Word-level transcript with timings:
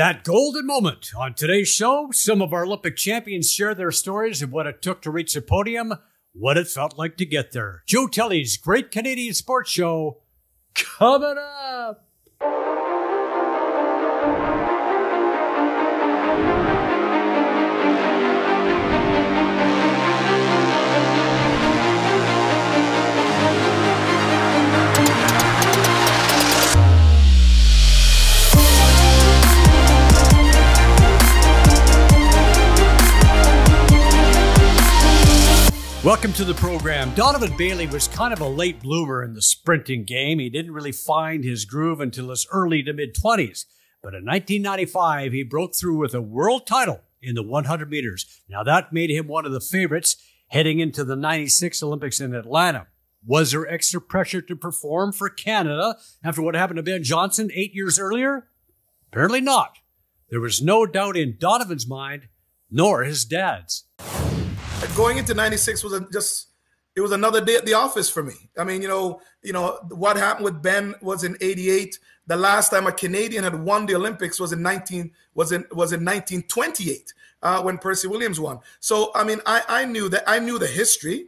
That 0.00 0.24
golden 0.24 0.64
moment 0.64 1.10
on 1.14 1.34
today's 1.34 1.68
show, 1.68 2.08
some 2.10 2.40
of 2.40 2.54
our 2.54 2.64
Olympic 2.64 2.96
champions 2.96 3.52
share 3.52 3.74
their 3.74 3.90
stories 3.90 4.40
of 4.40 4.50
what 4.50 4.66
it 4.66 4.80
took 4.80 5.02
to 5.02 5.10
reach 5.10 5.34
the 5.34 5.42
podium, 5.42 5.92
what 6.32 6.56
it 6.56 6.68
felt 6.68 6.96
like 6.96 7.18
to 7.18 7.26
get 7.26 7.52
there. 7.52 7.82
Joe 7.86 8.06
Tilley's 8.06 8.56
Great 8.56 8.90
Canadian 8.90 9.34
Sports 9.34 9.70
Show 9.70 10.22
coming 10.74 11.36
up. 11.38 12.09
Welcome 36.02 36.32
to 36.32 36.46
the 36.46 36.54
program. 36.54 37.12
Donovan 37.14 37.54
Bailey 37.58 37.86
was 37.86 38.08
kind 38.08 38.32
of 38.32 38.40
a 38.40 38.48
late 38.48 38.80
bloomer 38.80 39.22
in 39.22 39.34
the 39.34 39.42
sprinting 39.42 40.04
game. 40.04 40.38
He 40.38 40.48
didn't 40.48 40.72
really 40.72 40.92
find 40.92 41.44
his 41.44 41.66
groove 41.66 42.00
until 42.00 42.30
his 42.30 42.46
early 42.50 42.82
to 42.84 42.94
mid 42.94 43.14
20s. 43.14 43.66
But 44.02 44.14
in 44.14 44.24
1995, 44.24 45.34
he 45.34 45.42
broke 45.42 45.74
through 45.76 45.98
with 45.98 46.14
a 46.14 46.22
world 46.22 46.66
title 46.66 47.02
in 47.20 47.34
the 47.34 47.42
100 47.42 47.90
meters. 47.90 48.40
Now, 48.48 48.62
that 48.62 48.94
made 48.94 49.10
him 49.10 49.26
one 49.26 49.44
of 49.44 49.52
the 49.52 49.60
favorites 49.60 50.16
heading 50.48 50.80
into 50.80 51.04
the 51.04 51.16
96 51.16 51.82
Olympics 51.82 52.18
in 52.18 52.34
Atlanta. 52.34 52.86
Was 53.26 53.52
there 53.52 53.68
extra 53.68 54.00
pressure 54.00 54.40
to 54.40 54.56
perform 54.56 55.12
for 55.12 55.28
Canada 55.28 55.98
after 56.24 56.40
what 56.40 56.54
happened 56.54 56.78
to 56.78 56.82
Ben 56.82 57.04
Johnson 57.04 57.50
eight 57.52 57.74
years 57.74 57.98
earlier? 57.98 58.48
Apparently 59.12 59.42
not. 59.42 59.76
There 60.30 60.40
was 60.40 60.62
no 60.62 60.86
doubt 60.86 61.18
in 61.18 61.36
Donovan's 61.38 61.86
mind, 61.86 62.28
nor 62.70 63.04
his 63.04 63.26
dad's 63.26 63.84
going 64.96 65.18
into 65.18 65.34
96 65.34 65.84
was 65.84 66.02
just 66.12 66.48
it 66.96 67.00
was 67.00 67.12
another 67.12 67.44
day 67.44 67.54
at 67.54 67.64
the 67.64 67.74
office 67.74 68.10
for 68.10 68.22
me. 68.22 68.34
I 68.58 68.64
mean, 68.64 68.82
you 68.82 68.88
know, 68.88 69.20
you 69.42 69.52
know 69.52 69.78
what 69.90 70.16
happened 70.16 70.44
with 70.44 70.62
Ben 70.62 70.94
was 71.00 71.24
in 71.24 71.36
88. 71.40 71.98
The 72.26 72.36
last 72.36 72.70
time 72.70 72.86
a 72.86 72.92
Canadian 72.92 73.44
had 73.44 73.54
won 73.54 73.86
the 73.86 73.94
Olympics 73.94 74.40
was 74.40 74.52
in 74.52 74.62
19 74.62 75.10
was 75.34 75.52
in 75.52 75.64
was 75.72 75.92
in 75.92 76.04
1928 76.04 77.12
uh, 77.42 77.62
when 77.62 77.78
Percy 77.78 78.08
Williams 78.08 78.40
won. 78.40 78.58
So 78.80 79.10
I 79.14 79.24
mean, 79.24 79.40
I 79.46 79.62
I 79.68 79.84
knew 79.84 80.08
that 80.08 80.24
I 80.26 80.38
knew 80.38 80.58
the 80.58 80.66
history. 80.66 81.26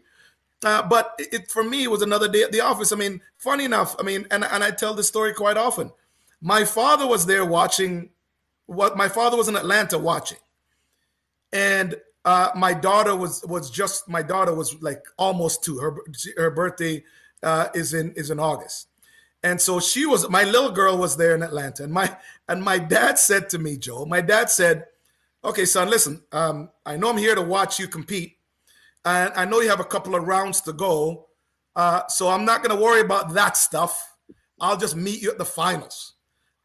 Uh, 0.64 0.80
but 0.80 1.14
it, 1.18 1.34
it, 1.34 1.50
for 1.50 1.64
me 1.64 1.82
it 1.82 1.90
was 1.90 2.02
another 2.02 2.28
day 2.28 2.42
at 2.42 2.52
the 2.52 2.60
office. 2.60 2.92
I 2.92 2.96
mean, 2.96 3.20
funny 3.36 3.64
enough, 3.64 3.96
I 3.98 4.04
mean, 4.04 4.26
and, 4.30 4.44
and 4.44 4.62
I 4.62 4.70
tell 4.70 4.94
this 4.94 5.08
story 5.08 5.34
quite 5.34 5.56
often. 5.56 5.90
My 6.40 6.64
father 6.64 7.04
was 7.04 7.26
there 7.26 7.44
watching 7.44 8.10
what 8.66 8.96
my 8.96 9.08
father 9.08 9.36
was 9.36 9.48
in 9.48 9.56
Atlanta 9.56 9.98
watching. 9.98 10.38
And 11.52 11.96
uh, 12.24 12.50
my 12.54 12.72
daughter 12.74 13.16
was 13.16 13.44
was 13.46 13.70
just 13.70 14.08
my 14.08 14.22
daughter 14.22 14.54
was 14.54 14.80
like 14.82 15.04
almost 15.18 15.64
two. 15.64 15.78
Her 15.78 15.96
her 16.36 16.50
birthday 16.50 17.04
uh, 17.42 17.68
is 17.74 17.94
in 17.94 18.12
is 18.12 18.30
in 18.30 18.38
August, 18.38 18.88
and 19.42 19.60
so 19.60 19.80
she 19.80 20.06
was 20.06 20.28
my 20.28 20.44
little 20.44 20.70
girl 20.70 20.96
was 20.98 21.16
there 21.16 21.34
in 21.34 21.42
Atlanta, 21.42 21.84
and 21.84 21.92
my 21.92 22.16
and 22.48 22.62
my 22.62 22.78
dad 22.78 23.18
said 23.18 23.48
to 23.50 23.58
me, 23.58 23.76
Joe, 23.76 24.04
my 24.04 24.20
dad 24.20 24.50
said, 24.50 24.86
"Okay, 25.44 25.64
son, 25.64 25.90
listen, 25.90 26.22
um, 26.30 26.70
I 26.86 26.96
know 26.96 27.10
I'm 27.10 27.18
here 27.18 27.34
to 27.34 27.42
watch 27.42 27.80
you 27.80 27.88
compete, 27.88 28.36
and 29.04 29.32
I 29.34 29.44
know 29.44 29.60
you 29.60 29.70
have 29.70 29.80
a 29.80 29.84
couple 29.84 30.14
of 30.14 30.24
rounds 30.24 30.60
to 30.62 30.72
go, 30.72 31.26
uh, 31.74 32.06
so 32.06 32.28
I'm 32.28 32.44
not 32.44 32.62
going 32.62 32.76
to 32.76 32.82
worry 32.82 33.00
about 33.00 33.34
that 33.34 33.56
stuff. 33.56 34.16
I'll 34.60 34.76
just 34.76 34.94
meet 34.94 35.22
you 35.22 35.30
at 35.30 35.38
the 35.38 35.44
finals." 35.44 36.14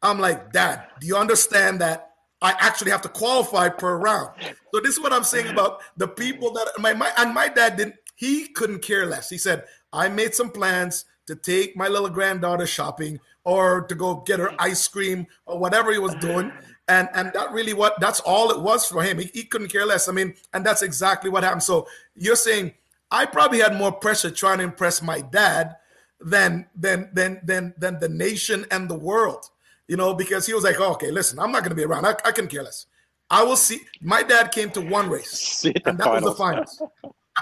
I'm 0.00 0.20
like, 0.20 0.52
Dad, 0.52 0.84
do 1.00 1.08
you 1.08 1.16
understand 1.16 1.80
that 1.80 2.07
I 2.40 2.54
actually 2.60 2.90
have 2.92 3.02
to 3.02 3.08
qualify 3.08 3.68
per 3.68 3.96
round. 3.98 4.30
So 4.72 4.80
this 4.80 4.94
is 4.94 5.00
what 5.00 5.12
I'm 5.12 5.24
saying 5.24 5.48
about 5.48 5.80
the 5.96 6.06
people 6.08 6.52
that 6.52 6.68
my, 6.78 6.94
my 6.94 7.10
and 7.18 7.34
my 7.34 7.48
dad 7.48 7.76
didn't 7.76 7.96
he 8.14 8.48
couldn't 8.48 8.80
care 8.80 9.06
less. 9.06 9.30
He 9.30 9.38
said, 9.38 9.64
I 9.92 10.08
made 10.08 10.34
some 10.34 10.50
plans 10.50 11.04
to 11.26 11.36
take 11.36 11.76
my 11.76 11.88
little 11.88 12.08
granddaughter 12.08 12.66
shopping 12.66 13.20
or 13.44 13.82
to 13.82 13.94
go 13.94 14.16
get 14.26 14.40
her 14.40 14.52
ice 14.58 14.86
cream 14.88 15.26
or 15.46 15.58
whatever 15.58 15.92
he 15.92 15.98
was 15.98 16.14
doing. 16.16 16.52
And 16.88 17.08
and 17.14 17.32
that 17.34 17.52
really 17.52 17.74
what 17.74 18.00
that's 18.00 18.20
all 18.20 18.50
it 18.50 18.60
was 18.60 18.86
for 18.86 19.02
him. 19.02 19.18
He, 19.18 19.30
he 19.34 19.44
couldn't 19.44 19.68
care 19.68 19.86
less. 19.86 20.08
I 20.08 20.12
mean, 20.12 20.34
and 20.54 20.64
that's 20.64 20.82
exactly 20.82 21.30
what 21.30 21.44
happened. 21.44 21.62
So 21.62 21.86
you're 22.14 22.36
saying 22.36 22.72
I 23.10 23.26
probably 23.26 23.60
had 23.60 23.76
more 23.76 23.92
pressure 23.92 24.30
trying 24.30 24.58
to 24.58 24.64
impress 24.64 25.02
my 25.02 25.20
dad 25.20 25.76
than 26.20 26.66
than 26.74 27.10
than 27.12 27.40
than 27.44 27.74
than 27.78 27.98
the 28.00 28.08
nation 28.08 28.66
and 28.70 28.88
the 28.88 28.98
world 28.98 29.50
you 29.88 29.96
know, 29.96 30.14
because 30.14 30.46
he 30.46 30.54
was 30.54 30.64
like, 30.64 30.76
oh, 30.78 30.92
okay, 30.92 31.10
listen, 31.10 31.38
I'm 31.38 31.50
not 31.50 31.60
going 31.60 31.70
to 31.70 31.76
be 31.76 31.84
around. 31.84 32.06
I, 32.06 32.14
I 32.24 32.32
can 32.32 32.46
care 32.46 32.62
less. 32.62 32.86
I 33.30 33.42
will 33.42 33.56
see. 33.56 33.80
My 34.00 34.22
dad 34.22 34.52
came 34.52 34.70
to 34.70 34.80
one 34.80 35.10
race, 35.10 35.64
and 35.64 35.74
that 35.98 35.98
finals. 35.98 36.22
was 36.22 36.24
the 36.24 36.34
finals. 36.34 36.82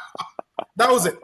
that 0.76 0.90
was 0.90 1.06
it. 1.06 1.18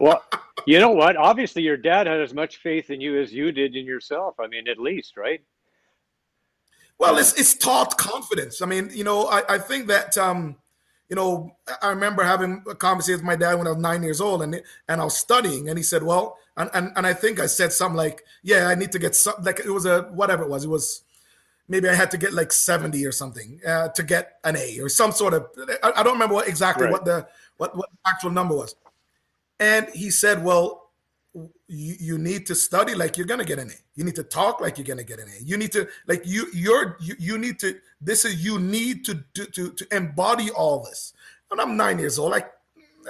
well, 0.00 0.22
you 0.66 0.80
know 0.80 0.90
what? 0.90 1.16
Obviously, 1.16 1.62
your 1.62 1.76
dad 1.76 2.06
had 2.06 2.20
as 2.20 2.34
much 2.34 2.56
faith 2.58 2.90
in 2.90 3.00
you 3.00 3.20
as 3.20 3.32
you 3.32 3.52
did 3.52 3.76
in 3.76 3.86
yourself. 3.86 4.34
I 4.40 4.48
mean, 4.48 4.68
at 4.68 4.78
least, 4.78 5.16
right? 5.16 5.42
Well, 6.98 7.18
it's 7.18 7.38
it's 7.38 7.54
taught 7.54 7.96
confidence. 7.96 8.62
I 8.62 8.66
mean, 8.66 8.90
you 8.92 9.04
know, 9.04 9.26
I, 9.26 9.54
I 9.54 9.58
think 9.58 9.86
that 9.88 10.16
um, 10.18 10.56
you 11.12 11.16
know, 11.16 11.54
I 11.82 11.90
remember 11.90 12.22
having 12.22 12.64
a 12.70 12.74
conversation 12.74 13.18
with 13.18 13.26
my 13.26 13.36
dad 13.36 13.56
when 13.56 13.66
I 13.66 13.72
was 13.72 13.78
nine 13.78 14.02
years 14.02 14.18
old, 14.18 14.40
and 14.40 14.62
and 14.88 14.98
I 14.98 15.04
was 15.04 15.14
studying, 15.14 15.68
and 15.68 15.76
he 15.76 15.82
said, 15.82 16.02
"Well," 16.02 16.38
and 16.56 16.70
and, 16.72 16.90
and 16.96 17.06
I 17.06 17.12
think 17.12 17.38
I 17.38 17.44
said 17.44 17.70
something 17.70 17.98
like, 17.98 18.24
"Yeah, 18.42 18.68
I 18.68 18.74
need 18.76 18.92
to 18.92 18.98
get 18.98 19.14
some." 19.14 19.34
Like 19.42 19.60
it 19.60 19.68
was 19.68 19.84
a 19.84 20.04
whatever 20.04 20.42
it 20.44 20.48
was. 20.48 20.64
It 20.64 20.68
was 20.68 21.02
maybe 21.68 21.86
I 21.86 21.94
had 21.94 22.10
to 22.12 22.16
get 22.16 22.32
like 22.32 22.50
seventy 22.50 23.04
or 23.04 23.12
something 23.12 23.60
uh, 23.66 23.88
to 23.88 24.02
get 24.02 24.38
an 24.44 24.56
A 24.56 24.80
or 24.80 24.88
some 24.88 25.12
sort 25.12 25.34
of. 25.34 25.48
I, 25.82 25.92
I 25.96 26.02
don't 26.02 26.14
remember 26.14 26.36
what 26.36 26.48
exactly 26.48 26.86
right. 26.86 26.92
what 26.92 27.04
the 27.04 27.28
what 27.58 27.76
what 27.76 27.90
the 27.90 28.10
actual 28.10 28.30
number 28.30 28.56
was, 28.56 28.74
and 29.60 29.88
he 29.92 30.10
said, 30.10 30.42
"Well." 30.42 30.81
You, 31.34 31.94
you 31.98 32.18
need 32.18 32.46
to 32.46 32.54
study 32.54 32.94
like 32.94 33.16
you're 33.16 33.26
gonna 33.26 33.44
get 33.44 33.58
an 33.58 33.70
A. 33.70 33.74
You 33.94 34.04
need 34.04 34.16
to 34.16 34.22
talk 34.22 34.60
like 34.60 34.76
you're 34.76 34.86
gonna 34.86 35.04
get 35.04 35.18
an 35.18 35.28
A. 35.28 35.42
You 35.42 35.56
need 35.56 35.72
to 35.72 35.88
like 36.06 36.26
you 36.26 36.46
you're 36.52 36.96
you, 37.00 37.14
you 37.18 37.38
need 37.38 37.58
to 37.60 37.78
this 38.00 38.24
is 38.24 38.44
you 38.44 38.58
need 38.58 39.04
to, 39.06 39.24
to 39.34 39.46
to 39.46 39.70
to 39.72 39.96
embody 39.96 40.50
all 40.50 40.82
this. 40.82 41.14
And 41.50 41.60
I'm 41.60 41.76
nine 41.76 41.98
years 41.98 42.18
old. 42.18 42.32
Like 42.32 42.50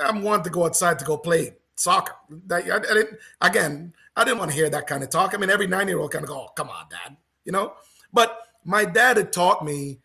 I'm 0.01 0.23
wanting 0.23 0.45
to 0.45 0.51
go 0.51 0.65
outside 0.67 0.99
to 1.01 1.05
go 1.05 1.17
play 1.17 1.55
soccer. 1.75 2.15
That 2.47 2.65
I, 2.71 2.77
I 2.77 2.95
didn't 2.95 3.19
again. 3.41 3.93
I 4.17 4.25
didn't 4.25 4.39
want 4.39 4.51
to 4.51 4.57
hear 4.57 4.71
that 4.71 4.87
kind 4.87 5.03
of 5.03 5.11
talk. 5.11 5.35
I 5.35 5.39
mean, 5.39 5.51
every 5.51 5.67
nine 5.67 5.89
year 5.89 5.99
old 5.99 6.13
kind 6.13 6.25
of 6.25 6.29
go, 6.29 6.47
oh, 6.47 6.49
"Come 6.55 6.69
on, 6.69 6.87
dad," 6.91 7.17
you 7.45 7.53
know. 7.53 7.75
But 8.13 8.39
my 8.65 8.85
dad 8.85 9.17
had 9.17 9.33
taught 9.33 9.65
me. 9.65 9.99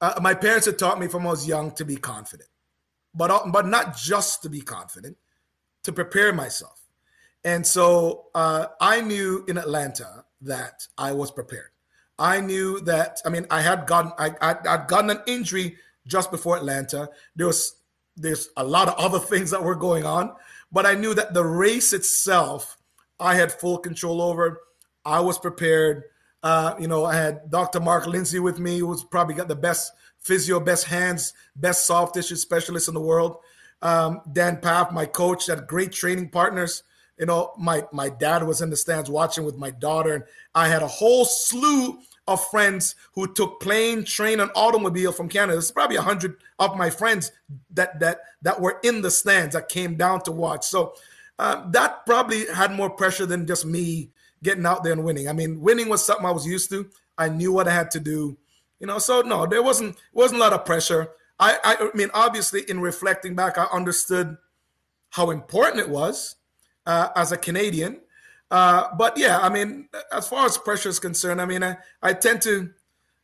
Uh, 0.00 0.18
my 0.20 0.34
parents 0.34 0.66
had 0.66 0.78
taught 0.78 0.98
me 0.98 1.06
from 1.06 1.26
I 1.26 1.30
was 1.30 1.46
young 1.46 1.70
to 1.72 1.84
be 1.84 1.96
confident, 1.96 2.48
but 3.14 3.52
but 3.52 3.66
not 3.66 3.96
just 3.96 4.42
to 4.42 4.50
be 4.50 4.60
confident, 4.60 5.16
to 5.84 5.92
prepare 5.92 6.32
myself. 6.32 6.81
And 7.44 7.66
so 7.66 8.26
uh, 8.34 8.66
I 8.80 9.00
knew 9.00 9.44
in 9.48 9.58
Atlanta 9.58 10.24
that 10.42 10.86
I 10.96 11.12
was 11.12 11.30
prepared. 11.30 11.70
I 12.18 12.40
knew 12.40 12.80
that. 12.80 13.20
I 13.24 13.30
mean, 13.30 13.46
I 13.50 13.60
had 13.62 13.86
gotten 13.86 14.12
I, 14.18 14.30
I 14.40 14.56
I'd 14.68 14.86
gotten 14.86 15.10
an 15.10 15.22
injury 15.26 15.76
just 16.06 16.30
before 16.30 16.56
Atlanta. 16.56 17.08
There 17.34 17.46
was 17.46 17.76
there's 18.16 18.50
a 18.56 18.64
lot 18.64 18.88
of 18.88 18.94
other 18.94 19.18
things 19.32 19.50
that 19.50 19.62
were 19.62 19.74
going 19.74 20.04
on, 20.04 20.32
but 20.70 20.86
I 20.86 20.94
knew 20.94 21.14
that 21.14 21.34
the 21.34 21.44
race 21.44 21.92
itself 21.92 22.76
I 23.18 23.34
had 23.34 23.52
full 23.52 23.78
control 23.78 24.20
over. 24.20 24.60
I 25.04 25.20
was 25.20 25.38
prepared. 25.38 26.04
Uh, 26.42 26.74
you 26.78 26.88
know, 26.88 27.04
I 27.04 27.14
had 27.14 27.50
Dr. 27.50 27.80
Mark 27.80 28.06
Lindsay 28.06 28.40
with 28.40 28.58
me, 28.58 28.80
who's 28.80 29.04
probably 29.04 29.34
got 29.34 29.48
the 29.48 29.56
best 29.56 29.92
physio, 30.18 30.58
best 30.58 30.86
hands, 30.86 31.32
best 31.54 31.86
soft 31.86 32.14
tissue 32.14 32.36
specialist 32.36 32.88
in 32.88 32.94
the 32.94 33.00
world. 33.00 33.38
Um, 33.80 34.20
Dan 34.32 34.58
Pfaff, 34.58 34.92
my 34.92 35.06
coach, 35.06 35.46
had 35.46 35.66
great 35.66 35.92
training 35.92 36.30
partners. 36.30 36.82
You 37.18 37.26
know, 37.26 37.52
my 37.58 37.84
my 37.92 38.08
dad 38.08 38.44
was 38.44 38.60
in 38.60 38.70
the 38.70 38.76
stands 38.76 39.10
watching 39.10 39.44
with 39.44 39.56
my 39.56 39.70
daughter, 39.70 40.14
and 40.14 40.24
I 40.54 40.68
had 40.68 40.82
a 40.82 40.88
whole 40.88 41.24
slew 41.24 41.98
of 42.26 42.44
friends 42.50 42.94
who 43.14 43.32
took 43.32 43.60
plane, 43.60 44.04
train, 44.04 44.40
and 44.40 44.50
automobile 44.54 45.12
from 45.12 45.28
Canada. 45.28 45.54
There's 45.54 45.70
probably 45.70 45.96
a 45.96 46.02
hundred 46.02 46.36
of 46.58 46.76
my 46.76 46.90
friends 46.90 47.32
that 47.70 48.00
that 48.00 48.20
that 48.42 48.60
were 48.60 48.78
in 48.82 49.02
the 49.02 49.10
stands 49.10 49.54
that 49.54 49.68
came 49.68 49.96
down 49.96 50.22
to 50.22 50.32
watch. 50.32 50.64
So 50.64 50.94
uh, 51.38 51.68
that 51.70 52.06
probably 52.06 52.46
had 52.46 52.72
more 52.72 52.90
pressure 52.90 53.26
than 53.26 53.46
just 53.46 53.66
me 53.66 54.10
getting 54.42 54.66
out 54.66 54.84
there 54.84 54.92
and 54.92 55.04
winning. 55.04 55.28
I 55.28 55.32
mean, 55.32 55.60
winning 55.60 55.88
was 55.88 56.04
something 56.04 56.26
I 56.26 56.30
was 56.30 56.46
used 56.46 56.70
to. 56.70 56.88
I 57.18 57.28
knew 57.28 57.52
what 57.52 57.68
I 57.68 57.74
had 57.74 57.90
to 57.92 58.00
do, 58.00 58.38
you 58.80 58.86
know. 58.86 58.98
So 58.98 59.20
no, 59.20 59.46
there 59.46 59.62
wasn't 59.62 59.96
wasn't 60.12 60.40
a 60.40 60.44
lot 60.44 60.52
of 60.52 60.64
pressure. 60.64 61.10
I, 61.38 61.58
I 61.64 61.96
mean, 61.96 62.10
obviously, 62.14 62.62
in 62.68 62.80
reflecting 62.80 63.34
back, 63.34 63.58
I 63.58 63.64
understood 63.64 64.36
how 65.10 65.30
important 65.30 65.80
it 65.80 65.88
was 65.88 66.36
uh, 66.86 67.08
as 67.16 67.32
a 67.32 67.36
Canadian 67.36 68.00
uh, 68.52 68.94
but 68.98 69.16
yeah, 69.16 69.38
I 69.38 69.48
mean, 69.48 69.88
as 70.12 70.28
far 70.28 70.44
as 70.44 70.58
pressure 70.58 70.90
is 70.90 70.98
concerned, 70.98 71.40
I 71.40 71.46
mean, 71.46 71.64
I, 71.64 71.78
I 72.02 72.12
tend 72.12 72.42
to, 72.42 72.68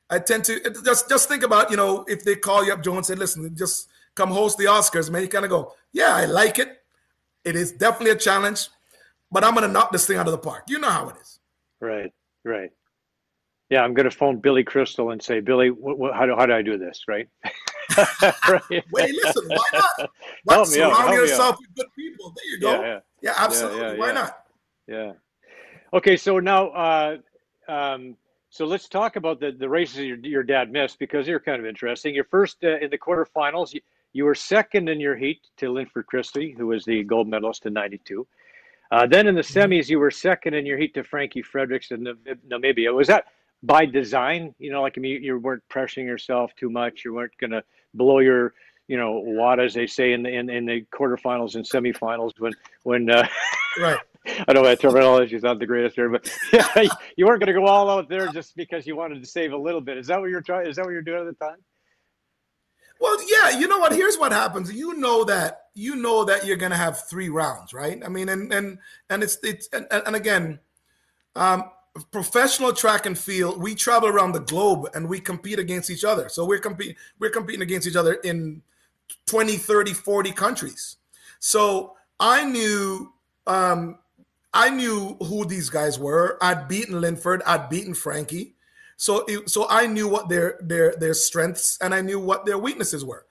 I 0.09 0.21
tend 0.21 0.45
to 0.47 0.59
just 0.83 1.11
just 1.11 1.29
think 1.29 1.43
about 1.43 1.71
you 1.71 1.77
know 1.77 2.07
if 2.09 2.25
they 2.25 2.35
call 2.35 2.65
you 2.65 2.73
up, 2.73 2.83
Joe, 2.83 2.97
and 2.97 3.05
say, 3.05 3.15
listen, 3.15 3.55
just 3.55 3.89
come 4.15 4.31
host 4.31 4.57
the 4.57 4.65
Oscars, 4.65 5.11
man. 5.11 5.21
You 5.21 5.29
kind 5.29 5.45
of 5.45 5.51
go, 5.51 5.75
yeah, 5.93 6.17
I 6.17 6.25
like 6.25 6.59
it. 6.59 6.83
It 7.45 7.57
is 7.57 7.73
definitely 7.73 8.13
a 8.13 8.17
challenge, 8.17 8.71
but 9.31 9.45
I'm 9.45 9.53
gonna 9.53 9.69
knock 9.69 9.93
this 9.93 10.07
thing 10.07 10.17
out 10.17 10.27
of 10.27 10.33
the 10.33 10.39
park. 10.39 10.65
You 10.67 10.79
know 10.79 10.89
how 10.89 11.11
it 11.11 11.17
is. 11.21 11.41
Right, 11.79 12.11
right. 12.43 12.71
Yeah, 13.69 13.83
I'm 13.83 13.93
going 13.93 14.09
to 14.09 14.17
phone 14.17 14.39
Billy 14.39 14.65
Crystal 14.65 15.11
and 15.11 15.23
say, 15.23 15.41
Billy, 15.41 15.69
how 16.15 16.25
do 16.25 16.35
how 16.35 16.47
do 16.47 16.55
I 16.55 16.63
do 16.63 16.79
this? 16.79 17.03
Right. 17.07 17.29
right. 18.49 18.63
Wait, 18.93 19.15
listen, 19.15 19.49
why 19.49 19.65
not? 19.73 20.11
Why 20.45 20.55
Help 20.55 20.67
surround 20.69 21.15
yourself 21.15 21.57
with 21.61 21.75
good 21.77 21.95
people? 21.97 22.35
There 22.37 22.45
you 22.47 22.61
go. 22.61 22.83
Yeah, 22.83 23.01
Yeah, 23.23 23.35
absolutely. 23.37 23.99
why 23.99 24.13
not? 24.13 24.39
yeah. 24.87 25.13
Okay, 25.93 26.17
so 26.17 26.39
now, 26.39 26.69
uh, 26.69 27.17
um, 27.69 28.17
so 28.51 28.65
let's 28.67 28.89
talk 28.89 29.17
about 29.17 29.41
the 29.41 29.53
the 29.53 29.69
races 29.69 29.99
your 29.99 30.19
your 30.19 30.43
dad 30.43 30.71
missed 30.71 30.99
because 30.99 31.27
they're 31.27 31.41
kind 31.41 31.61
of 31.61 31.67
interesting. 31.67 32.15
Your 32.15 32.25
first 32.25 32.59
uh, 32.65 32.79
in 32.79 32.91
the 32.91 32.99
quarterfinals, 32.99 33.73
you, 33.75 33.81
you 34.13 34.25
were 34.25 34.35
second 34.35 34.89
in 34.89 35.01
your 35.01 35.17
heat 35.17 35.41
to 35.59 35.71
Linford 35.71 36.07
Christie, 36.07 36.55
who 36.57 36.67
was 36.69 36.85
the 36.85 37.03
gold 37.05 37.29
medalist 37.29 37.67
in 37.67 37.73
'92. 37.73 38.27
Uh, 38.91 39.07
then 39.07 39.27
in 39.27 39.35
the 39.35 39.43
Mm-hmm. 39.43 39.73
semis, 39.73 39.89
you 39.89 39.99
were 39.99 40.11
second 40.11 40.55
in 40.55 40.65
your 40.65 40.79
heat 40.79 40.95
to 40.95 41.05
Frankie 41.05 41.43
Fredericks 41.43 41.91
in 41.91 42.05
Namibia. 42.49 42.95
Was 42.95 43.09
that 43.09 43.25
by 43.63 43.85
design? 43.85 44.55
You 44.59 44.73
know, 44.73 44.81
like 44.83 44.95
I 44.97 45.01
mean, 45.01 45.23
you 45.23 45.39
weren't 45.39 45.63
pressuring 45.69 46.07
yourself 46.07 46.53
too 46.57 46.71
much. 46.71 47.05
You 47.05 47.13
weren't 47.15 47.37
going 47.39 47.51
to 47.51 47.63
blow 47.95 48.19
your, 48.21 48.55
you 48.87 48.97
know, 48.97 49.23
wad 49.25 49.61
as 49.61 49.75
they 49.75 49.87
say 49.87 50.13
in 50.13 50.23
the 50.23 50.31
in, 50.31 50.51
in 50.51 50.67
the 50.67 50.85
quarterfinals 50.95 51.55
and 51.55 51.65
semifinals 51.65 52.33
when 52.39 52.53
when 52.85 53.11
uh, 53.11 53.27
Right. 53.79 53.99
I 54.27 54.53
don't 54.53 54.63
know 54.63 54.69
that 54.69 54.81
terminology 54.81 55.37
is 55.37 55.43
not 55.43 55.59
the 55.59 55.67
greatest 55.67 55.97
there, 55.97 56.11
but 56.11 56.31
yeah, 56.53 56.89
you 57.17 57.27
weren't 57.27 57.41
going 57.41 57.55
to 57.55 57.59
go 57.59 57.67
all 57.67 57.89
out 57.89 58.09
there 58.09 58.29
just 58.29 58.57
because 58.57 58.87
you 58.87 58.95
wanted 58.95 59.23
to 59.23 59.29
save 59.29 59.53
a 59.53 59.57
little 59.57 59.81
bit. 59.81 59.97
Is 59.97 60.09
that 60.09 60.21
what 60.21 60.29
you're 60.29 60.43
trying? 60.43 60.67
Is 60.67 60.77
that 60.77 60.85
what 60.85 60.91
you're 60.91 61.03
doing 61.03 61.27
at 61.27 61.39
the 61.39 61.45
time? 61.45 61.57
Well, 63.01 63.17
yeah, 63.27 63.59
you 63.59 63.69
know 63.69 63.79
what? 63.79 63.93
Here's 63.93 64.19
what 64.19 64.33
happens. 64.33 64.73
You 64.73 64.95
know 64.95 65.25
that 65.25 65.67
you 65.75 65.95
know 65.97 66.25
that 66.25 66.45
you're 66.45 66.57
gonna 66.57 66.77
have 66.77 67.09
three 67.09 67.29
rounds, 67.29 67.73
right? 67.73 68.03
I 68.05 68.09
mean, 68.09 68.29
and 68.29 68.53
and 68.53 68.79
and 69.09 69.23
it's 69.23 69.39
it's 69.45 69.69
and, 69.73 69.87
and 69.91 70.17
again, 70.17 70.59
um, 71.37 71.71
professional 72.11 72.73
track 72.73 73.07
and 73.07 73.19
field. 73.19 73.61
We 73.61 73.75
travel 73.75 74.09
around 74.09 74.33
the 74.33 74.41
globe 74.41 74.89
and 74.95 75.09
we 75.09 75.21
compete 75.21 75.59
against 75.59 75.91
each 75.91 76.05
other. 76.05 76.29
So 76.29 76.45
we're 76.45 76.59
competing 76.59 76.97
we're 77.19 77.31
competing 77.31 77.63
against 77.63 77.87
each 77.87 77.97
other 77.97 78.15
in 78.15 78.63
20, 79.27 79.57
30, 79.57 79.95
40 79.95 80.33
countries. 80.33 80.97
So 81.39 81.95
I 82.21 82.45
knew 82.45 83.13
um, 83.47 83.99
I 84.53 84.71
knew 84.71 85.17
who 85.21 85.45
these 85.45 85.71
guys 85.71 85.99
were. 85.99 86.39
I'd 86.41 86.69
beaten 86.69 87.01
Linford. 87.01 87.43
I'd 87.47 87.69
beaten 87.69 87.95
Frankie. 87.95 88.55
So 88.97 89.25
it, 89.29 89.49
so 89.49 89.67
I 89.71 89.87
knew 89.87 90.09
what 90.09 90.29
their 90.29 90.59
their 90.61 90.95
their 90.97 91.15
strengths 91.15 91.79
and 91.81 91.95
I 91.95 92.01
knew 92.01 92.19
what 92.19 92.45
their 92.45 92.59
weaknesses 92.59 93.05
were. 93.05 93.27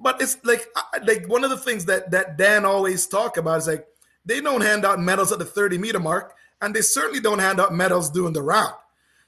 But 0.00 0.20
it's 0.20 0.36
like 0.44 0.66
like 1.06 1.28
one 1.28 1.44
of 1.44 1.50
the 1.50 1.56
things 1.56 1.84
that 1.86 2.10
that 2.10 2.36
Dan 2.36 2.64
always 2.64 3.06
talk 3.06 3.36
about 3.36 3.58
is 3.58 3.68
like 3.68 3.86
they 4.24 4.40
don't 4.40 4.60
hand 4.60 4.84
out 4.84 5.00
medals 5.00 5.32
at 5.32 5.38
the 5.38 5.44
30 5.44 5.78
meter 5.78 6.00
mark 6.00 6.34
and 6.60 6.74
they 6.74 6.82
certainly 6.82 7.20
don't 7.20 7.38
hand 7.38 7.60
out 7.60 7.74
medals 7.74 8.10
during 8.10 8.32
the 8.32 8.42
round. 8.42 8.74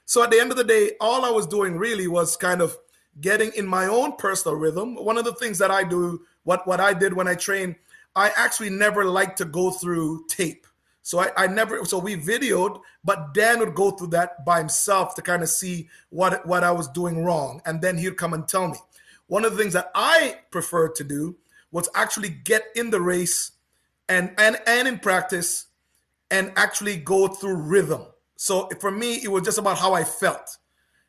So 0.05 0.23
at 0.23 0.31
the 0.31 0.39
end 0.39 0.51
of 0.51 0.57
the 0.57 0.63
day, 0.63 0.93
all 0.99 1.23
I 1.23 1.29
was 1.29 1.45
doing 1.45 1.77
really 1.77 2.07
was 2.07 2.35
kind 2.35 2.61
of 2.61 2.77
getting 3.21 3.51
in 3.55 3.67
my 3.67 3.85
own 3.85 4.15
personal 4.15 4.57
rhythm. 4.57 4.95
One 4.95 5.17
of 5.17 5.25
the 5.25 5.33
things 5.33 5.57
that 5.59 5.71
I 5.71 5.83
do, 5.83 6.25
what 6.43 6.65
what 6.65 6.79
I 6.79 6.93
did 6.93 7.13
when 7.13 7.27
I 7.27 7.35
train, 7.35 7.75
I 8.15 8.31
actually 8.35 8.71
never 8.71 9.05
like 9.05 9.35
to 9.37 9.45
go 9.45 9.71
through 9.71 10.25
tape. 10.27 10.65
So 11.01 11.19
I, 11.19 11.31
I 11.37 11.47
never 11.47 11.85
so 11.85 11.99
we 11.99 12.15
videoed, 12.15 12.81
but 13.03 13.33
Dan 13.33 13.59
would 13.59 13.75
go 13.75 13.91
through 13.91 14.07
that 14.07 14.45
by 14.45 14.59
himself 14.59 15.15
to 15.15 15.21
kind 15.21 15.43
of 15.43 15.49
see 15.49 15.89
what 16.09 16.45
what 16.45 16.63
I 16.63 16.71
was 16.71 16.87
doing 16.87 17.23
wrong. 17.23 17.61
And 17.65 17.81
then 17.81 17.97
he'd 17.97 18.17
come 18.17 18.33
and 18.33 18.47
tell 18.47 18.67
me. 18.69 18.77
One 19.27 19.45
of 19.45 19.55
the 19.55 19.61
things 19.61 19.73
that 19.73 19.91
I 19.93 20.39
preferred 20.49 20.95
to 20.95 21.03
do 21.03 21.37
was 21.71 21.87
actually 21.93 22.29
get 22.29 22.63
in 22.75 22.89
the 22.89 22.99
race 22.99 23.51
and 24.07 24.33
and 24.39 24.59
and 24.65 24.87
in 24.87 24.99
practice 24.99 25.67
and 26.31 26.51
actually 26.55 26.97
go 26.97 27.27
through 27.27 27.55
rhythm. 27.55 28.01
So 28.35 28.69
for 28.79 28.91
me, 28.91 29.15
it 29.15 29.29
was 29.29 29.43
just 29.43 29.57
about 29.57 29.77
how 29.77 29.93
I 29.93 30.03
felt. 30.03 30.57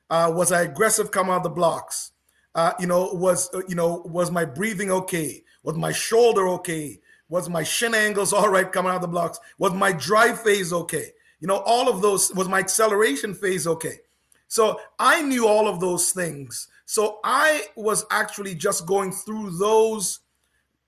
Uh, 0.09 0.33
was 0.35 0.51
I 0.51 0.63
aggressive 0.63 1.11
coming 1.11 1.33
out 1.33 1.39
of 1.39 1.43
the 1.45 1.51
blocks? 1.51 2.13
Uh, 2.55 2.73
you 2.81 2.87
know, 2.87 3.11
was 3.13 3.49
uh, 3.55 3.63
you 3.69 3.77
know 3.77 4.03
was 4.05 4.31
my 4.31 4.45
breathing 4.45 4.91
okay? 4.91 5.45
Was 5.63 5.77
my 5.77 5.93
shoulder 5.93 6.49
okay? 6.49 7.01
Was 7.29 7.49
my 7.49 7.63
shin 7.63 7.95
angles 7.95 8.33
all 8.33 8.49
right 8.49 8.71
coming 8.71 8.91
out 8.91 8.97
of 8.97 9.03
the 9.03 9.09
blocks? 9.09 9.39
Was 9.59 9.73
my 9.73 9.93
drive 9.93 10.41
phase 10.41 10.73
okay? 10.73 11.13
You 11.39 11.47
know, 11.47 11.59
all 11.59 11.89
of 11.89 12.03
those. 12.03 12.35
Was 12.35 12.49
my 12.49 12.59
acceleration 12.59 13.35
phase 13.35 13.67
okay? 13.67 14.01
So 14.49 14.81
I 14.99 15.23
knew 15.23 15.47
all 15.47 15.69
of 15.69 15.79
those 15.79 16.11
things. 16.11 16.67
So 16.87 17.21
I 17.23 17.67
was 17.77 18.05
actually 18.11 18.57
just 18.57 18.85
going 18.85 19.13
through 19.13 19.57
those 19.59 20.19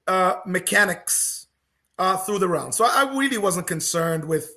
uh, 0.08 0.34
mechanics 0.44 1.41
uh, 1.98 2.16
through 2.16 2.38
the 2.38 2.48
round. 2.48 2.74
So 2.74 2.84
I 2.84 3.16
really 3.16 3.38
wasn't 3.38 3.66
concerned 3.66 4.24
with 4.24 4.56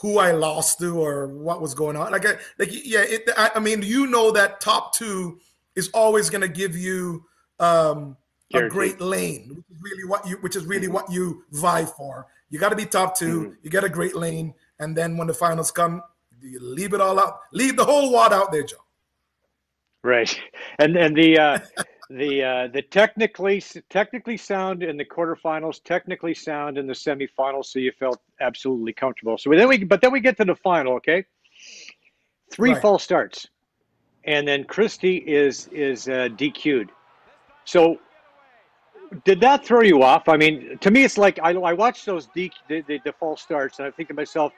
who 0.00 0.18
I 0.18 0.32
lost 0.32 0.78
to 0.80 1.00
or 1.00 1.28
what 1.28 1.60
was 1.60 1.74
going 1.74 1.96
on. 1.96 2.10
Like, 2.12 2.26
I, 2.26 2.36
like 2.58 2.70
yeah, 2.72 3.02
it, 3.02 3.28
I, 3.36 3.52
I 3.54 3.60
mean, 3.60 3.82
you 3.82 4.06
know 4.06 4.30
that 4.32 4.60
top 4.60 4.94
two 4.94 5.38
is 5.76 5.88
always 5.94 6.30
going 6.30 6.42
to 6.42 6.48
give 6.48 6.76
you 6.76 7.24
um, 7.60 8.16
a 8.52 8.68
great 8.68 9.00
lane, 9.00 9.48
which 9.56 9.66
is 9.70 9.82
really 9.82 10.04
what 10.04 10.26
you, 10.26 10.36
which 10.38 10.56
is 10.56 10.66
really 10.66 10.88
what 10.88 11.10
you 11.10 11.44
vie 11.52 11.84
for. 11.84 12.26
You 12.50 12.58
got 12.58 12.68
to 12.68 12.76
be 12.76 12.84
top 12.86 13.16
2 13.16 13.56
You 13.62 13.70
get 13.70 13.84
a 13.84 13.88
great 13.88 14.14
lane, 14.14 14.54
and 14.78 14.96
then 14.96 15.16
when 15.16 15.26
the 15.26 15.34
finals 15.34 15.70
come, 15.70 16.02
you 16.40 16.60
leave 16.60 16.92
it 16.92 17.00
all 17.00 17.18
out, 17.18 17.40
leave 17.52 17.76
the 17.76 17.84
whole 17.84 18.12
wad 18.12 18.32
out 18.32 18.52
there, 18.52 18.62
Joe. 18.62 18.76
Right, 20.02 20.38
and 20.78 20.96
and 20.96 21.16
the 21.16 21.38
uh, 21.38 21.58
the 22.14 22.42
uh, 22.42 22.68
the 22.68 22.82
technically 22.82 23.62
technically 23.90 24.36
sound 24.36 24.82
in 24.82 24.96
the 24.96 25.04
quarterfinals, 25.04 25.82
technically 25.82 26.34
sound 26.34 26.78
in 26.78 26.86
the 26.86 26.92
semifinals, 26.92 27.66
so 27.66 27.78
you 27.80 27.92
felt 27.98 28.20
absolutely 28.40 28.92
comfortable. 28.92 29.36
So 29.36 29.50
then 29.50 29.68
we, 29.68 29.82
but 29.84 30.00
then 30.00 30.12
we 30.12 30.20
get 30.20 30.36
to 30.36 30.44
the 30.44 30.54
final. 30.54 30.94
Okay, 30.94 31.24
three 32.52 32.72
Right. 32.72 32.82
false 32.82 33.02
starts, 33.02 33.48
and 34.24 34.46
then 34.46 34.64
Christie 34.64 35.16
is 35.16 35.68
is 35.68 36.08
uh, 36.08 36.28
DQ'd. 36.36 36.90
So 37.64 37.98
did 39.24 39.40
that 39.40 39.64
throw 39.64 39.82
you 39.82 40.02
off? 40.02 40.28
I 40.28 40.36
mean, 40.36 40.78
to 40.80 40.90
me, 40.90 41.04
it's 41.04 41.18
like 41.18 41.40
I 41.42 41.50
I 41.52 41.72
watch 41.72 42.04
those 42.04 42.28
D, 42.28 42.52
the, 42.68 42.82
the 42.82 43.00
the 43.04 43.12
false 43.12 43.42
starts, 43.42 43.80
and 43.80 43.88
I 43.88 43.90
think 43.90 44.08
to 44.08 44.14
myself, 44.14 44.52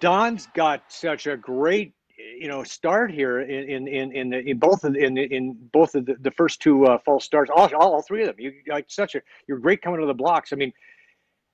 Don's 0.00 0.48
got 0.54 0.82
such 0.88 1.28
a 1.28 1.36
great 1.36 1.94
you 2.38 2.48
know 2.48 2.62
start 2.62 3.10
here 3.12 3.40
in 3.40 3.86
in 3.86 4.12
in 4.12 4.32
in, 4.32 4.58
both 4.58 4.84
of 4.84 4.94
the, 4.94 5.04
in 5.04 5.18
in 5.18 5.56
both 5.72 5.94
of 5.94 6.06
the, 6.06 6.16
the 6.20 6.30
first 6.30 6.60
two 6.60 6.86
uh, 6.86 6.98
false 7.04 7.24
starts 7.24 7.50
all, 7.54 7.68
all 7.74 7.94
all 7.94 8.02
three 8.02 8.22
of 8.22 8.28
them. 8.28 8.36
You 8.38 8.52
like 8.68 8.86
such 8.88 9.14
a 9.14 9.22
you're 9.46 9.58
great 9.58 9.82
coming 9.82 10.00
to 10.00 10.06
the 10.06 10.14
blocks. 10.14 10.52
I 10.52 10.56
mean 10.56 10.72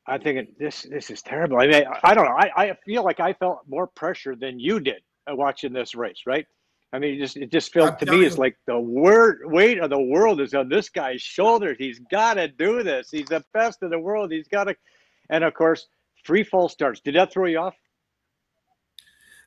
i'm 0.08 0.20
thinking 0.20 0.46
this 0.58 0.82
this 0.82 1.10
is 1.10 1.22
terrible. 1.22 1.58
I 1.58 1.66
mean 1.66 1.84
i, 1.86 2.10
I 2.10 2.14
don't 2.14 2.24
know. 2.24 2.36
I, 2.36 2.50
I 2.56 2.76
feel 2.84 3.04
like 3.04 3.20
i 3.20 3.32
felt 3.32 3.60
more 3.68 3.86
pressure 3.86 4.36
than 4.36 4.60
you 4.60 4.78
did 4.80 5.02
uh, 5.30 5.34
watching 5.34 5.72
this 5.72 5.94
race 5.94 6.22
right? 6.26 6.46
I 6.92 6.98
mean 7.00 7.14
it 7.14 7.19
just 7.19 7.36
it 7.36 7.50
just 7.50 7.72
felt 7.72 8.00
I'm 8.00 8.06
to 8.06 8.12
me 8.12 8.24
it's 8.24 8.38
like 8.38 8.56
the 8.66 8.78
word 8.78 9.40
weight 9.44 9.80
of 9.80 9.90
the 9.90 10.00
world 10.00 10.40
is 10.40 10.55
on 10.55 10.69
this 10.69 10.88
guy's 10.88 11.20
shoulders. 11.20 11.76
He's 11.79 11.98
got 12.10 12.34
to 12.34 12.46
do 12.48 12.82
this. 12.82 13.08
He's 13.10 13.26
the 13.26 13.44
best 13.52 13.82
in 13.82 13.91
the 13.91 13.98
world. 13.98 14.31
He's 14.31 14.48
got 14.48 14.64
to 14.64 14.76
and 15.31 15.43
of 15.43 15.55
course 15.55 15.88
three 16.24 16.44
false 16.44 16.72
starts. 16.72 17.00
Did 17.00 17.17
that 17.17 17.32
throw 17.32 17.46
you 17.46 17.58
off 17.58 17.74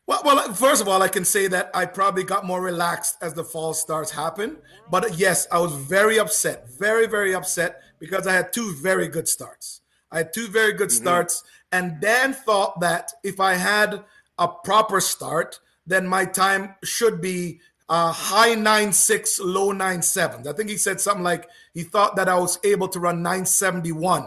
Well, 0.09 0.21
well, 0.25 0.53
first 0.55 0.81
of 0.81 0.87
all, 0.87 1.03
I 1.03 1.07
can 1.07 1.23
say 1.23 1.45
that 1.49 1.69
I 1.71 1.85
probably 1.85 2.23
got 2.23 2.43
more 2.43 2.63
relaxed 2.63 3.17
as 3.21 3.35
the 3.35 3.43
false 3.43 3.79
starts 3.79 4.09
happened. 4.09 4.57
But 4.89 5.19
yes, 5.19 5.47
I 5.51 5.59
was 5.59 5.75
very 5.75 6.17
upset, 6.17 6.67
very, 6.67 7.05
very 7.05 7.35
upset 7.35 7.83
because 7.99 8.25
I 8.25 8.33
had 8.33 8.51
two 8.51 8.73
very 8.73 9.07
good 9.07 9.27
starts. 9.27 9.81
I 10.11 10.17
had 10.17 10.33
two 10.33 10.47
very 10.47 10.73
good 10.73 10.91
starts, 10.91 11.43
and 11.71 12.01
Dan 12.01 12.33
thought 12.33 12.79
that 12.79 13.11
if 13.23 13.39
I 13.39 13.53
had 13.53 14.03
a 14.39 14.47
proper 14.47 14.99
start, 14.99 15.59
then 15.85 16.07
my 16.07 16.25
time 16.25 16.73
should 16.83 17.21
be 17.21 17.59
uh, 17.87 18.11
high 18.11 18.55
nine 18.55 18.91
six, 18.91 19.39
low 19.39 19.71
nine 19.71 20.01
sevens. 20.01 20.47
I 20.47 20.53
think 20.53 20.71
he 20.71 20.77
said 20.77 20.99
something 20.99 21.23
like 21.23 21.47
he 21.75 21.83
thought 21.83 22.15
that 22.15 22.27
I 22.27 22.39
was 22.39 22.57
able 22.63 22.87
to 22.87 22.99
run 22.99 23.21
nine 23.21 23.45
seventy 23.45 23.91
one. 23.91 24.25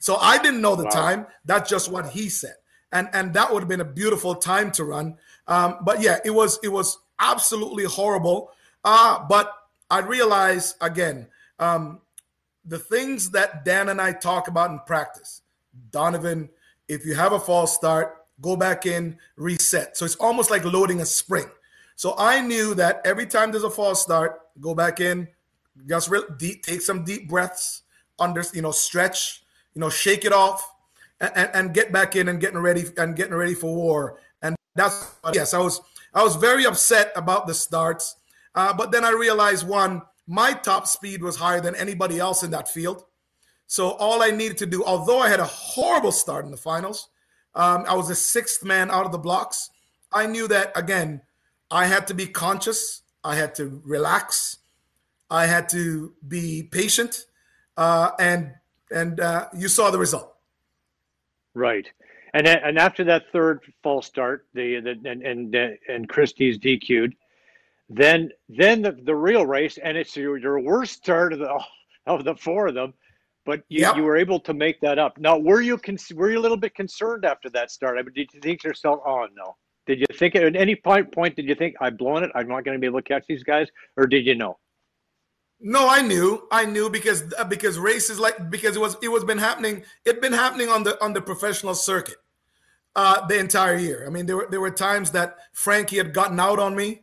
So 0.00 0.16
I 0.16 0.38
didn't 0.38 0.62
know 0.62 0.74
the 0.74 0.82
Wow. 0.82 0.90
time. 0.90 1.26
That's 1.44 1.70
just 1.70 1.88
what 1.92 2.06
he 2.10 2.28
said, 2.28 2.56
and 2.92 3.08
and 3.12 3.34
that 3.34 3.52
would 3.52 3.60
have 3.60 3.68
been 3.68 3.80
a 3.80 3.84
beautiful 3.84 4.34
time 4.34 4.70
to 4.72 4.84
run. 4.84 5.16
Um, 5.46 5.78
but 5.82 6.00
yeah, 6.00 6.18
it 6.24 6.30
was 6.30 6.58
it 6.62 6.68
was 6.68 6.98
absolutely 7.18 7.84
horrible. 7.84 8.50
Uh, 8.84 9.24
but 9.28 9.52
I 9.90 10.00
realized 10.00 10.76
again 10.80 11.28
um, 11.58 12.00
the 12.64 12.78
things 12.78 13.30
that 13.30 13.64
Dan 13.64 13.88
and 13.88 14.00
I 14.00 14.12
talk 14.12 14.48
about 14.48 14.70
in 14.70 14.78
practice. 14.86 15.42
Donovan, 15.90 16.50
if 16.88 17.04
you 17.06 17.14
have 17.14 17.32
a 17.32 17.40
false 17.40 17.74
start, 17.74 18.16
go 18.40 18.56
back 18.56 18.86
in, 18.86 19.18
reset. 19.36 19.96
So 19.96 20.04
it's 20.04 20.16
almost 20.16 20.50
like 20.50 20.64
loading 20.64 21.00
a 21.00 21.06
spring. 21.06 21.46
So 21.96 22.14
I 22.18 22.40
knew 22.40 22.74
that 22.74 23.00
every 23.04 23.26
time 23.26 23.52
there's 23.52 23.64
a 23.64 23.70
false 23.70 24.02
start, 24.02 24.40
go 24.60 24.74
back 24.74 25.00
in, 25.00 25.28
just 25.86 26.10
real 26.10 26.24
deep, 26.36 26.62
take 26.62 26.82
some 26.82 27.04
deep 27.04 27.28
breaths, 27.28 27.82
under 28.18 28.42
you 28.52 28.62
know, 28.62 28.70
stretch, 28.70 29.42
you 29.74 29.80
know, 29.80 29.88
shake 29.88 30.24
it 30.24 30.32
off, 30.32 30.71
and, 31.22 31.50
and, 31.54 31.74
get 31.74 31.92
back 31.92 32.16
in 32.16 32.28
and 32.28 32.40
getting 32.40 32.58
ready 32.58 32.84
and 32.98 33.14
getting 33.14 33.34
ready 33.34 33.54
for 33.54 33.74
war. 33.74 34.18
And 34.42 34.56
that's 34.74 35.14
yes, 35.32 35.54
I 35.54 35.58
was 35.58 35.80
I 36.12 36.22
was 36.22 36.36
very 36.36 36.66
upset 36.66 37.12
about 37.14 37.46
the 37.46 37.54
starts, 37.54 38.16
uh, 38.54 38.72
but 38.74 38.90
then 38.90 39.04
I 39.04 39.10
realized 39.10 39.66
one, 39.66 40.02
my 40.26 40.52
top 40.52 40.86
speed 40.86 41.22
was 41.22 41.36
higher 41.36 41.60
than 41.60 41.74
anybody 41.76 42.18
else 42.18 42.42
in 42.42 42.50
that 42.50 42.68
field. 42.68 43.04
So 43.66 43.92
all 43.92 44.22
I 44.22 44.30
needed 44.30 44.58
to 44.58 44.66
do, 44.66 44.84
although 44.84 45.20
I 45.20 45.28
had 45.28 45.40
a 45.40 45.46
horrible 45.46 46.12
start 46.12 46.44
in 46.44 46.50
the 46.50 46.56
finals, 46.56 47.08
um, 47.54 47.84
I 47.88 47.94
was 47.94 48.08
the 48.08 48.14
sixth 48.14 48.64
man 48.64 48.90
out 48.90 49.06
of 49.06 49.12
the 49.12 49.18
blocks. 49.18 49.70
I 50.12 50.26
knew 50.26 50.46
that 50.48 50.72
again. 50.76 51.22
I 51.70 51.86
had 51.86 52.06
to 52.08 52.14
be 52.14 52.26
conscious. 52.26 53.02
I 53.24 53.36
had 53.36 53.54
to 53.54 53.80
relax. 53.84 54.58
I 55.30 55.46
had 55.46 55.70
to 55.70 56.12
be 56.26 56.64
patient, 56.64 57.24
uh, 57.78 58.10
and 58.18 58.52
and 58.90 59.20
uh, 59.20 59.48
you 59.56 59.68
saw 59.68 59.90
the 59.90 59.98
result. 59.98 60.31
Right, 61.54 61.86
and 62.34 62.46
and 62.46 62.78
after 62.78 63.04
that 63.04 63.24
third 63.32 63.60
false 63.82 64.06
start, 64.06 64.46
the, 64.54 64.80
the 64.80 65.10
and 65.10 65.22
and 65.22 65.56
uh, 65.56 65.68
and 65.88 66.08
Christie's 66.08 66.58
DQ'd, 66.58 67.14
then 67.88 68.30
then 68.48 68.82
the, 68.82 68.92
the 68.92 69.14
real 69.14 69.44
race, 69.44 69.78
and 69.82 69.96
it's 69.96 70.16
your, 70.16 70.38
your 70.38 70.60
worst 70.60 70.94
start 70.94 71.32
of 71.32 71.40
the 71.40 71.60
of 72.06 72.24
the 72.24 72.34
four 72.36 72.68
of 72.68 72.74
them, 72.74 72.94
but 73.44 73.62
you, 73.68 73.80
yep. 73.80 73.96
you 73.96 74.02
were 74.02 74.16
able 74.16 74.40
to 74.40 74.54
make 74.54 74.80
that 74.80 74.98
up. 74.98 75.18
Now, 75.18 75.38
were 75.38 75.60
you 75.60 75.76
con- 75.76 75.98
were 76.14 76.30
you 76.30 76.38
a 76.38 76.40
little 76.40 76.56
bit 76.56 76.74
concerned 76.74 77.24
after 77.24 77.50
that 77.50 77.70
start? 77.70 77.98
I 77.98 78.02
mean, 78.02 78.14
did 78.14 78.28
you 78.32 78.40
think 78.40 78.62
to 78.62 78.68
yourself, 78.68 79.00
"Oh 79.06 79.26
no"? 79.34 79.56
Did 79.86 80.00
you 80.00 80.06
think 80.16 80.34
at 80.36 80.56
any 80.56 80.74
point 80.74 81.12
point 81.12 81.36
did 81.36 81.48
you 81.48 81.54
think 81.54 81.76
I've 81.80 81.98
blown 81.98 82.24
it? 82.24 82.30
I'm 82.34 82.48
not 82.48 82.64
going 82.64 82.76
to 82.76 82.80
be 82.80 82.86
able 82.86 83.00
to 83.00 83.08
catch 83.08 83.26
these 83.28 83.42
guys, 83.42 83.68
or 83.96 84.06
did 84.06 84.24
you 84.24 84.34
know? 84.34 84.58
No, 85.62 85.88
I 85.88 86.02
knew. 86.02 86.46
I 86.50 86.64
knew 86.64 86.90
because 86.90 87.32
uh, 87.38 87.44
because 87.44 87.78
races 87.78 88.18
like 88.18 88.50
because 88.50 88.76
it 88.76 88.80
was 88.80 88.96
it 89.00 89.08
was 89.08 89.24
been 89.24 89.38
happening. 89.38 89.84
It'd 90.04 90.20
been 90.20 90.32
happening 90.32 90.68
on 90.68 90.82
the 90.82 91.02
on 91.02 91.12
the 91.12 91.22
professional 91.22 91.74
circuit 91.74 92.16
uh, 92.96 93.24
the 93.26 93.38
entire 93.38 93.76
year. 93.76 94.04
I 94.06 94.10
mean, 94.10 94.26
there 94.26 94.36
were 94.36 94.48
there 94.50 94.60
were 94.60 94.72
times 94.72 95.12
that 95.12 95.36
Frankie 95.52 95.98
had 95.98 96.12
gotten 96.12 96.40
out 96.40 96.58
on 96.58 96.74
me, 96.74 97.02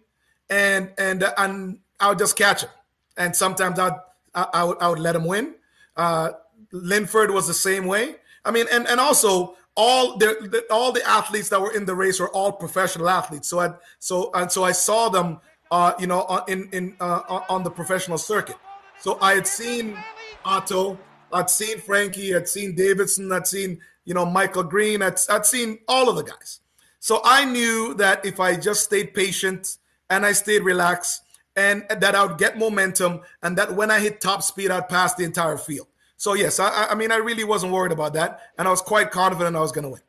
and 0.49 0.91
and 0.97 1.23
uh, 1.23 1.33
and 1.37 1.79
I 2.01 2.09
would 2.09 2.19
just 2.19 2.35
catch 2.37 2.63
him, 2.63 2.69
and 3.17 3.33
sometimes 3.33 3.79
I'd 3.79 3.93
I, 4.35 4.47
I 4.53 4.63
would 4.65 4.77
I 4.81 4.89
would 4.89 4.99
let 4.99 5.15
him 5.15 5.25
win. 5.25 5.55
Uh, 5.95 6.31
Linford 6.73 7.31
was 7.31 7.47
the 7.47 7.53
same 7.53 7.85
way. 7.85 8.15
I 8.43 8.51
mean, 8.51 8.65
and 8.71 8.87
and 8.87 8.99
also 8.99 9.55
all 9.75 10.17
the, 10.17 10.35
the, 10.41 10.65
all 10.73 10.91
the 10.91 11.07
athletes 11.07 11.49
that 11.49 11.61
were 11.61 11.71
in 11.71 11.85
the 11.85 11.95
race 11.95 12.19
were 12.19 12.29
all 12.31 12.51
professional 12.51 13.07
athletes. 13.09 13.47
So 13.47 13.59
I 13.59 13.75
so 13.99 14.31
and 14.33 14.51
so 14.51 14.63
I 14.63 14.73
saw 14.73 15.09
them, 15.09 15.39
uh, 15.71 15.93
you 15.99 16.07
know, 16.07 16.43
in 16.47 16.69
in 16.71 16.95
uh, 16.99 17.41
on 17.49 17.63
the 17.63 17.71
professional 17.71 18.17
circuit. 18.17 18.57
So 18.99 19.17
I 19.21 19.35
had 19.35 19.47
seen 19.47 19.97
Ato, 20.45 20.97
I'd 21.31 21.49
seen 21.49 21.79
Frankie, 21.79 22.35
I'd 22.35 22.49
seen 22.49 22.75
Davidson, 22.75 23.31
I'd 23.31 23.47
seen 23.47 23.79
you 24.05 24.13
know 24.13 24.25
Michael 24.25 24.63
Green, 24.63 25.01
I'd, 25.01 25.19
I'd 25.29 25.45
seen 25.45 25.79
all 25.87 26.09
of 26.09 26.15
the 26.15 26.23
guys. 26.23 26.59
So 26.99 27.21
I 27.23 27.45
knew 27.45 27.93
that 27.95 28.25
if 28.25 28.39
I 28.39 28.55
just 28.55 28.83
stayed 28.83 29.13
patient 29.13 29.77
and 30.09 30.25
I 30.25 30.33
stayed 30.33 30.63
relaxed, 30.63 31.21
and 31.55 31.85
that 31.89 32.15
I 32.15 32.25
would 32.25 32.37
get 32.37 32.57
momentum, 32.57 33.21
and 33.43 33.57
that 33.57 33.75
when 33.75 33.91
I 33.91 33.99
hit 33.99 34.21
top 34.21 34.43
speed, 34.43 34.71
I'd 34.71 34.89
pass 34.89 35.13
the 35.15 35.23
entire 35.23 35.57
field. 35.57 35.87
So 36.17 36.33
yes, 36.33 36.59
I, 36.59 36.87
I 36.91 36.95
mean, 36.95 37.11
I 37.11 37.17
really 37.17 37.43
wasn't 37.43 37.71
worried 37.71 37.91
about 37.91 38.13
that, 38.13 38.41
and 38.57 38.67
I 38.67 38.71
was 38.71 38.81
quite 38.81 39.11
confident 39.11 39.55
I 39.55 39.61
was 39.61 39.71
going 39.71 39.83
to 39.83 39.89
win. 39.89 40.01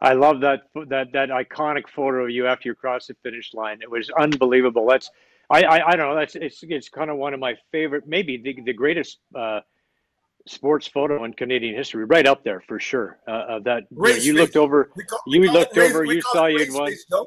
I 0.00 0.14
love 0.14 0.40
that 0.40 0.62
that 0.88 1.12
that 1.12 1.28
iconic 1.28 1.88
photo 1.88 2.24
of 2.24 2.30
you 2.30 2.46
after 2.46 2.68
you 2.68 2.74
crossed 2.74 3.08
the 3.08 3.16
finish 3.22 3.52
line. 3.52 3.80
It 3.82 3.90
was 3.90 4.10
unbelievable. 4.18 4.86
That's 4.86 5.10
I 5.50 5.62
I, 5.62 5.88
I 5.88 5.96
don't 5.96 6.08
know. 6.08 6.18
That's 6.18 6.36
it's 6.36 6.60
it's 6.62 6.88
kind 6.88 7.10
of 7.10 7.18
one 7.18 7.34
of 7.34 7.40
my 7.40 7.54
favorite, 7.70 8.04
maybe 8.06 8.38
the 8.38 8.56
the 8.64 8.72
greatest 8.72 9.18
uh, 9.34 9.60
sports 10.46 10.86
photo 10.86 11.24
in 11.24 11.34
Canadian 11.34 11.74
history, 11.76 12.04
right 12.04 12.26
up 12.26 12.44
there 12.44 12.62
for 12.66 12.80
sure. 12.80 13.18
Uh, 13.28 13.44
of 13.48 13.64
that 13.64 13.84
you, 13.90 14.02
know, 14.02 14.14
you 14.16 14.32
looked 14.34 14.56
over, 14.56 14.84
call, 14.84 15.20
you 15.26 15.50
looked 15.50 15.76
over, 15.76 16.04
you 16.04 16.22
saw 16.32 16.46
you'd 16.46 16.72
won. 16.72 16.94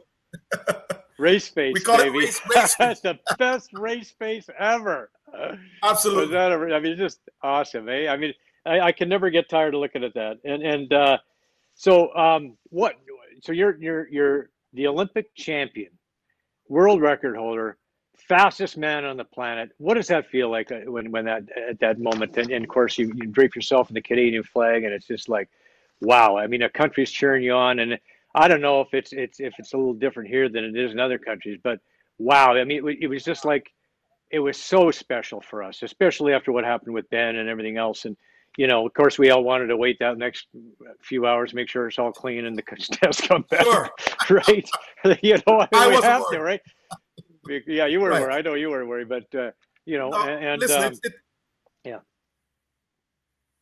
Race 1.19 1.47
face, 1.47 1.83
baby. 1.83 2.09
Race, 2.09 2.41
race 2.55 2.75
That's 2.79 3.01
the 3.01 3.19
best 3.37 3.69
race 3.73 4.11
face 4.17 4.49
ever. 4.59 5.11
Absolutely. 5.83 6.23
Was 6.23 6.31
that 6.31 6.51
ever, 6.51 6.73
I 6.73 6.79
mean, 6.79 6.97
just 6.97 7.19
awesome, 7.43 7.87
eh? 7.87 8.07
I 8.07 8.17
mean, 8.17 8.33
I, 8.65 8.79
I, 8.79 8.91
can 8.91 9.09
never 9.09 9.29
get 9.29 9.47
tired 9.47 9.75
of 9.75 9.79
looking 9.79 10.03
at 10.03 10.15
that. 10.15 10.39
And 10.43 10.63
and 10.63 10.91
uh, 10.91 11.17
so, 11.75 12.13
um, 12.15 12.57
what? 12.69 12.95
So 13.41 13.51
you're 13.51 13.77
you're 13.81 14.07
you're 14.09 14.49
the 14.73 14.87
Olympic 14.87 15.33
champion, 15.35 15.91
world 16.67 17.01
record 17.01 17.35
holder, 17.35 17.77
fastest 18.17 18.77
man 18.77 19.05
on 19.05 19.17
the 19.17 19.23
planet. 19.23 19.71
What 19.77 19.95
does 19.95 20.07
that 20.07 20.29
feel 20.29 20.49
like 20.49 20.71
uh, 20.71 20.79
when 20.85 21.11
when 21.11 21.25
that 21.25 21.43
at 21.69 21.79
that 21.79 21.99
moment? 21.99 22.37
And, 22.37 22.51
and 22.51 22.63
of 22.63 22.69
course, 22.69 22.97
you 22.97 23.11
you 23.15 23.27
drape 23.27 23.55
yourself 23.55 23.89
in 23.89 23.95
the 23.95 24.01
Canadian 24.01 24.43
flag, 24.43 24.83
and 24.83 24.93
it's 24.93 25.07
just 25.07 25.29
like, 25.29 25.49
wow. 26.01 26.37
I 26.37 26.47
mean, 26.47 26.61
a 26.61 26.69
country's 26.69 27.11
cheering 27.11 27.43
you 27.43 27.53
on, 27.53 27.79
and 27.79 27.99
I 28.35 28.47
don't 28.47 28.61
know 28.61 28.81
if 28.81 28.93
it's 28.93 29.13
it's 29.13 29.39
if 29.39 29.53
it's 29.57 29.73
a 29.73 29.77
little 29.77 29.93
different 29.93 30.29
here 30.29 30.49
than 30.49 30.63
it 30.63 30.75
is 30.75 30.91
in 30.91 30.99
other 30.99 31.17
countries, 31.17 31.59
but 31.63 31.79
wow. 32.17 32.55
I 32.55 32.63
mean, 32.63 32.87
it, 32.87 32.97
it 33.01 33.07
was 33.07 33.23
just 33.23 33.45
like 33.45 33.71
it 34.31 34.39
was 34.39 34.57
so 34.57 34.89
special 34.89 35.41
for 35.41 35.61
us, 35.63 35.83
especially 35.83 36.33
after 36.33 36.51
what 36.51 36.63
happened 36.63 36.93
with 36.93 37.09
Ben 37.09 37.35
and 37.35 37.49
everything 37.49 37.77
else. 37.77 38.05
And 38.05 38.17
you 38.57 38.67
know, 38.67 38.85
of 38.85 38.93
course, 38.93 39.17
we 39.17 39.31
all 39.31 39.43
wanted 39.43 39.67
to 39.67 39.77
wait 39.77 39.97
that 39.99 40.17
next 40.17 40.47
few 41.01 41.25
hours, 41.25 41.53
make 41.53 41.69
sure 41.69 41.87
it's 41.87 41.97
all 41.97 42.11
clean 42.11 42.45
and 42.45 42.57
the 42.57 42.61
tests 42.91 43.25
come 43.25 43.45
back, 43.49 43.63
sure. 43.63 43.89
right? 44.47 44.69
you 45.23 45.35
know, 45.47 45.59
I, 45.59 45.67
I 45.73 45.87
we 45.89 45.95
have 45.95 46.21
worried. 46.21 46.37
to, 46.37 46.41
right? 47.49 47.63
Yeah, 47.67 47.87
you 47.87 47.99
were 47.99 48.09
right. 48.09 48.21
worried. 48.21 48.35
I 48.35 48.41
know 48.41 48.53
you 48.53 48.69
were 48.69 48.85
worried, 48.85 49.09
but 49.09 49.35
uh, 49.35 49.51
you 49.85 49.97
know, 49.97 50.09
no, 50.09 50.23
and, 50.23 50.61
listen, 50.61 50.83
um, 50.83 50.93
it, 51.03 51.13
yeah. 51.83 51.99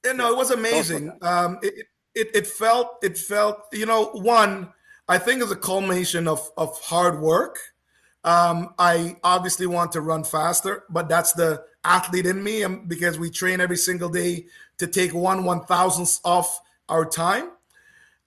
You 0.05 0.13
know, 0.13 0.31
it 0.31 0.37
was 0.37 0.51
amazing. 0.51 1.17
Um, 1.21 1.59
it, 1.61 1.85
it 2.13 2.27
it 2.35 2.47
felt 2.47 2.97
it 3.01 3.17
felt 3.17 3.61
you 3.71 3.85
know 3.85 4.11
one 4.13 4.73
I 5.07 5.17
think 5.17 5.41
is 5.41 5.51
a 5.51 5.55
culmination 5.55 6.27
of 6.27 6.51
of 6.57 6.79
hard 6.81 7.19
work 7.19 7.57
um, 8.23 8.73
I 8.77 9.17
obviously 9.23 9.65
want 9.65 9.91
to 9.93 10.01
run 10.01 10.23
faster, 10.23 10.83
but 10.89 11.09
that's 11.09 11.33
the 11.33 11.63
athlete 11.83 12.27
in 12.27 12.43
me 12.43 12.63
um, 12.63 12.85
because 12.87 13.17
we 13.17 13.31
train 13.31 13.59
every 13.59 13.77
single 13.77 14.09
day 14.09 14.45
to 14.81 14.87
take 14.87 15.13
one 15.13 15.45
one 15.45 15.61
thousandth 15.61 16.19
off 16.25 16.59
our 16.89 17.05
time. 17.05 17.51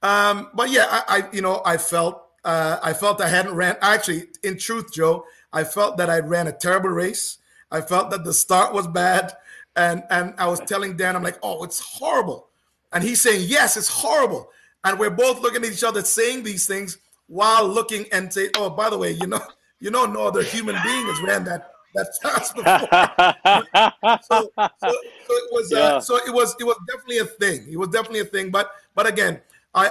Um, 0.02 0.48
but 0.54 0.70
yeah, 0.70 0.86
I, 0.88 1.02
I, 1.08 1.28
you 1.32 1.42
know 1.42 1.60
I 1.66 1.76
felt 1.76 2.22
uh, 2.44 2.78
I 2.82 2.94
felt 2.94 3.20
I 3.20 3.28
hadn't 3.28 3.54
ran. 3.54 3.76
Actually, 3.82 4.28
in 4.42 4.56
truth, 4.56 4.92
Joe, 4.92 5.24
I 5.52 5.64
felt 5.64 5.98
that 5.98 6.08
I 6.08 6.20
ran 6.20 6.46
a 6.46 6.52
terrible 6.52 6.90
race. 6.90 7.38
I 7.70 7.80
felt 7.80 8.10
that 8.10 8.24
the 8.24 8.32
start 8.32 8.72
was 8.72 8.86
bad, 8.86 9.34
and 9.76 10.04
and 10.10 10.34
I 10.38 10.46
was 10.46 10.60
telling 10.60 10.96
Dan, 10.96 11.16
I'm 11.16 11.22
like, 11.22 11.38
oh, 11.42 11.64
it's 11.64 11.80
horrible, 11.80 12.48
and 12.92 13.04
he's 13.04 13.20
saying, 13.20 13.46
yes, 13.48 13.76
it's 13.76 13.88
horrible, 13.88 14.48
and 14.84 14.98
we're 14.98 15.10
both 15.10 15.40
looking 15.40 15.64
at 15.64 15.72
each 15.72 15.84
other 15.84 16.02
saying 16.02 16.44
these 16.44 16.66
things 16.66 16.98
while 17.26 17.66
looking 17.66 18.06
and 18.12 18.32
say, 18.32 18.50
oh, 18.56 18.70
by 18.70 18.88
the 18.88 18.98
way, 18.98 19.10
you 19.10 19.26
know 19.26 19.42
you 19.84 19.90
know, 19.90 20.06
no 20.06 20.26
other 20.26 20.42
human 20.42 20.76
being 20.82 21.06
has 21.08 21.20
ran 21.20 21.44
that 21.44 21.73
that 21.94 22.08
fast 22.22 22.54
before. 22.54 24.20
so, 24.22 24.50
so, 24.56 24.70
so, 24.78 24.88
it 24.88 25.52
was 25.52 25.72
uh, 25.72 25.76
yeah. 25.76 25.82
uh, 25.84 26.00
so 26.00 26.16
it 26.16 26.32
was 26.32 26.54
it 26.60 26.64
was 26.64 26.76
definitely 26.88 27.18
a 27.18 27.24
thing. 27.24 27.66
It 27.70 27.76
was 27.76 27.88
definitely 27.88 28.20
a 28.20 28.24
thing. 28.24 28.50
But 28.50 28.70
but 28.94 29.06
again, 29.06 29.40
I 29.74 29.90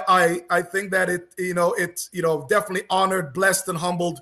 I 0.50 0.58
I 0.58 0.62
think 0.62 0.90
that 0.92 1.08
it 1.08 1.34
you 1.38 1.54
know 1.54 1.72
it's 1.74 2.10
you 2.12 2.22
know 2.22 2.46
definitely 2.48 2.86
honored, 2.90 3.32
blessed, 3.32 3.68
and 3.68 3.78
humbled. 3.78 4.20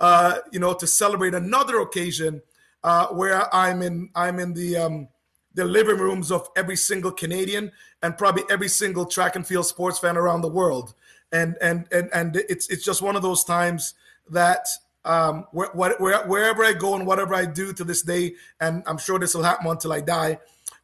Uh, 0.00 0.38
you 0.50 0.58
know, 0.58 0.74
to 0.74 0.86
celebrate 0.86 1.34
another 1.34 1.78
occasion 1.80 2.42
uh, 2.82 3.06
where 3.08 3.52
I'm 3.54 3.80
in 3.80 4.10
I'm 4.14 4.38
in 4.38 4.52
the 4.52 4.76
um, 4.76 5.08
the 5.54 5.64
living 5.64 5.98
rooms 5.98 6.30
of 6.30 6.48
every 6.56 6.76
single 6.76 7.12
Canadian 7.12 7.72
and 8.02 8.18
probably 8.18 8.42
every 8.50 8.68
single 8.68 9.06
track 9.06 9.36
and 9.36 9.46
field 9.46 9.66
sports 9.66 9.98
fan 9.98 10.16
around 10.16 10.42
the 10.42 10.48
world. 10.48 10.94
And 11.32 11.56
and 11.60 11.86
and 11.90 12.10
and 12.12 12.36
it's 12.36 12.68
it's 12.68 12.84
just 12.84 13.02
one 13.02 13.16
of 13.16 13.22
those 13.22 13.44
times 13.44 13.94
that 14.30 14.66
um, 15.04 15.46
where, 15.52 15.70
where, 15.74 16.26
wherever 16.26 16.64
I 16.64 16.72
go 16.72 16.94
and 16.94 17.06
whatever 17.06 17.34
I 17.34 17.44
do 17.46 17.72
to 17.72 17.84
this 17.84 18.02
day, 18.02 18.34
and 18.60 18.82
I'm 18.86 18.98
sure 18.98 19.18
this 19.18 19.34
will 19.34 19.42
happen 19.42 19.66
until 19.66 19.92
I 19.92 20.00
die. 20.00 20.38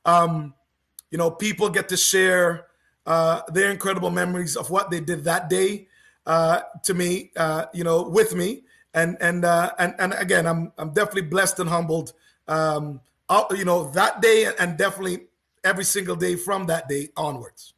Um, 0.04 0.54
you 1.10 1.18
know, 1.18 1.30
people 1.30 1.68
get 1.70 1.88
to 1.88 1.96
share 1.96 2.66
uh, 3.06 3.42
their 3.48 3.70
incredible 3.70 4.10
memories 4.10 4.56
of 4.56 4.70
what 4.70 4.90
they 4.90 5.00
did 5.00 5.24
that 5.24 5.48
day 5.48 5.88
uh, 6.26 6.60
to 6.84 6.94
me, 6.94 7.32
uh, 7.36 7.66
you 7.72 7.84
know, 7.84 8.02
with 8.02 8.34
me, 8.34 8.64
and 8.94 9.16
and 9.20 9.44
uh, 9.44 9.72
and 9.78 9.94
and 9.98 10.12
again, 10.14 10.46
I'm 10.46 10.72
I'm 10.78 10.92
definitely 10.92 11.22
blessed 11.22 11.58
and 11.58 11.68
humbled. 11.68 12.12
Um, 12.46 13.00
you 13.56 13.64
know, 13.64 13.90
that 13.92 14.20
day 14.20 14.48
and 14.58 14.76
definitely 14.76 15.26
every 15.64 15.84
single 15.84 16.16
day 16.16 16.36
from 16.36 16.66
that 16.66 16.88
day 16.88 17.08
onwards. 17.16 17.74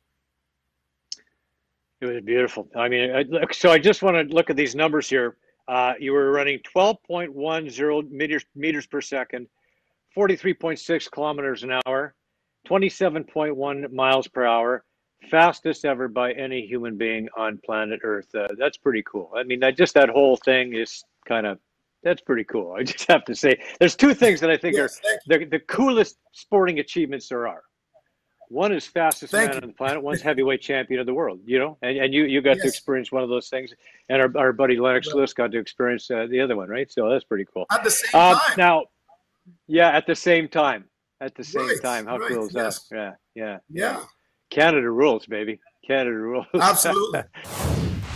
It 2.00 2.06
was 2.06 2.20
beautiful. 2.22 2.68
I 2.74 2.88
mean, 2.88 3.14
I, 3.14 3.24
so 3.52 3.70
I 3.70 3.78
just 3.78 4.02
want 4.02 4.16
to 4.16 4.34
look 4.34 4.50
at 4.50 4.56
these 4.56 4.74
numbers 4.74 5.08
here. 5.08 5.36
Uh, 5.68 5.94
you 5.98 6.12
were 6.12 6.30
running 6.30 6.58
12.10 6.74 8.10
meters, 8.10 8.44
meters 8.54 8.86
per 8.86 9.00
second, 9.00 9.46
43.6 10.16 11.10
kilometers 11.10 11.62
an 11.62 11.78
hour, 11.86 12.14
27.1 12.68 13.92
miles 13.92 14.28
per 14.28 14.44
hour, 14.44 14.84
fastest 15.30 15.84
ever 15.84 16.08
by 16.08 16.32
any 16.32 16.66
human 16.66 16.96
being 16.96 17.28
on 17.36 17.58
planet 17.64 18.00
Earth. 18.02 18.34
Uh, 18.34 18.48
that's 18.58 18.76
pretty 18.76 19.02
cool. 19.04 19.30
I 19.36 19.44
mean, 19.44 19.60
that, 19.60 19.76
just 19.76 19.94
that 19.94 20.08
whole 20.08 20.36
thing 20.36 20.74
is 20.74 21.04
kind 21.26 21.46
of 21.46 21.58
that's 22.02 22.20
pretty 22.20 22.44
cool. 22.44 22.72
I 22.78 22.82
just 22.82 23.06
have 23.08 23.24
to 23.26 23.34
say, 23.34 23.60
there's 23.78 23.96
two 23.96 24.14
things 24.14 24.40
that 24.40 24.50
I 24.50 24.56
think 24.56 24.76
yes, 24.76 24.98
are 24.98 25.38
the, 25.38 25.44
the 25.44 25.60
coolest 25.60 26.18
sporting 26.32 26.80
achievements 26.80 27.28
there 27.28 27.46
are. 27.46 27.62
One 28.52 28.70
is 28.70 28.86
fastest 28.86 29.32
Thank 29.32 29.48
man 29.48 29.56
you. 29.56 29.62
on 29.62 29.68
the 29.68 29.74
planet. 29.74 30.02
One's 30.02 30.20
heavyweight 30.28 30.60
champion 30.60 31.00
of 31.00 31.06
the 31.06 31.14
world. 31.14 31.40
You 31.46 31.58
know, 31.58 31.78
and, 31.80 31.96
and 31.96 32.14
you 32.14 32.24
you 32.24 32.42
got 32.42 32.56
yes. 32.56 32.62
to 32.62 32.68
experience 32.68 33.10
one 33.10 33.22
of 33.22 33.30
those 33.30 33.48
things, 33.48 33.72
and 34.10 34.20
our, 34.20 34.30
our 34.36 34.52
buddy 34.52 34.78
Lennox 34.78 35.08
Lewis 35.08 35.32
got 35.32 35.52
to 35.52 35.58
experience 35.58 36.10
uh, 36.10 36.26
the 36.28 36.38
other 36.38 36.54
one, 36.54 36.68
right? 36.68 36.92
So 36.92 37.08
that's 37.08 37.24
pretty 37.24 37.46
cool. 37.52 37.64
At 37.72 37.82
the 37.82 37.90
same 37.90 38.10
uh, 38.12 38.34
time. 38.34 38.54
Now, 38.58 38.84
yeah, 39.66 39.88
at 39.88 40.06
the 40.06 40.14
same 40.14 40.48
time. 40.48 40.84
At 41.22 41.34
the 41.34 41.44
same 41.44 41.66
right, 41.66 41.82
time. 41.82 42.06
How 42.06 42.18
right, 42.18 42.30
cool 42.30 42.46
is 42.46 42.54
yes. 42.54 42.88
that? 42.90 43.16
Yeah, 43.34 43.42
yeah, 43.42 43.58
yeah. 43.70 44.04
Canada 44.50 44.90
rules, 44.90 45.24
baby. 45.24 45.58
Canada 45.86 46.16
rules. 46.16 46.46
Absolutely. 46.54 47.22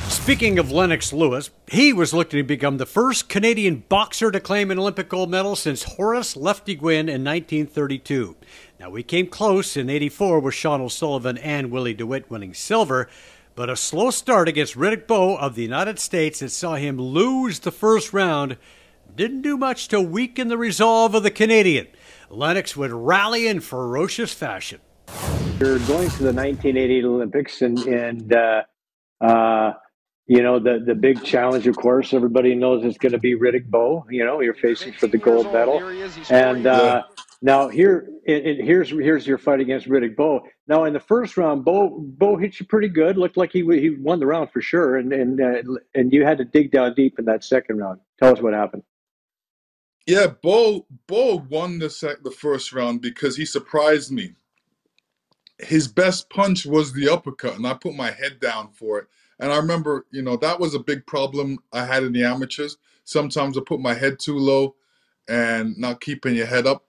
Speaking 0.09 0.59
of 0.59 0.73
Lennox 0.73 1.13
Lewis, 1.13 1.51
he 1.71 1.93
was 1.93 2.13
looking 2.13 2.39
to 2.39 2.43
become 2.43 2.79
the 2.79 2.85
first 2.85 3.29
Canadian 3.29 3.85
boxer 3.89 4.33
to 4.33 4.41
claim 4.41 4.73
an 4.73 4.79
Olympic 4.79 5.09
gold 5.09 5.31
medal 5.31 5.55
since 5.55 5.85
Horace 5.85 6.37
Lefty 6.37 6.75
Gwynne 6.75 7.09
in 7.09 7.23
1932. 7.25 8.35
Now, 8.79 8.91
we 8.91 9.03
came 9.03 9.29
close 9.29 9.75
in 9.75 9.89
84 9.89 10.41
with 10.41 10.55
Shawn 10.55 10.83
O'Sullivan 10.83 11.39
and 11.39 11.71
Willie 11.71 11.95
DeWitt 11.95 12.31
winning 12.31 12.53
silver, 12.53 13.09
but 13.55 13.71
a 13.71 13.77
slow 13.77 14.11
start 14.11 14.49
against 14.49 14.77
Riddick 14.77 15.07
Bowe 15.07 15.37
of 15.37 15.55
the 15.55 15.63
United 15.63 15.99
States 15.99 16.41
that 16.41 16.51
saw 16.51 16.75
him 16.75 16.99
lose 16.99 17.61
the 17.61 17.73
first 17.73 18.13
round 18.13 18.59
didn't 19.15 19.41
do 19.41 19.57
much 19.57 19.89
to 19.89 20.01
weaken 20.01 20.49
the 20.49 20.59
resolve 20.59 21.15
of 21.15 21.23
the 21.23 21.31
Canadian. 21.31 21.87
Lennox 22.29 22.77
would 22.77 22.93
rally 22.93 23.47
in 23.47 23.61
ferocious 23.61 24.35
fashion. 24.35 24.81
You're 25.59 25.79
going 25.79 26.11
to 26.11 26.23
the 26.23 26.35
1988 26.35 27.05
Olympics, 27.05 27.63
and, 27.63 27.79
and 27.79 28.35
uh, 28.35 28.63
uh, 29.23 29.73
you 30.27 30.43
know, 30.43 30.59
the, 30.59 30.83
the 30.85 30.95
big 30.95 31.25
challenge, 31.25 31.67
of 31.67 31.77
course, 31.77 32.13
everybody 32.13 32.55
knows 32.55 32.85
is 32.85 32.99
going 32.99 33.13
to 33.13 33.19
be 33.19 33.37
Riddick 33.37 33.71
Bowe. 33.71 34.05
You 34.11 34.27
know, 34.27 34.41
you're 34.41 34.55
facing 34.55 34.93
for 34.93 35.07
the 35.07 35.17
gold 35.17 35.51
medal. 35.51 35.83
And 36.29 36.67
uh, 36.67 37.05
now 37.43 37.69
here, 37.69 38.09
it, 38.25 38.65
here's 38.65 38.91
here's 38.91 39.27
your 39.27 39.39
fight 39.39 39.61
against 39.61 39.89
Riddick 39.89 40.17
Bowe. 40.17 40.43
Now 40.69 40.85
in 40.85 40.93
the 40.93 41.01
first 41.01 41.37
round, 41.37 41.65
Bowe 41.65 41.99
Bowe 41.99 42.37
hit 42.37 42.59
you 42.59 42.67
pretty 42.67 42.89
good. 42.89 43.17
Looked 43.17 43.37
like 43.37 43.53
he 43.53 43.61
he 43.79 43.91
won 43.91 44.21
the 44.21 44.27
round 44.27 44.51
for 44.51 44.61
sure. 44.61 44.97
And 44.97 45.13
and 45.13 45.41
uh, 45.41 45.63
and 45.95 46.13
you 46.13 46.25
had 46.25 46.39
to 46.39 46.45
dig 46.45 46.73
down 46.73 46.95
deep 46.95 47.19
in 47.19 47.25
that 47.27 47.45
second 47.45 47.79
round. 47.79 48.01
Tell 48.19 48.33
us 48.33 48.41
what 48.41 48.55
happened. 48.55 48.83
Yeah, 50.07 50.29
Bowe 50.29 50.87
Bowe 51.07 51.45
won 51.51 51.79
the 51.79 51.91
sec, 51.91 52.23
the 52.23 52.31
first 52.31 52.73
round 52.73 53.01
because 53.01 53.37
he 53.37 53.45
surprised 53.45 54.11
me. 54.13 54.35
His 55.59 55.89
best 55.89 56.29
punch 56.31 56.67
was 56.67 56.93
the 56.93 57.09
uppercut, 57.09 57.57
and 57.57 57.67
I 57.67 57.75
put 57.75 57.95
my 57.95 58.11
head 58.11 58.41
down 58.41 58.71
for 58.73 58.99
it 58.99 59.09
and 59.39 59.53
I 59.53 59.57
remember, 59.57 60.07
you 60.11 60.23
know, 60.23 60.37
that 60.39 60.59
was 60.59 60.75
a 60.75 60.79
big 60.81 61.07
problem 61.07 61.59
I 61.73 61.85
had 61.85 62.03
in 62.03 62.13
the 62.13 62.25
amateurs. 62.25 62.79
Sometimes 63.05 63.57
I 63.57 63.61
put 63.67 63.81
my 63.81 63.95
head 63.95 64.19
too 64.19 64.39
low 64.39 64.77
and 65.29 65.77
not 65.77 66.01
keeping 66.01 66.35
your 66.35 66.47
head 66.47 66.67
up. 66.67 66.86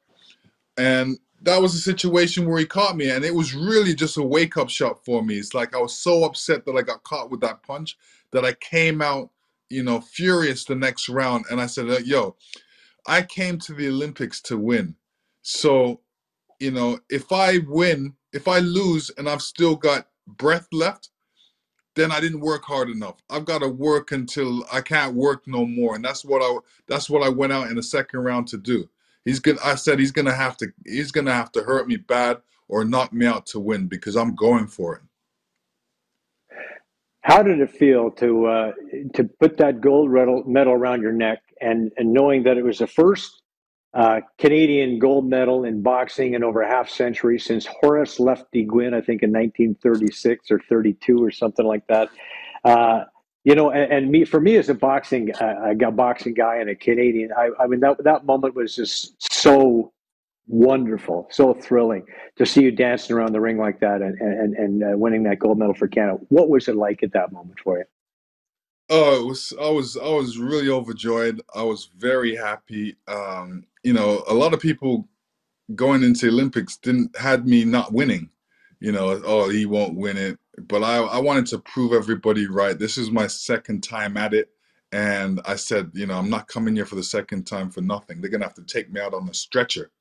And 0.77 1.17
that 1.41 1.61
was 1.61 1.75
a 1.75 1.79
situation 1.79 2.47
where 2.47 2.59
he 2.59 2.65
caught 2.65 2.97
me, 2.97 3.09
and 3.09 3.23
it 3.23 3.33
was 3.33 3.53
really 3.53 3.93
just 3.93 4.17
a 4.17 4.23
wake 4.23 4.57
up 4.57 4.69
shot 4.69 5.03
for 5.05 5.23
me. 5.23 5.35
It's 5.35 5.53
like 5.53 5.75
I 5.75 5.79
was 5.79 5.97
so 5.97 6.23
upset 6.23 6.65
that 6.65 6.75
I 6.75 6.81
got 6.81 7.03
caught 7.03 7.29
with 7.29 7.41
that 7.41 7.63
punch 7.63 7.97
that 8.31 8.45
I 8.45 8.53
came 8.53 9.01
out, 9.01 9.29
you 9.69 9.83
know, 9.83 10.01
furious 10.01 10.65
the 10.65 10.75
next 10.75 11.09
round. 11.09 11.45
And 11.49 11.61
I 11.61 11.67
said, 11.67 11.87
Yo, 12.05 12.35
I 13.07 13.21
came 13.21 13.59
to 13.59 13.73
the 13.73 13.87
Olympics 13.87 14.41
to 14.43 14.57
win. 14.57 14.95
So, 15.41 16.01
you 16.59 16.71
know, 16.71 16.99
if 17.09 17.31
I 17.31 17.59
win, 17.67 18.15
if 18.33 18.47
I 18.47 18.59
lose 18.59 19.11
and 19.17 19.29
I've 19.29 19.41
still 19.41 19.75
got 19.75 20.07
breath 20.27 20.67
left, 20.71 21.09
then 21.95 22.11
I 22.11 22.19
didn't 22.19 22.41
work 22.41 22.63
hard 22.63 22.89
enough. 22.89 23.15
I've 23.29 23.45
got 23.45 23.59
to 23.59 23.69
work 23.69 24.11
until 24.11 24.65
I 24.71 24.81
can't 24.81 25.15
work 25.15 25.47
no 25.47 25.65
more, 25.65 25.95
and 25.95 26.05
that's 26.05 26.23
what 26.23 26.41
I 26.41 26.57
that's 26.87 27.09
what 27.09 27.23
I 27.23 27.29
went 27.29 27.53
out 27.53 27.69
in 27.69 27.75
the 27.75 27.83
second 27.83 28.21
round 28.21 28.47
to 28.49 28.57
do. 28.57 28.87
He's 29.27 29.41
gonna. 29.41 29.59
I 29.61 29.75
said 29.75 29.99
he's 29.99 30.13
gonna 30.13 30.33
have 30.33 30.55
to. 30.55 30.67
He's 30.85 31.11
gonna 31.11 31.33
have 31.33 31.51
to 31.51 31.61
hurt 31.61 31.85
me 31.85 31.97
bad 31.97 32.37
or 32.69 32.85
knock 32.85 33.11
me 33.11 33.25
out 33.25 33.45
to 33.47 33.59
win 33.59 33.87
because 33.87 34.15
I'm 34.15 34.33
going 34.33 34.67
for 34.67 34.95
it. 34.95 35.01
How 37.23 37.43
did 37.43 37.59
it 37.59 37.69
feel 37.69 38.09
to 38.11 38.45
uh, 38.45 38.71
to 39.15 39.25
put 39.41 39.57
that 39.57 39.81
gold 39.81 40.09
medal 40.09 40.71
around 40.71 41.01
your 41.01 41.11
neck 41.11 41.39
and 41.59 41.91
and 41.97 42.13
knowing 42.13 42.43
that 42.43 42.57
it 42.57 42.63
was 42.63 42.77
the 42.77 42.87
first 42.87 43.41
uh, 43.93 44.21
Canadian 44.37 44.97
gold 44.97 45.29
medal 45.29 45.65
in 45.65 45.81
boxing 45.81 46.33
in 46.33 46.41
over 46.41 46.61
a 46.61 46.69
half 46.69 46.89
century 46.89 47.37
since 47.37 47.67
Horace 47.81 48.21
Lefty 48.21 48.63
Gwynne, 48.63 48.93
I 48.93 49.01
think 49.01 49.23
in 49.23 49.31
1936 49.33 50.51
or 50.51 50.61
32 50.69 51.21
or 51.21 51.31
something 51.31 51.65
like 51.65 51.85
that. 51.87 52.07
Uh, 52.63 53.03
you 53.47 53.55
know, 53.55 53.71
and, 53.71 53.89
and, 53.89 54.11
me 54.11 54.25
for 54.25 54.41
me 54.41 54.57
as 54.57 54.67
a 54.67 54.73
boxing 54.73 55.33
uh, 55.39 55.71
a 55.71 55.91
boxing 55.91 56.33
guy 56.33 56.57
and 56.57 56.69
a 56.69 56.75
Canadian, 56.75 57.31
I, 57.31 57.51
I 57.57 57.67
mean 57.67 57.79
that 57.79 58.03
that 58.03 58.25
moment 58.25 58.55
was 58.55 58.75
just 58.75 59.15
so 59.31 59.93
wonderful, 60.47 61.29
so 61.31 61.53
thrilling 61.53 62.05
to 62.35 62.45
see 62.45 62.63
you 62.63 62.73
dancing 62.73 63.15
around 63.15 63.31
the 63.31 63.39
ring 63.39 63.57
like 63.57 63.79
that 63.79 64.01
and 64.01 64.19
and 64.19 64.53
and 64.55 64.83
uh, 64.83 64.97
winning 64.97 65.23
that 65.23 65.39
gold 65.39 65.59
medal 65.59 65.73
for 65.73 65.87
Canada. 65.87 66.19
What 66.27 66.49
was 66.49 66.67
it 66.67 66.75
like 66.75 67.03
at 67.03 67.13
that 67.13 67.31
moment 67.31 67.57
for 67.63 67.77
you? 67.77 67.85
Oh, 68.89 69.21
it 69.21 69.25
was 69.25 69.53
I 69.61 69.69
was 69.69 69.95
I 69.95 70.09
was 70.09 70.37
really 70.37 70.67
overjoyed. 70.67 71.41
I 71.55 71.63
was 71.63 71.89
very 71.97 72.35
happy. 72.35 72.97
Um, 73.07 73.65
you 73.81 73.93
know, 73.93 74.25
a 74.27 74.33
lot 74.33 74.53
of 74.53 74.59
people 74.59 75.07
going 75.73 76.03
into 76.03 76.27
Olympics 76.27 76.75
didn't 76.75 77.15
had 77.15 77.47
me 77.47 77.63
not 77.63 77.93
winning. 77.93 78.29
You 78.81 78.91
know, 78.91 79.21
oh, 79.23 79.47
he 79.47 79.65
won't 79.65 79.95
win 79.95 80.17
it. 80.17 80.37
But 80.57 80.83
I 80.83 80.97
I 80.97 81.19
wanted 81.19 81.45
to 81.47 81.59
prove 81.59 81.93
everybody 81.93 82.47
right. 82.47 82.77
This 82.77 82.97
is 82.97 83.11
my 83.11 83.27
second 83.27 83.83
time 83.83 84.17
at 84.17 84.33
it. 84.33 84.49
And 84.91 85.41
I 85.45 85.55
said, 85.55 85.91
you 85.93 86.05
know, 86.05 86.17
I'm 86.17 86.29
not 86.29 86.47
coming 86.47 86.75
here 86.75 86.85
for 86.85 86.95
the 86.95 87.03
second 87.03 87.45
time 87.45 87.69
for 87.69 87.81
nothing. 87.81 88.21
They're 88.21 88.31
gonna 88.31 88.45
have 88.45 88.53
to 88.55 88.63
take 88.63 88.91
me 88.91 89.01
out 89.01 89.13
on 89.13 89.29
a 89.29 89.33
stretcher. 89.33 89.91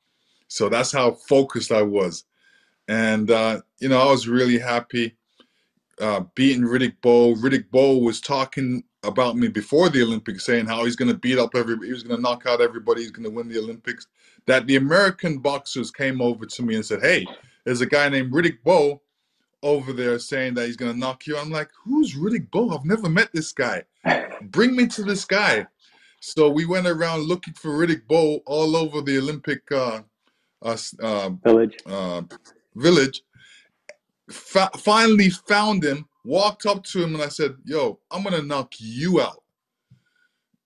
So 0.49 0.69
that's 0.69 0.93
how 0.93 1.13
focused 1.13 1.73
I 1.73 1.83
was. 1.83 2.25
And 2.89 3.31
uh, 3.31 3.63
you 3.81 3.89
know, 3.89 3.99
I 3.99 4.11
was 4.11 4.29
really 4.29 4.59
happy 4.59 5.17
uh, 6.01 6.21
beating 6.35 6.63
Riddick 6.63 6.97
Bowe. 7.01 7.35
Riddick 7.35 7.71
Bowe 7.71 7.99
was 7.99 8.21
talking 8.21 8.85
about 9.03 9.37
me 9.37 9.49
before 9.49 9.89
the 9.89 10.03
Olympics, 10.03 10.45
saying 10.45 10.67
how 10.67 10.85
he's 10.85 10.97
going 10.97 11.11
to 11.11 11.19
beat 11.19 11.39
up 11.39 11.55
everybody, 11.55 11.89
he 11.89 11.93
was 11.93 12.03
going 12.03 12.17
to 12.17 12.23
knock 12.23 12.45
out 12.47 12.61
everybody, 12.61 13.03
he's 13.03 13.11
going 13.11 13.25
to 13.25 13.31
win 13.31 13.49
the 13.49 13.59
Olympics. 13.59 14.07
That 14.47 14.67
the 14.67 14.77
American 14.77 15.39
boxers 15.39 15.91
came 15.91 16.21
over 16.21 16.47
to 16.47 16.63
me 16.63 16.77
and 16.77 16.85
said, 16.85 17.03
"Hey, 17.03 17.27
there's 17.65 17.81
a 17.81 17.87
guy 17.87 18.09
named 18.09 18.33
Riddick 18.33 18.59
Bowe 18.65 19.01
over 19.67 19.93
there 19.93 20.19
saying 20.19 20.55
that 20.55 20.67
he's 20.67 20.77
going 20.77 20.93
to 20.93 20.99
knock 20.99 21.27
you." 21.27 21.37
I'm 21.37 21.51
like, 21.51 21.71
"Who's 21.85 22.15
Riddick 22.15 22.51
Bowe? 22.51 22.71
I've 22.71 22.85
never 22.85 23.09
met 23.09 23.31
this 23.33 23.53
guy. 23.53 23.83
Bring 24.43 24.77
me 24.77 24.87
to 24.89 25.03
this 25.03 25.25
guy." 25.25 25.67
So 26.21 26.49
we 26.49 26.65
went 26.67 26.87
around 26.87 27.23
looking 27.23 27.55
for 27.55 27.71
Riddick 27.71 28.07
Bowe 28.09 28.41
all 28.47 28.77
over 28.77 29.01
the 29.01 29.19
Olympic 29.19 29.61
uh, 29.71 30.03
uh, 30.63 30.77
uh, 31.01 31.31
village. 31.45 31.77
village, 32.75 33.23
fa- 34.31 34.71
finally 34.77 35.31
found 35.31 35.85
him, 35.85 36.07
walked 36.25 36.67
up 36.67 36.83
to 36.85 37.03
him, 37.03 37.15
and 37.15 37.23
I 37.23 37.29
said, 37.29 37.57
Yo, 37.65 38.01
I'm 38.11 38.23
gonna 38.23 38.43
knock 38.43 38.73
you 38.79 39.21
out. 39.21 39.43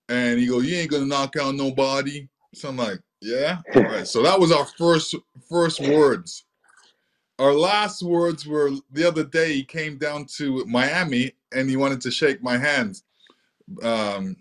And 0.09 0.39
he 0.39 0.47
goes, 0.47 0.67
You 0.67 0.77
ain't 0.77 0.91
gonna 0.91 1.07
knock 1.07 1.37
out 1.37 1.55
nobody. 1.55 2.29
So 2.55 2.69
I'm 2.69 2.77
like, 2.77 3.01
Yeah, 3.21 3.59
all 3.75 3.83
right. 3.83 4.07
So 4.07 4.23
that 4.23 4.39
was 4.39 4.53
our 4.53 4.65
first 4.65 5.15
first 5.49 5.81
words. 5.81 6.45
Our 7.41 7.55
last 7.55 8.03
words 8.03 8.47
were 8.47 8.71
the 8.93 9.09
other 9.09 9.25
day 9.25 9.55
he 9.55 9.65
came 9.65 9.97
down 9.97 10.27
to 10.37 10.63
Miami 10.67 11.33
and 11.53 11.71
he 11.71 11.77
wanted 11.77 12.03
to 12.03 12.11
shake 12.11 12.43
my 12.43 12.59
hands. 12.59 13.05
Um, 13.83 14.37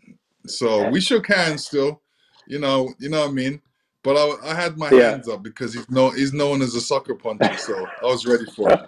so 0.45 0.89
we 0.89 0.99
shook 0.99 1.27
hands 1.27 1.65
still, 1.65 2.01
you 2.45 2.59
know, 2.59 2.93
you 2.99 3.07
know 3.07 3.21
what 3.21 3.29
I 3.29 3.31
mean? 3.31 3.61
But 4.03 4.17
I, 4.17 4.51
I 4.51 4.53
had 4.53 4.77
my 4.77 4.91
yeah. 4.91 5.11
hands 5.11 5.29
up 5.29 5.43
because 5.43 5.73
he's 5.73 5.89
known 5.89 6.13
he's 6.13 6.33
known 6.33 6.61
as 6.61 6.75
a 6.75 6.81
sucker 6.81 7.15
puncher, 7.15 7.57
so 7.57 7.87
I 8.01 8.05
was 8.05 8.25
ready 8.25 8.43
for 8.53 8.69
it. 8.69 8.81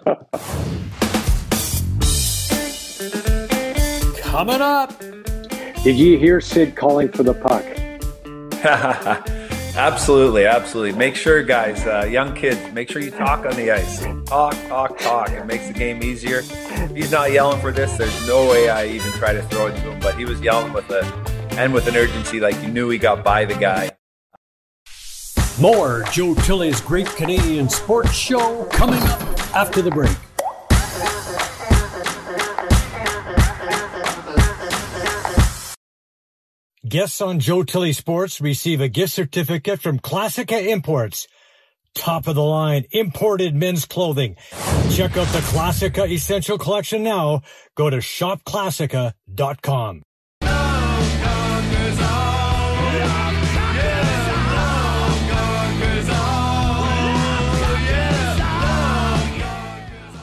Coming 4.20 4.60
up. 4.60 4.98
Did 5.82 5.96
you 5.96 6.18
hear 6.18 6.42
Sid 6.42 6.76
calling 6.76 7.08
for 7.10 7.22
the 7.22 7.32
puck? 7.32 7.64
absolutely, 9.76 10.46
absolutely. 10.46 10.98
Make 10.98 11.16
sure, 11.16 11.42
guys, 11.42 11.86
uh, 11.86 12.06
young 12.10 12.34
kids, 12.34 12.60
make 12.72 12.90
sure 12.90 13.02
you 13.02 13.10
talk 13.10 13.46
on 13.46 13.56
the 13.56 13.70
ice. 13.70 14.00
Talk, 14.26 14.54
talk, 14.68 14.98
talk. 14.98 15.30
It 15.30 15.46
makes 15.46 15.66
the 15.66 15.72
game 15.72 16.02
easier. 16.02 16.42
If 16.44 16.94
he's 16.94 17.12
not 17.12 17.32
yelling 17.32 17.60
for 17.60 17.72
this, 17.72 17.96
there's 17.96 18.26
no 18.26 18.48
way 18.48 18.68
I 18.68 18.86
even 18.86 19.10
try 19.12 19.32
to 19.32 19.42
throw 19.42 19.66
it 19.66 19.76
to 19.76 19.92
him. 19.92 20.00
But 20.00 20.16
he 20.16 20.24
was 20.24 20.40
yelling 20.40 20.72
with 20.72 20.90
a 20.90 21.04
and 21.58 21.72
with 21.74 21.86
an 21.86 21.96
urgency, 21.96 22.40
like 22.40 22.60
you 22.62 22.68
knew 22.68 22.88
he 22.88 22.98
got 22.98 23.24
by 23.24 23.44
the 23.44 23.54
guy. 23.54 23.90
More 25.60 26.04
Joe 26.12 26.34
Tilley's 26.34 26.80
Great 26.80 27.06
Canadian 27.08 27.68
Sports 27.68 28.12
Show 28.12 28.64
coming 28.66 29.02
up 29.02 29.20
after 29.54 29.82
the 29.82 29.90
break. 29.90 30.16
Guests 36.92 37.20
on 37.22 37.40
Joe 37.40 37.62
Tilley 37.62 37.94
Sports 37.94 38.42
receive 38.42 38.82
a 38.82 38.88
gift 38.88 39.14
certificate 39.14 39.80
from 39.80 39.98
Classica 39.98 40.62
Imports. 40.62 41.26
Top 41.94 42.26
of 42.26 42.34
the 42.34 42.42
line 42.42 42.84
imported 42.90 43.54
men's 43.54 43.86
clothing. 43.86 44.36
Check 44.90 45.16
out 45.16 45.26
the 45.28 45.40
Classica 45.40 46.06
Essential 46.06 46.58
Collection 46.58 47.02
now. 47.02 47.40
Go 47.76 47.88
to 47.88 47.96
shopclassica.com. 47.96 50.02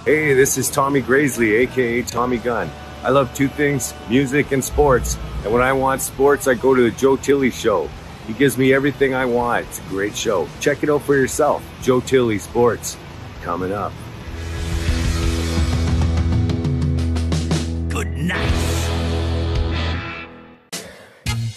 Hey, 0.05 0.33
this 0.35 0.59
is 0.59 0.69
Tommy 0.69 1.01
Graisley, 1.01 1.61
aka 1.61 2.03
Tommy 2.03 2.37
Gunn. 2.37 2.69
I 3.03 3.09
love 3.09 3.33
two 3.33 3.47
things 3.47 3.93
music 4.09 4.51
and 4.51 4.63
sports. 4.63 5.17
And 5.43 5.53
when 5.53 5.61
I 5.61 5.71
want 5.71 6.01
sports, 6.01 6.47
I 6.47 6.53
go 6.53 6.75
to 6.75 6.81
the 6.81 6.91
Joe 6.91 7.15
Tilley 7.15 7.49
Show. 7.51 7.89
He 8.27 8.33
gives 8.33 8.57
me 8.57 8.73
everything 8.73 9.13
I 9.13 9.25
want. 9.25 9.65
It's 9.67 9.79
a 9.79 9.83
great 9.83 10.15
show. 10.15 10.47
Check 10.59 10.83
it 10.83 10.89
out 10.89 11.01
for 11.01 11.15
yourself. 11.15 11.63
Joe 11.81 12.01
Tilley 12.01 12.37
Sports, 12.37 12.97
coming 13.41 13.71
up. 13.71 13.93
Good 17.89 18.15
night. 18.17 18.53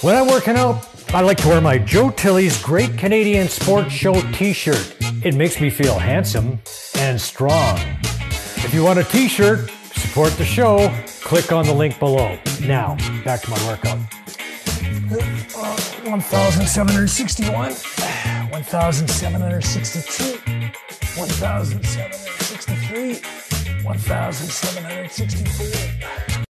When 0.01 0.17
I'm 0.17 0.29
working 0.29 0.57
out, 0.57 0.89
I 1.15 1.21
like 1.21 1.37
to 1.43 1.49
wear 1.49 1.61
my 1.61 1.77
Joe 1.77 2.11
Tilly's 2.11 2.61
Great 2.63 2.97
Canadian 2.97 3.49
Sports 3.49 3.93
Show 3.93 4.15
t 4.33 4.53
shirt. 4.53 4.97
It 5.23 5.35
makes 5.35 5.61
me 5.61 5.71
feel 5.71 5.99
handsome 5.99 6.61
and 6.97 7.21
strong. 7.21 7.79
If 8.65 8.73
you 8.73 8.83
want 8.83 8.99
a 8.99 9.05
t 9.05 9.29
shirt, 9.29 9.71
support 10.03 10.33
the 10.33 10.45
show, 10.45 10.93
click 11.21 11.53
on 11.53 11.65
the 11.65 11.73
link 11.73 11.99
below. 11.99 12.39
Now, 12.63 12.97
back 13.25 13.41
to 13.43 13.51
my 13.51 13.67
workout. 13.67 13.99
1,761, 16.05 17.73
1,762, 18.51 20.25
1,763, 21.21 23.85
1,764. 23.85 26.45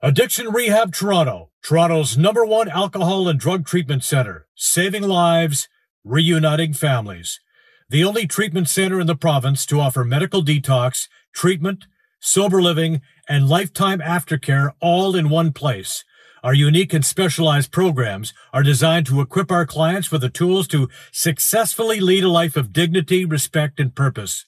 Addiction 0.00 0.52
Rehab 0.52 0.94
Toronto, 0.94 1.50
Toronto's 1.62 2.16
number 2.16 2.44
one 2.44 2.68
alcohol 2.68 3.26
and 3.26 3.40
drug 3.40 3.66
treatment 3.66 4.04
center, 4.04 4.46
saving 4.54 5.02
lives, 5.02 5.68
reuniting 6.04 6.72
families. 6.72 7.40
The 7.88 8.04
only 8.04 8.26
treatment 8.26 8.68
center 8.68 9.00
in 9.00 9.06
the 9.06 9.16
province 9.16 9.64
to 9.66 9.80
offer 9.80 10.04
medical 10.04 10.42
detox, 10.42 11.08
treatment, 11.32 11.86
sober 12.24 12.62
living, 12.62 13.02
and 13.28 13.48
lifetime 13.48 14.00
aftercare 14.00 14.72
all 14.80 15.14
in 15.14 15.28
one 15.28 15.52
place. 15.52 16.04
Our 16.42 16.54
unique 16.54 16.92
and 16.92 17.04
specialized 17.04 17.70
programs 17.70 18.34
are 18.52 18.62
designed 18.62 19.06
to 19.06 19.20
equip 19.20 19.52
our 19.52 19.66
clients 19.66 20.10
with 20.10 20.22
the 20.22 20.28
tools 20.28 20.66
to 20.68 20.88
successfully 21.12 22.00
lead 22.00 22.24
a 22.24 22.28
life 22.28 22.56
of 22.56 22.72
dignity, 22.72 23.24
respect, 23.24 23.78
and 23.78 23.94
purpose. 23.94 24.44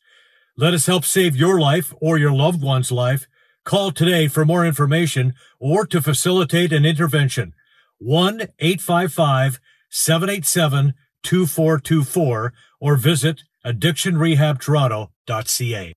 Let 0.57 0.75
us 0.75 0.87
help 0.87 1.05
save 1.05 1.37
your 1.37 1.61
life 1.61 1.95
or 2.01 2.19
your 2.19 2.33
loved 2.33 2.63
one's 2.63 2.91
life 2.91 3.29
Call 3.67 3.91
today 3.91 4.29
for 4.29 4.45
more 4.45 4.65
information 4.65 5.35
or 5.59 5.85
to 5.87 6.01
facilitate 6.01 6.73
an 6.73 6.87
intervention. 6.87 7.53
1 7.99 8.43
855 8.61 9.59
787 9.91 10.95
2424 11.25 12.53
or 12.81 12.97
visit 12.97 13.43
addictionrehabtoronto.ca. 13.65 15.95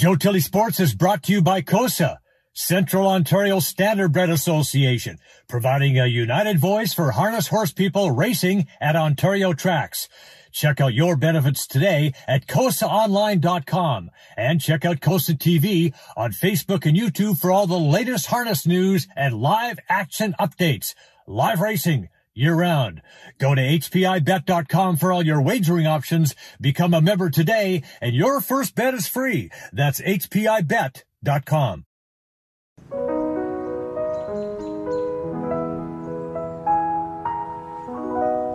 Joe 0.00 0.16
Tilly 0.16 0.40
Sports 0.40 0.80
is 0.80 0.94
brought 0.94 1.24
to 1.24 1.32
you 1.32 1.42
by 1.42 1.60
COSA, 1.60 2.20
Central 2.54 3.06
Ontario 3.06 3.58
Standardbred 3.58 4.32
Association, 4.32 5.18
providing 5.46 5.98
a 5.98 6.06
united 6.06 6.58
voice 6.58 6.94
for 6.94 7.10
harness 7.10 7.48
horse 7.48 7.70
people 7.70 8.10
racing 8.10 8.66
at 8.80 8.96
Ontario 8.96 9.52
tracks. 9.52 10.08
Check 10.52 10.80
out 10.80 10.94
your 10.94 11.16
benefits 11.16 11.66
today 11.66 12.14
at 12.26 12.46
COSAOnline.com 12.46 14.10
and 14.38 14.58
check 14.58 14.86
out 14.86 15.02
COSA 15.02 15.34
TV 15.34 15.92
on 16.16 16.32
Facebook 16.32 16.86
and 16.86 16.96
YouTube 16.96 17.38
for 17.38 17.52
all 17.52 17.66
the 17.66 17.78
latest 17.78 18.24
harness 18.24 18.66
news 18.66 19.06
and 19.14 19.34
live 19.34 19.78
action 19.90 20.34
updates. 20.40 20.94
Live 21.26 21.60
racing 21.60 22.08
year 22.34 22.54
round. 22.54 23.02
Go 23.38 23.54
to 23.54 23.60
HPIBet.com 23.60 24.96
for 24.96 25.12
all 25.12 25.24
your 25.24 25.40
wagering 25.40 25.86
options. 25.86 26.34
Become 26.60 26.94
a 26.94 27.00
member 27.00 27.30
today 27.30 27.82
and 28.00 28.14
your 28.14 28.40
first 28.40 28.74
bet 28.74 28.94
is 28.94 29.06
free. 29.06 29.50
That's 29.72 30.00
HPIBet.com. 30.00 31.84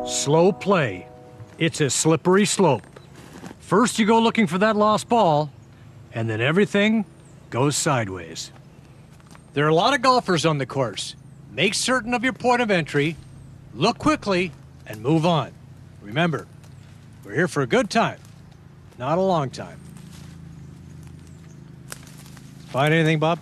Slow 0.06 0.52
play 0.52 1.08
it's 1.58 1.80
a 1.80 1.90
slippery 1.90 2.46
slope. 2.46 2.84
First, 3.60 3.98
you 3.98 4.06
go 4.06 4.20
looking 4.20 4.48
for 4.48 4.58
that 4.58 4.76
lost 4.76 5.08
ball, 5.08 5.50
and 6.14 6.30
then 6.30 6.42
everything 6.42 7.06
goes 7.50 7.76
sideways. 7.76 8.52
There 9.54 9.66
are 9.66 9.70
a 9.70 9.76
lot 9.76 9.94
of 9.94 10.02
golfers 10.02 10.46
on 10.46 10.58
the 10.58 10.66
course. 10.66 11.16
Make 11.52 11.74
certain 11.74 12.14
of 12.14 12.24
your 12.24 12.34
point 12.34 12.62
of 12.62 12.70
entry, 12.70 13.16
look 13.76 13.98
quickly, 13.98 14.52
and 14.88 15.02
move 15.02 15.26
on. 15.26 15.52
Remember, 16.02 16.48
we're 17.24 17.36
here 17.36 17.48
for 17.48 17.62
a 17.62 17.68
good 17.68 17.90
time, 17.90 18.20
not 18.98 19.18
a 19.18 19.22
long 19.22 19.50
time. 19.50 19.80
Find 22.68 22.94
anything, 22.94 23.20
Bob? 23.20 23.40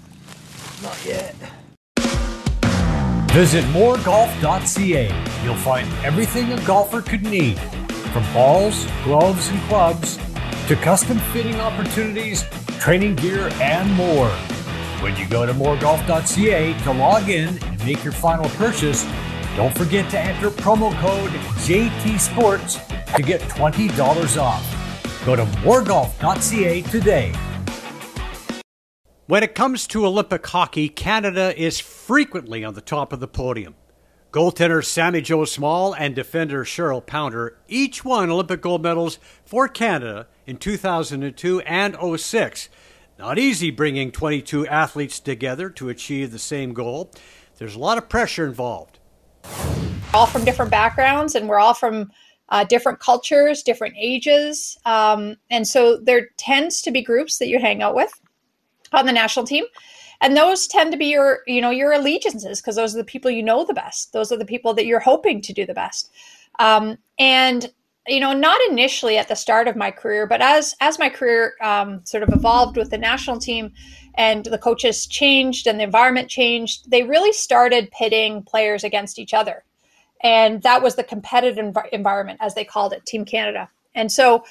Not 0.82 1.06
yet. 1.06 1.36
Visit 3.32 3.63
moregolf.ca. 3.65 5.43
You'll 5.43 5.56
find 5.56 5.91
everything 6.06 6.52
a 6.52 6.65
golfer 6.65 7.02
could 7.02 7.24
need 7.24 7.60
from 8.13 8.24
balls, 8.32 8.86
gloves, 9.04 9.48
and 9.50 9.60
clubs 9.62 10.19
to 10.67 10.76
custom 10.76 11.17
fitting 11.34 11.60
opportunities, 11.60 12.46
training 12.80 13.15
gear, 13.15 13.50
and 13.56 13.91
more. 13.93 14.30
When 15.02 15.15
you 15.17 15.28
go 15.28 15.46
to 15.46 15.54
moregolf.ca 15.54 16.78
to 16.84 16.91
log 16.91 17.28
in 17.28 17.58
and 17.63 17.86
make 17.86 18.04
your 18.04 18.13
final 18.13 18.50
purchase, 18.52 19.04
don't 19.56 19.76
forget 19.78 20.10
to 20.12 20.20
enter 20.20 20.50
promo 20.50 20.92
code 21.00 21.32
JTSports 21.62 23.16
to 23.16 23.22
get 23.22 23.42
$20 23.42 24.42
off. 24.42 25.26
Go 25.26 25.36
to 25.36 25.46
moregolf.ca 25.46 26.82
today. 26.84 27.34
When 29.28 29.44
it 29.44 29.56
comes 29.56 29.88
to 29.88 30.06
Olympic 30.06 30.46
hockey, 30.46 30.89
Canada 30.89 31.54
is 31.58 31.80
frequently 31.80 32.63
on 32.66 32.74
the 32.74 32.82
top 32.82 33.13
of 33.13 33.20
the 33.20 33.28
podium. 33.28 33.76
Goaltender 34.32 34.84
Sami 34.84 35.22
Jo 35.22 35.46
Small 35.46 35.94
and 35.94 36.16
defender 36.16 36.66
Cheryl 36.66 37.06
Pounder 37.06 37.58
each 37.68 38.04
won 38.04 38.32
Olympic 38.32 38.62
gold 38.62 38.82
medals 38.82 39.20
for 39.46 39.68
Canada 39.68 40.28
in 40.48 40.58
2002 40.58 41.62
and 41.62 41.96
06. 42.20 42.70
Not 43.20 43.38
easy 43.38 43.70
bringing 43.70 44.12
22 44.12 44.68
athletes 44.68 45.20
together 45.20 45.70
to 45.70 45.89
achieve 45.89 46.32
the 46.32 46.39
same 46.39 46.74
goal. 46.74 47.12
There's 47.60 47.76
a 47.76 47.80
lot 47.80 48.00
of 48.00 48.10
pressure 48.10 48.46
involved. 48.46 48.93
All 50.14 50.26
from 50.26 50.46
different 50.46 50.72
backgrounds, 50.72 51.36
and 51.36 51.50
we're 51.50 51.60
all 51.60 51.74
from 51.74 52.12
uh, 52.50 52.64
different 52.64 53.00
cultures, 53.00 53.64
different 53.64 53.96
ages. 53.98 54.78
Um, 54.86 55.38
and 55.50 55.68
so 55.68 55.98
there 55.98 56.30
tends 56.38 56.82
to 56.84 56.92
be 56.92 57.02
groups 57.02 57.40
that 57.40 57.48
you 57.48 57.60
hang 57.60 57.82
out 57.82 57.96
with 57.96 58.12
on 58.92 59.06
the 59.06 59.14
national 59.14 59.46
team. 59.46 59.66
And 60.22 60.38
those 60.38 60.68
tend 60.68 60.92
to 60.92 60.98
be 60.98 61.08
your 61.08 61.40
you 61.48 61.62
know 61.62 61.72
your 61.72 61.92
allegiances 61.92 62.62
because 62.62 62.76
those 62.76 62.94
are 62.96 63.00
the 63.00 63.04
people 63.04 63.32
you 63.32 63.44
know 63.44 63.66
the 63.66 63.74
best. 63.74 64.14
Those 64.14 64.32
are 64.32 64.38
the 64.38 64.46
people 64.46 64.74
that 64.76 64.86
you're 64.86 65.00
hoping 65.00 65.42
to 65.42 65.54
do 65.54 65.66
the 65.66 65.74
best. 65.74 66.12
Um, 66.60 66.98
and 67.20 67.72
you 68.08 68.20
know 68.20 68.34
not 68.34 68.60
initially 68.70 69.18
at 69.18 69.28
the 69.28 69.36
start 69.36 69.68
of 69.68 69.76
my 69.76 69.90
career 69.90 70.28
but 70.28 70.42
as 70.42 70.76
as 70.82 71.00
my 71.00 71.10
career 71.10 71.54
um, 71.62 72.02
sort 72.06 72.24
of 72.24 72.30
evolved 72.30 72.78
with 72.78 72.90
the 72.90 72.98
national 72.98 73.40
team 73.40 73.72
and 74.15 74.45
the 74.45 74.58
coaches 74.58 75.06
changed 75.06 75.67
and 75.67 75.80
the 75.80 75.84
environment 75.84 76.30
changed 76.30 76.89
they 76.89 77.04
really 77.04 77.34
started 77.34 77.91
pitting 77.91 78.43
players 78.43 78.84
against 78.84 79.19
each 79.19 79.34
other. 79.34 79.63
And 80.21 80.62
that 80.63 80.82
was 80.82 80.95
the 80.95 81.04
competitive 81.04 81.63
env- 81.63 81.89
environment 81.89 82.39
as 82.41 82.56
they 82.56 82.63
called 82.63 82.93
it 82.93 83.06
team 83.06 83.26
canada. 83.26 83.69
And 83.95 84.12
so 84.12 84.45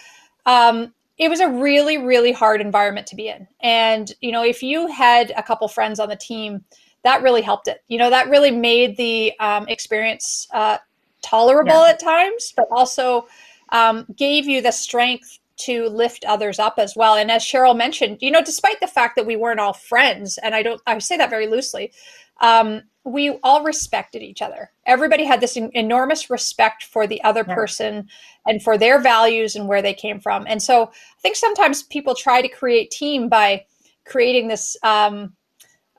um, 0.46 0.92
it 1.18 1.29
was 1.29 1.40
a 1.40 1.48
really 1.48 1.98
really 1.98 2.33
hard 2.33 2.61
environment 2.61 3.07
to 3.09 3.16
be 3.16 3.29
in. 3.29 3.46
And 3.61 4.12
you 4.20 4.33
know 4.33 4.44
if 4.44 4.62
you 4.62 4.88
had 4.88 5.33
a 5.37 5.42
couple 5.42 5.68
friends 5.68 6.01
on 6.01 6.09
the 6.09 6.16
team 6.16 6.64
that 7.05 7.22
really 7.22 7.42
helped 7.42 7.68
it. 7.68 7.83
You 7.88 7.98
know 7.98 8.11
that 8.11 8.29
really 8.29 8.51
made 8.51 8.96
the 8.96 9.33
um, 9.38 9.66
experience 9.68 10.48
uh, 10.53 10.79
tolerable 11.22 11.85
yeah. 11.85 11.90
at 11.90 12.01
times 12.01 12.53
but 12.57 12.66
also 12.70 13.27
um, 13.70 14.07
gave 14.16 14.46
you 14.46 14.61
the 14.61 14.70
strength 14.70 15.38
to 15.64 15.87
lift 15.88 16.25
others 16.25 16.59
up 16.59 16.75
as 16.79 16.94
well 16.96 17.14
and 17.14 17.31
as 17.31 17.42
cheryl 17.42 17.77
mentioned 17.77 18.18
you 18.20 18.31
know 18.31 18.42
despite 18.42 18.81
the 18.81 18.87
fact 18.87 19.16
that 19.16 19.27
we 19.27 19.37
weren't 19.37 19.61
all 19.61 19.72
friends 19.72 20.38
and 20.38 20.55
i 20.55 20.62
don't 20.62 20.81
i 20.87 20.98
say 20.98 21.16
that 21.16 21.31
very 21.31 21.46
loosely 21.46 21.92
um, 22.40 22.83
we 23.05 23.38
all 23.42 23.64
respected 23.64 24.22
each 24.22 24.42
other. 24.42 24.70
Everybody 24.87 25.25
had 25.25 25.40
this 25.40 25.57
enormous 25.57 26.31
respect 26.31 26.85
for 26.85 27.07
the 27.07 27.22
other 27.25 27.44
yeah. 27.46 27.55
person 27.55 28.09
and 28.46 28.62
for 28.62 28.79
their 28.79 29.01
values 29.01 29.57
and 29.57 29.66
where 29.66 29.83
they 29.83 29.94
came 29.94 30.20
from. 30.20 30.44
And 30.46 30.62
so 30.62 30.85
I 30.85 31.20
think 31.20 31.37
sometimes 31.37 31.83
people 31.85 32.14
try 32.14 32.42
to 32.42 32.48
create 32.48 32.90
team 32.90 33.29
by 33.29 33.64
creating 34.05 34.48
this 34.48 34.77
um, 34.83 35.35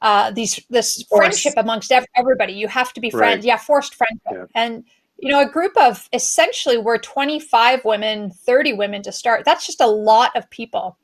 uh, 0.01 0.31
these 0.31 0.59
this 0.69 1.03
Force. 1.03 1.19
friendship 1.19 1.53
amongst 1.57 1.91
everybody. 2.15 2.53
You 2.53 2.67
have 2.67 2.93
to 2.93 3.01
be 3.01 3.09
friends. 3.09 3.37
Right. 3.37 3.45
Yeah, 3.45 3.57
forced 3.57 3.95
friendship. 3.95 4.21
Yeah. 4.31 4.45
And 4.53 4.83
you 5.23 5.31
know, 5.31 5.41
a 5.41 5.49
group 5.49 5.71
of 5.77 6.09
essentially 6.11 6.77
we're 6.77 6.97
25 6.97 7.85
women, 7.85 8.29
30 8.29 8.73
women 8.73 9.01
to 9.03 9.11
start. 9.11 9.45
That's 9.45 9.65
just 9.65 9.79
a 9.79 9.87
lot 9.87 10.35
of 10.35 10.49
people. 10.49 10.97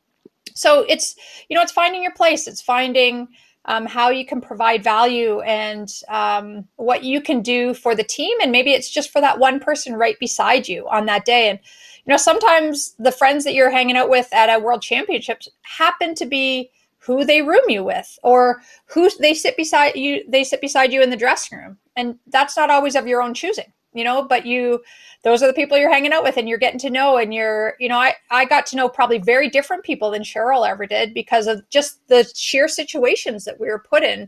So 0.53 0.85
it's 0.89 1.15
you 1.47 1.55
know, 1.55 1.61
it's 1.61 1.71
finding 1.71 2.03
your 2.03 2.11
place. 2.13 2.45
It's 2.45 2.61
finding 2.61 3.29
um, 3.63 3.85
how 3.85 4.09
you 4.09 4.25
can 4.25 4.41
provide 4.41 4.83
value 4.83 5.39
and 5.41 5.89
um, 6.09 6.67
what 6.75 7.03
you 7.03 7.21
can 7.21 7.41
do 7.41 7.73
for 7.73 7.95
the 7.95 8.03
team. 8.03 8.37
And 8.41 8.51
maybe 8.51 8.71
it's 8.71 8.89
just 8.89 9.09
for 9.09 9.21
that 9.21 9.39
one 9.39 9.59
person 9.59 9.95
right 9.95 10.19
beside 10.19 10.67
you 10.67 10.87
on 10.89 11.05
that 11.05 11.23
day. 11.23 11.49
And, 11.49 11.59
you 12.05 12.11
know, 12.11 12.17
sometimes 12.17 12.95
the 12.99 13.11
friends 13.11 13.45
that 13.45 13.53
you're 13.53 13.71
hanging 13.71 13.95
out 13.95 14.09
with 14.09 14.27
at 14.33 14.49
a 14.49 14.61
world 14.61 14.81
championships 14.81 15.47
happen 15.61 16.13
to 16.15 16.25
be 16.25 16.71
who 16.97 17.23
they 17.23 17.41
room 17.41 17.63
you 17.69 17.83
with 17.83 18.19
or 18.23 18.61
who 18.85 19.09
they 19.19 19.33
sit 19.33 19.55
beside 19.55 19.95
you 19.95 20.23
they 20.27 20.43
sit 20.43 20.59
beside 20.59 20.91
you 20.91 21.01
in 21.01 21.09
the 21.09 21.15
dressing 21.15 21.57
room 21.57 21.77
and 21.95 22.19
that's 22.27 22.57
not 22.57 22.69
always 22.69 22.93
of 22.93 23.07
your 23.07 23.21
own 23.21 23.33
choosing 23.33 23.71
you 23.99 24.03
know 24.03 24.23
but 24.23 24.45
you 24.45 24.81
those 25.23 25.43
are 25.43 25.47
the 25.47 25.53
people 25.53 25.77
you're 25.77 25.91
hanging 25.91 26.13
out 26.13 26.23
with 26.23 26.37
and 26.37 26.49
you're 26.49 26.57
getting 26.57 26.79
to 26.79 26.89
know 26.89 27.17
and 27.17 27.33
you're 27.33 27.75
you 27.79 27.89
know 27.89 27.97
i 27.97 28.15
i 28.31 28.45
got 28.45 28.65
to 28.65 28.75
know 28.77 28.89
probably 28.89 29.19
very 29.19 29.49
different 29.49 29.83
people 29.83 30.09
than 30.11 30.23
cheryl 30.23 30.67
ever 30.67 30.85
did 30.85 31.13
because 31.13 31.45
of 31.45 31.61
just 31.69 31.99
the 32.07 32.23
sheer 32.35 32.67
situations 32.67 33.43
that 33.43 33.59
we 33.59 33.67
were 33.67 33.83
put 33.87 34.01
in 34.03 34.27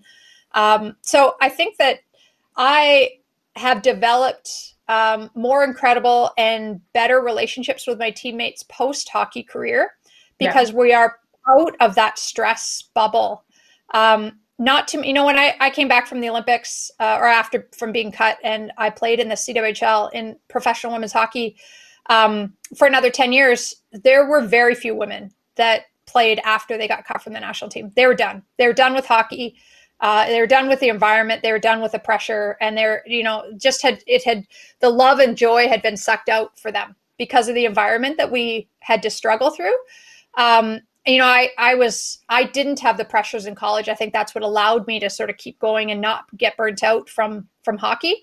um, 0.54 0.96
so 1.02 1.36
i 1.42 1.50
think 1.50 1.78
that 1.78 2.02
I 2.56 3.20
have 3.56 3.82
developed 3.82 4.76
um, 4.88 5.30
more 5.36 5.64
incredible 5.64 6.32
and 6.38 6.82
better 6.94 7.22
relationships 7.22 7.88
with 7.88 8.00
my 8.00 8.12
teammates 8.12 8.64
post 8.64 9.10
hockey 9.10 9.44
career 9.44 9.92
because 10.38 10.72
yeah. 10.72 10.78
we 10.78 10.94
are 10.94 11.18
out 11.48 11.76
of 11.80 11.96
that 11.96 12.20
stress 12.20 12.84
bubble. 12.94 13.44
Um, 13.94 14.40
not 14.62 14.88
to 14.90 15.06
you 15.06 15.12
know 15.12 15.26
when 15.26 15.38
I, 15.38 15.56
I 15.60 15.72
came 15.72 15.88
back 15.88 16.08
from 16.08 16.22
the 16.22 16.30
Olympics 16.30 16.92
uh, 17.00 17.18
or 17.20 17.26
after 17.26 17.68
from 17.76 17.92
being 17.92 18.12
cut 18.12 18.38
and 18.44 18.72
I 18.78 18.92
played 18.92 19.20
in 19.20 19.28
the 19.28 19.36
CWHL 19.36 20.12
in 20.14 20.38
professional 20.48 20.94
women's 20.94 21.12
hockey 21.12 21.58
um, 22.10 22.54
for 22.78 22.88
another 22.88 23.10
10 23.10 23.32
years, 23.32 23.76
there 23.92 24.28
were 24.28 24.42
very 24.42 24.76
few 24.76 24.96
women 24.96 25.32
that 25.56 25.86
played 26.06 26.40
after 26.44 26.78
they 26.78 26.88
got 26.88 27.06
cut 27.06 27.22
from 27.22 27.34
the 27.34 27.40
national 27.40 27.70
team. 27.70 27.92
They 27.96 28.06
were 28.06 28.14
done. 28.16 28.44
They 28.58 28.68
were 28.68 28.74
done 28.74 28.94
with 28.94 29.06
hockey. 29.06 29.56
Uh, 30.00 30.28
they 30.28 30.40
were 30.40 30.48
done 30.48 30.68
with 30.68 30.80
the 30.80 30.90
environment. 30.90 31.42
They 31.42 31.52
were 31.52 31.60
done 31.60 31.82
with 31.82 31.92
the 31.92 32.00
pressure, 32.00 32.58
and 32.60 32.76
they're 32.76 33.04
you 33.06 33.24
know 33.24 33.44
just 33.58 33.84
had 33.84 34.04
it 34.08 34.24
had 34.24 34.48
the 34.80 34.90
love 34.90 35.20
and 35.20 35.38
joy 35.38 35.68
had 35.68 35.82
been 35.82 35.96
sucked 35.96 36.28
out 36.28 36.60
for 36.60 36.72
them 36.72 36.96
because 37.18 37.48
of 37.48 37.56
the 37.56 37.66
environment 37.66 38.18
that 38.18 38.32
we 38.32 38.68
had 38.80 39.04
to 39.04 39.10
struggle 39.12 39.52
through. 39.52 39.76
Um, 40.38 40.80
you 41.06 41.18
know, 41.18 41.26
I 41.26 41.50
I 41.58 41.76
was 41.76 42.20
I 42.30 42.44
didn't 42.44 42.80
have 42.80 42.98
the 42.98 43.06
pressures 43.06 43.46
in 43.46 43.56
college. 43.56 43.90
I 43.90 43.96
think 43.96 44.14
that's 44.14 44.36
what 44.36 44.44
allowed 44.44 44.86
me 44.88 45.00
to 45.00 45.10
sort 45.10 45.30
of 45.30 45.38
keep 45.38 45.58
going 45.60 45.92
and 45.92 46.00
not 46.00 46.26
get 46.38 46.58
burnt 46.58 46.84
out 46.84 47.10
from 47.10 47.48
from 47.64 47.78
hockey. 47.78 48.22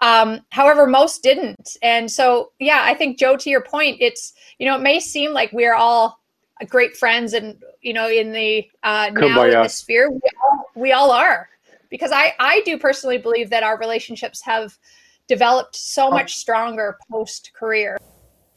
Um, 0.00 0.42
however, 0.50 0.86
most 0.86 1.22
didn't, 1.22 1.76
and 1.82 2.10
so 2.10 2.52
yeah, 2.58 2.82
I 2.84 2.94
think 2.94 3.18
Joe, 3.18 3.36
to 3.36 3.50
your 3.50 3.62
point, 3.62 3.96
it's 4.00 4.34
you 4.58 4.66
know 4.66 4.76
it 4.76 4.82
may 4.82 5.00
seem 5.00 5.32
like 5.32 5.52
we're 5.52 5.74
all 5.74 6.20
great 6.66 6.96
friends 6.96 7.34
and 7.34 7.62
you 7.82 7.92
know 7.92 8.08
in 8.08 8.32
the 8.32 8.68
uh, 8.82 9.10
now 9.14 9.42
in 9.42 9.50
the 9.62 9.68
sphere 9.68 10.10
we 10.10 10.20
all, 10.42 10.70
we 10.74 10.92
all 10.92 11.10
are 11.10 11.48
because 11.88 12.10
I 12.12 12.34
I 12.38 12.62
do 12.64 12.78
personally 12.78 13.18
believe 13.18 13.50
that 13.50 13.62
our 13.62 13.78
relationships 13.78 14.42
have 14.42 14.76
developed 15.28 15.76
so 15.76 16.10
much 16.10 16.36
stronger 16.36 16.98
post 17.10 17.52
career. 17.54 17.98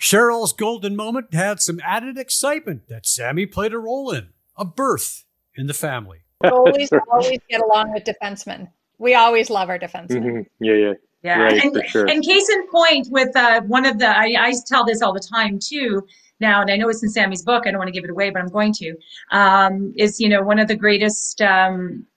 Cheryl's 0.01 0.51
golden 0.51 0.95
moment 0.95 1.33
had 1.33 1.61
some 1.61 1.79
added 1.85 2.17
excitement 2.17 2.87
that 2.89 3.05
Sami 3.05 3.45
played 3.45 3.71
a 3.71 3.77
role 3.77 4.11
in 4.11 4.29
a 4.57 4.65
birth 4.65 5.25
in 5.55 5.67
the 5.67 5.75
family. 5.75 6.23
always, 6.43 6.91
always 7.11 7.39
get 7.49 7.61
along 7.61 7.93
with 7.93 8.03
defensemen. 8.03 8.67
We 8.97 9.13
always 9.13 9.51
love 9.51 9.69
our 9.69 9.77
defensemen. 9.77 10.23
Mm-hmm. 10.23 10.63
Yeah, 10.63 10.73
yeah. 10.73 10.93
Yeah, 11.23 11.37
right, 11.37 11.63
and, 11.63 11.87
sure. 11.87 12.07
and 12.07 12.23
case 12.23 12.49
in 12.49 12.67
point 12.69 13.07
with 13.11 13.35
uh, 13.35 13.61
one 13.61 13.85
of 13.85 13.99
the, 13.99 14.07
I, 14.07 14.33
I 14.39 14.53
tell 14.65 14.83
this 14.83 15.03
all 15.03 15.13
the 15.13 15.19
time 15.19 15.59
too 15.59 16.01
now, 16.39 16.61
and 16.61 16.71
I 16.71 16.77
know 16.77 16.89
it's 16.89 17.03
in 17.03 17.09
Sami's 17.09 17.43
book. 17.43 17.67
I 17.67 17.69
don't 17.69 17.77
want 17.77 17.89
to 17.89 17.91
give 17.93 18.03
it 18.03 18.09
away, 18.09 18.31
but 18.31 18.41
I'm 18.41 18.49
going 18.49 18.73
to. 18.73 18.95
Um, 19.29 19.93
is 19.95 20.19
you 20.19 20.27
know 20.27 20.41
one 20.41 20.57
of 20.57 20.67
the 20.67 20.75
greatest, 20.75 21.39
um, 21.41 22.07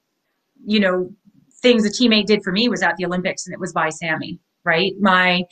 you 0.64 0.80
know, 0.80 1.12
things 1.60 1.84
a 1.84 1.90
teammate 1.90 2.24
did 2.24 2.42
for 2.42 2.50
me 2.50 2.70
was 2.70 2.82
at 2.82 2.96
the 2.96 3.04
Olympics, 3.04 3.46
and 3.46 3.52
it 3.52 3.60
was 3.60 3.74
by 3.74 3.90
Sami 3.90 4.40
right? 4.64 4.92
My 5.00 5.42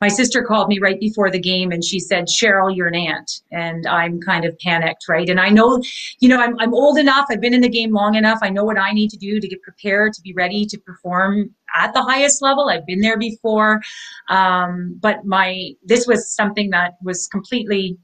my 0.00 0.08
sister 0.08 0.42
called 0.42 0.68
me 0.68 0.78
right 0.80 0.98
before 0.98 1.30
the 1.30 1.38
game 1.38 1.70
and 1.70 1.84
she 1.84 2.00
said, 2.00 2.26
Cheryl, 2.26 2.74
you're 2.74 2.88
an 2.88 2.94
aunt. 2.94 3.42
And 3.52 3.86
I'm 3.86 4.20
kind 4.20 4.44
of 4.44 4.58
panicked, 4.58 5.04
right? 5.08 5.28
And 5.28 5.40
I 5.40 5.48
know, 5.48 5.80
you 6.18 6.28
know, 6.28 6.40
I'm, 6.40 6.58
I'm 6.58 6.74
old 6.74 6.98
enough, 6.98 7.26
I've 7.30 7.40
been 7.40 7.54
in 7.54 7.60
the 7.60 7.68
game 7.68 7.92
long 7.92 8.16
enough. 8.16 8.38
I 8.42 8.50
know 8.50 8.64
what 8.64 8.78
I 8.78 8.92
need 8.92 9.10
to 9.10 9.16
do 9.16 9.38
to 9.38 9.48
get 9.48 9.62
prepared, 9.62 10.12
to 10.14 10.22
be 10.22 10.32
ready 10.32 10.66
to 10.66 10.78
perform 10.78 11.54
at 11.74 11.94
the 11.94 12.02
highest 12.02 12.42
level. 12.42 12.68
I've 12.68 12.86
been 12.86 13.00
there 13.00 13.18
before. 13.18 13.80
Um, 14.28 14.98
but 15.00 15.24
my 15.24 15.70
this 15.84 16.06
was 16.06 16.34
something 16.34 16.70
that 16.70 16.94
was 17.02 17.28
completely 17.28 17.98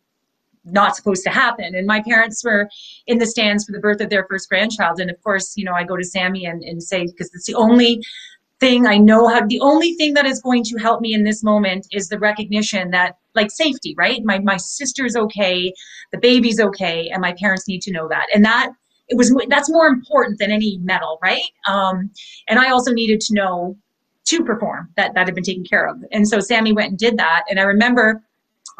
not 0.64 0.96
supposed 0.96 1.24
to 1.24 1.30
happen. 1.30 1.74
And 1.74 1.86
my 1.86 2.02
parents 2.02 2.44
were 2.44 2.68
in 3.06 3.18
the 3.18 3.26
stands 3.26 3.64
for 3.64 3.72
the 3.72 3.80
birth 3.80 4.00
of 4.00 4.10
their 4.10 4.26
first 4.28 4.48
grandchild. 4.48 5.00
And 5.00 5.10
of 5.10 5.20
course, 5.22 5.54
you 5.56 5.64
know, 5.64 5.72
I 5.72 5.84
go 5.84 5.96
to 5.96 6.04
Sami 6.04 6.44
and, 6.44 6.62
and 6.62 6.82
say, 6.82 7.06
because 7.06 7.30
it's 7.34 7.46
the 7.46 7.54
only 7.54 8.02
thing 8.60 8.86
I 8.86 8.98
know 8.98 9.28
how 9.28 9.46
the 9.46 9.60
only 9.60 9.94
thing 9.94 10.14
that 10.14 10.26
is 10.26 10.40
going 10.40 10.64
to 10.64 10.78
help 10.78 11.00
me 11.00 11.14
in 11.14 11.24
this 11.24 11.42
moment 11.42 11.86
is 11.92 12.08
the 12.08 12.18
recognition 12.18 12.90
that 12.90 13.16
like 13.34 13.50
safety, 13.50 13.94
right? 13.96 14.20
My 14.24 14.38
my 14.40 14.56
sister's 14.56 15.16
okay, 15.16 15.72
the 16.12 16.18
baby's 16.18 16.60
okay, 16.60 17.08
and 17.08 17.20
my 17.20 17.34
parents 17.34 17.68
need 17.68 17.82
to 17.82 17.92
know 17.92 18.08
that. 18.08 18.26
And 18.34 18.44
that 18.44 18.70
it 19.08 19.16
was 19.16 19.34
that's 19.48 19.70
more 19.70 19.86
important 19.86 20.38
than 20.38 20.50
any 20.50 20.78
medal, 20.78 21.18
right? 21.22 21.42
Um, 21.66 22.10
and 22.48 22.58
I 22.58 22.70
also 22.70 22.92
needed 22.92 23.20
to 23.22 23.34
know 23.34 23.76
to 24.26 24.44
perform 24.44 24.90
that 24.96 25.14
that 25.14 25.26
had 25.26 25.34
been 25.34 25.44
taken 25.44 25.64
care 25.64 25.88
of. 25.88 25.96
And 26.12 26.28
so 26.28 26.40
Sami 26.40 26.72
went 26.72 26.90
and 26.90 26.98
did 26.98 27.16
that. 27.16 27.44
And 27.48 27.58
I 27.58 27.62
remember 27.62 28.22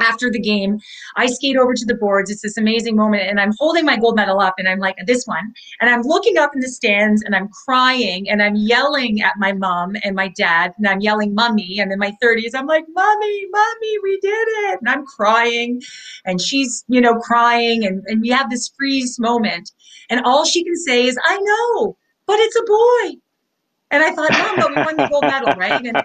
after 0.00 0.30
the 0.30 0.40
game, 0.40 0.78
I 1.16 1.26
skate 1.26 1.56
over 1.56 1.74
to 1.74 1.84
the 1.84 1.94
boards. 1.94 2.30
It's 2.30 2.42
this 2.42 2.56
amazing 2.56 2.96
moment, 2.96 3.22
and 3.22 3.40
I'm 3.40 3.52
holding 3.58 3.84
my 3.84 3.96
gold 3.96 4.16
medal 4.16 4.40
up, 4.40 4.54
and 4.58 4.68
I'm 4.68 4.78
like, 4.78 4.96
this 5.06 5.26
one. 5.26 5.52
And 5.80 5.90
I'm 5.90 6.02
looking 6.02 6.38
up 6.38 6.52
in 6.54 6.60
the 6.60 6.68
stands, 6.68 7.22
and 7.22 7.34
I'm 7.34 7.48
crying, 7.48 8.28
and 8.28 8.42
I'm 8.42 8.56
yelling 8.56 9.20
at 9.20 9.34
my 9.38 9.52
mom 9.52 9.96
and 10.04 10.14
my 10.14 10.28
dad, 10.28 10.72
and 10.78 10.86
I'm 10.86 11.00
yelling, 11.00 11.34
Mummy. 11.34 11.78
I'm 11.80 11.90
in 11.90 11.98
my 11.98 12.12
30s. 12.22 12.50
I'm 12.54 12.66
like, 12.66 12.84
Mummy, 12.94 13.46
Mummy, 13.50 13.98
we 14.02 14.18
did 14.20 14.48
it. 14.48 14.80
And 14.80 14.88
I'm 14.88 15.04
crying, 15.04 15.82
and 16.24 16.40
she's, 16.40 16.84
you 16.88 17.00
know, 17.00 17.16
crying, 17.18 17.84
and, 17.84 18.04
and 18.06 18.22
we 18.22 18.28
have 18.28 18.50
this 18.50 18.70
freeze 18.78 19.18
moment. 19.18 19.72
And 20.10 20.20
all 20.24 20.44
she 20.44 20.64
can 20.64 20.76
say 20.76 21.04
is, 21.06 21.18
I 21.22 21.38
know, 21.38 21.96
but 22.26 22.38
it's 22.38 22.56
a 22.56 22.64
boy. 22.64 23.20
And 23.90 24.02
I 24.02 24.10
thought, 24.12 24.30
Mom, 24.32 24.56
but 24.56 24.68
we 24.68 24.82
won 24.82 24.96
the 24.96 25.08
gold 25.08 25.24
medal, 25.24 25.54
right? 25.56 25.84
And, 25.84 26.02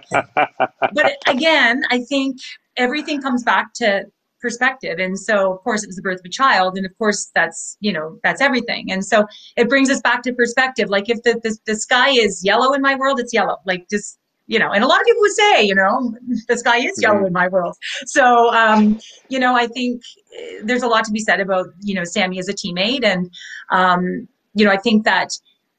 but 0.93 1.17
again, 1.27 1.83
I 1.89 1.99
think 1.99 2.37
everything 2.77 3.21
comes 3.21 3.43
back 3.43 3.73
to 3.75 4.05
perspective. 4.43 4.99
And 4.99 5.17
so 5.17 5.53
of 5.53 5.63
course 5.63 5.83
it 5.83 5.87
was 5.87 5.95
the 5.95 6.01
birth 6.01 6.19
of 6.19 6.25
a 6.25 6.29
child 6.29 6.75
and 6.77 6.85
of 6.85 6.95
course 6.97 7.31
that's 7.33 7.77
you 7.79 7.93
know 7.93 8.19
that's 8.23 8.41
everything. 8.41 8.91
And 8.91 9.03
so 9.03 9.25
it 9.55 9.69
brings 9.69 9.89
us 9.89 10.01
back 10.01 10.21
to 10.23 10.33
perspective. 10.33 10.89
Like 10.89 11.09
if 11.09 11.23
the, 11.23 11.39
the, 11.41 11.57
the 11.65 11.75
sky 11.75 12.09
is 12.09 12.43
yellow 12.43 12.73
in 12.73 12.81
my 12.81 12.95
world 12.95 13.19
it's 13.19 13.33
yellow. 13.33 13.57
Like 13.65 13.87
just 13.89 14.19
you 14.47 14.59
know 14.59 14.71
and 14.71 14.83
a 14.83 14.87
lot 14.87 14.99
of 14.99 15.05
people 15.05 15.21
would 15.21 15.31
say 15.31 15.63
you 15.63 15.73
know 15.73 16.13
the 16.49 16.57
sky 16.57 16.79
is 16.79 17.01
yellow 17.01 17.17
mm-hmm. 17.17 17.27
in 17.27 17.33
my 17.33 17.47
world. 17.47 17.75
So 18.05 18.53
um, 18.53 18.99
you 19.29 19.39
know 19.39 19.55
i 19.55 19.65
think 19.67 20.03
eh, 20.37 20.59
there's 20.63 20.83
a 20.83 20.87
lot 20.87 21.05
to 21.05 21.11
be 21.11 21.19
said 21.19 21.39
about 21.39 21.67
you 21.79 21.95
know 21.95 22.03
sami 22.03 22.37
as 22.37 22.49
a 22.49 22.53
teammate. 22.53 23.05
And 23.05 23.31
um, 23.71 24.27
you 24.53 24.65
know 24.65 24.71
i 24.71 24.77
think 24.77 25.05
that 25.05 25.29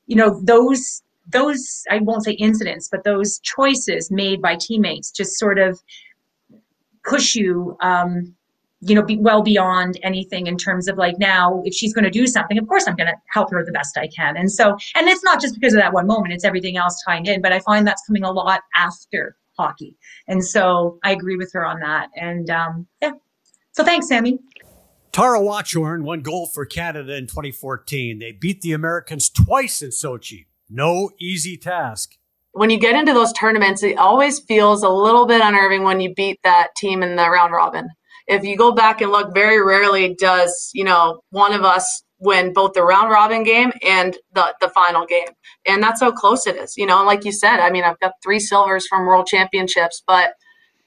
you 0.07 0.17
know 0.17 0.41
those 0.43 1.03
those 1.31 1.85
i 1.91 1.99
won't 1.99 2.25
say 2.25 2.33
incidents 2.33 2.89
but 2.91 3.05
those 3.05 3.39
choices 3.41 4.11
made 4.11 4.43
by 4.43 4.57
teammates 4.57 5.11
just 5.11 5.39
sort 5.39 5.59
of 5.59 5.81
push 7.05 7.35
you 7.35 7.77
um, 7.81 8.35
you 8.81 8.95
know 8.95 9.03
be 9.03 9.17
well 9.19 9.43
beyond 9.43 9.99
anything 10.03 10.47
in 10.47 10.57
terms 10.57 10.89
of 10.89 10.97
like 10.97 11.19
now 11.19 11.63
if 11.65 11.75
she's 11.75 11.95
going 11.95 12.05
to 12.05 12.11
do 12.11 12.27
something 12.27 12.59
of 12.59 12.67
course 12.69 12.87
i'm 12.87 12.97
going 12.97 13.07
to 13.07 13.17
help 13.31 13.51
her 13.51 13.65
the 13.65 13.73
best 13.73 13.97
i 13.97 14.07
can. 14.09 14.37
And 14.37 14.51
so 14.51 14.77
and 14.95 15.09
it's 15.09 15.25
not 15.25 15.41
just 15.41 15.55
because 15.55 15.73
of 15.75 15.81
that 15.81 15.93
one 15.93 16.07
moment 16.07 16.35
it's 16.35 16.45
everything 16.45 16.77
else 16.77 17.03
tying 17.07 17.27
in 17.27 17.41
but 17.41 17.53
i 17.53 17.61
find 17.61 17.87
that's 17.87 18.05
coming 18.07 18.25
a 18.25 18.33
lot 18.33 18.63
after 18.77 19.37
hockey. 19.59 19.97
And 20.29 20.45
so 20.45 20.99
i 21.05 21.13
agree 21.13 21.37
with 21.37 21.53
her 21.53 21.65
on 21.65 21.81
that. 21.81 22.11
And 22.17 22.51
um, 22.51 22.87
yeah. 23.01 23.13
So 23.73 23.85
thanks 23.85 24.09
sami. 24.09 24.39
Tara 25.13 25.41
Watchorn 25.41 26.03
won 26.03 26.23
gold 26.23 26.53
for 26.53 26.67
Canada 26.67 27.17
in 27.17 27.29
2014. 27.29 28.19
They 28.19 28.33
beat 28.33 28.63
the 28.63 28.73
Americans 28.73 29.31
twice 29.31 29.81
in 29.81 29.91
Sochi. 29.91 30.47
No 30.69 31.11
easy 31.21 31.57
task 31.57 32.17
when 32.55 32.71
you 32.71 32.79
get 32.79 32.95
into 32.95 33.13
those 33.13 33.33
tournaments, 33.33 33.83
it 33.83 33.99
always 33.99 34.39
feels 34.41 34.83
a 34.83 34.89
little 34.89 35.27
bit 35.27 35.43
unnerving 35.43 35.83
when 35.83 36.01
you 36.01 36.15
beat 36.15 36.39
that 36.45 36.69
team 36.77 37.03
in 37.03 37.17
the 37.17 37.29
round 37.29 37.53
robin. 37.53 37.89
If 38.29 38.45
you 38.45 38.57
go 38.57 38.73
back 38.73 39.01
and 39.01 39.11
look, 39.11 39.35
very 39.35 39.63
rarely 39.63 40.15
does, 40.15 40.71
you 40.73 40.85
know, 40.85 41.21
one 41.31 41.53
of 41.53 41.65
us 41.65 42.03
win 42.21 42.53
both 42.53 42.73
the 42.73 42.83
round 42.83 43.11
robin 43.11 43.43
game 43.43 43.73
and 43.83 44.17
the, 44.35 44.55
the 44.61 44.69
final 44.69 45.05
game. 45.05 45.27
And 45.67 45.83
that's 45.83 46.01
how 46.01 46.13
close 46.13 46.47
it 46.47 46.57
is. 46.57 46.77
You 46.77 46.87
know, 46.87 47.05
like 47.05 47.25
you 47.25 47.33
said, 47.33 47.59
I 47.59 47.71
mean, 47.71 47.85
I've 47.85 47.99
got 47.99 48.13
three 48.23 48.39
silvers 48.39 48.87
from 48.87 49.05
world 49.05 49.27
championships, 49.27 50.03
but 50.07 50.35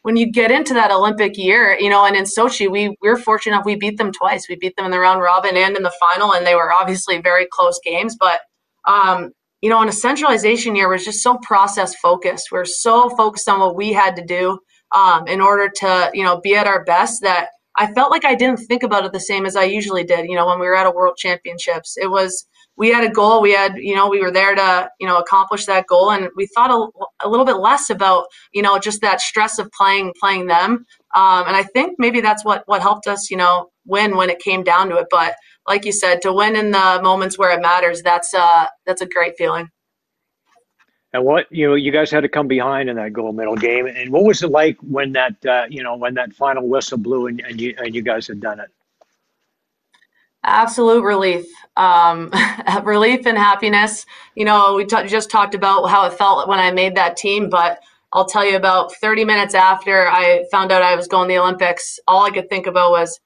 when 0.04 0.16
you 0.16 0.32
get 0.32 0.52
into 0.52 0.74
that 0.74 0.90
Olympic 0.90 1.38
year, 1.38 1.78
you 1.78 1.90
know, 1.90 2.06
and 2.06 2.16
in 2.16 2.24
Sochi, 2.24 2.72
we 2.72 2.96
were 3.02 3.18
fortunate 3.18 3.56
enough, 3.56 3.66
we 3.66 3.76
beat 3.76 3.98
them 3.98 4.14
twice. 4.14 4.48
We 4.48 4.56
beat 4.56 4.78
them 4.78 4.86
in 4.86 4.92
the 4.92 5.00
round 5.00 5.22
robin 5.22 5.58
and 5.58 5.76
in 5.76 5.84
the 5.84 5.94
final, 6.00 6.34
and 6.34 6.48
they 6.48 6.56
were 6.56 6.72
obviously 6.72 7.20
very 7.20 7.46
close 7.52 7.78
games. 7.84 8.16
But 8.18 8.40
um, 8.86 9.34
you 9.62 9.70
know, 9.70 9.82
in 9.82 9.89
a 9.89 9.93
centralization 9.93 10.76
year 10.76 10.88
we're 10.88 10.98
just 10.98 11.24
so 11.24 11.38
process 11.39 11.96
focused. 11.96 12.50
We 12.52 12.60
are 12.60 12.65
so 12.65 13.10
focused 13.10 13.50
on 13.50 13.60
what 13.60 13.76
we 13.76 13.93
had 13.93 14.15
to 14.15 14.26
do 14.26 14.60
um, 14.96 15.28
in 15.28 15.41
order 15.41 15.70
to, 15.78 16.12
you 16.13 16.24
know, 16.24 16.39
be 16.41 16.56
at 16.56 16.67
our 16.67 16.84
best 16.84 17.22
that 17.24 17.50
I 17.78 17.91
felt 17.93 18.12
like 18.12 18.26
I 18.26 18.36
didn't 18.36 18.58
think 18.58 18.84
about 18.84 19.06
it 19.06 19.13
the 19.13 19.20
same 19.20 19.46
as 19.46 19.56
I 19.56 19.63
usually 19.63 20.04
did. 20.04 20.26
You 20.28 20.36
know, 20.36 20.48
when 20.48 20.60
we 20.60 20.65
were 20.65 20.76
at 20.76 20.88
a 20.88 20.91
world 20.91 21.15
championships, 21.17 21.96
it 21.98 22.10
was 22.10 22.48
we 22.76 22.89
had 22.89 23.04
a 23.04 23.10
goal. 23.10 23.41
We 23.41 23.54
had, 23.54 23.78
you 23.78 23.96
know, 23.96 24.08
we 24.08 24.22
were 24.22 24.32
there 24.32 24.56
to, 24.56 24.89
you 25.00 25.08
know, 25.08 25.17
accomplish 25.17 25.65
that 25.65 25.88
goal, 25.88 26.12
and 26.12 26.30
we 26.36 26.48
thought 26.48 26.72
a, 26.72 27.26
a 27.26 27.30
little 27.30 27.46
bit 27.46 27.58
less 27.58 27.89
about, 27.89 28.26
you 28.54 28.62
know, 28.62 28.78
just 28.80 29.02
that 29.02 29.22
stress 29.22 29.60
of 29.60 29.70
playing 29.72 30.13
playing 30.20 30.48
them. 30.48 30.86
Um, 31.15 31.48
and 31.48 31.56
I 31.56 31.63
think 31.63 31.96
maybe 31.98 32.22
that's 32.22 32.46
what 32.46 32.63
what 32.67 32.82
helped 32.82 33.08
us, 33.08 33.30
you 33.30 33.38
know, 33.38 33.70
win 33.86 34.15
when 34.15 34.30
it 34.30 34.39
came 34.39 34.63
down 34.63 34.89
to 34.89 34.98
it. 34.98 35.08
But 35.10 35.36
like 35.68 35.86
you 35.86 35.92
said, 35.92 36.22
to 36.22 36.34
win 36.34 36.56
in 36.56 36.72
the 36.72 37.00
moments 37.04 37.38
where 37.38 37.52
it 37.52 37.62
matters, 37.62 38.02
that's 38.02 38.34
uh 38.34 38.68
that's 38.86 39.02
a 39.02 39.06
great 39.06 39.36
feeling. 39.38 39.70
And 41.14 41.24
what 41.24 41.48
you 41.52 41.70
know, 41.70 41.76
you 41.76 41.92
guys 41.92 42.12
had 42.12 42.22
to 42.22 42.30
come 42.30 42.48
behind 42.48 42.90
in 42.90 42.96
that 42.98 43.14
gold 43.14 43.36
medal 43.36 43.56
game. 43.56 43.88
And 43.88 44.12
what 44.12 44.24
was 44.24 44.44
it 44.44 44.52
like 44.52 44.78
when 44.82 45.14
that 45.14 45.46
uh, 45.46 45.66
you 45.70 45.84
know 45.84 45.96
when 45.96 46.14
that 46.16 46.34
final 46.34 46.68
whistle 46.68 46.98
blew 46.98 47.28
and, 47.28 47.42
and 47.42 47.60
you 47.60 47.76
and 47.78 47.96
you 47.96 48.02
guys 48.02 48.28
had 48.28 48.40
done 48.40 48.60
it? 48.60 48.70
Absolute 50.44 51.04
relief, 51.04 51.46
um, 51.76 52.32
relief 52.84 53.26
and 53.26 53.38
happiness. 53.38 54.06
You 54.36 54.46
know, 54.46 54.76
we 54.76 54.86
t- 54.86 55.08
just 55.08 55.30
talked 55.30 55.56
about 55.56 55.88
how 55.88 56.06
it 56.06 56.14
felt 56.14 56.48
when 56.48 56.60
I 56.60 56.72
made 56.72 56.96
that 56.96 57.18
team, 57.18 57.50
but 57.50 57.82
I'll 58.14 58.26
tell 58.26 58.46
you 58.46 58.56
about 58.56 58.94
30 58.96 59.26
minutes 59.26 59.54
after 59.54 60.08
I 60.08 60.46
found 60.50 60.72
out 60.72 60.82
I 60.82 60.96
was 60.96 61.08
going 61.08 61.28
to 61.28 61.34
the 61.34 61.40
Olympics, 61.40 62.00
all 62.08 62.24
I 62.24 62.30
could 62.30 62.50
think 62.50 62.66
about 62.66 62.92
was, 62.92 63.20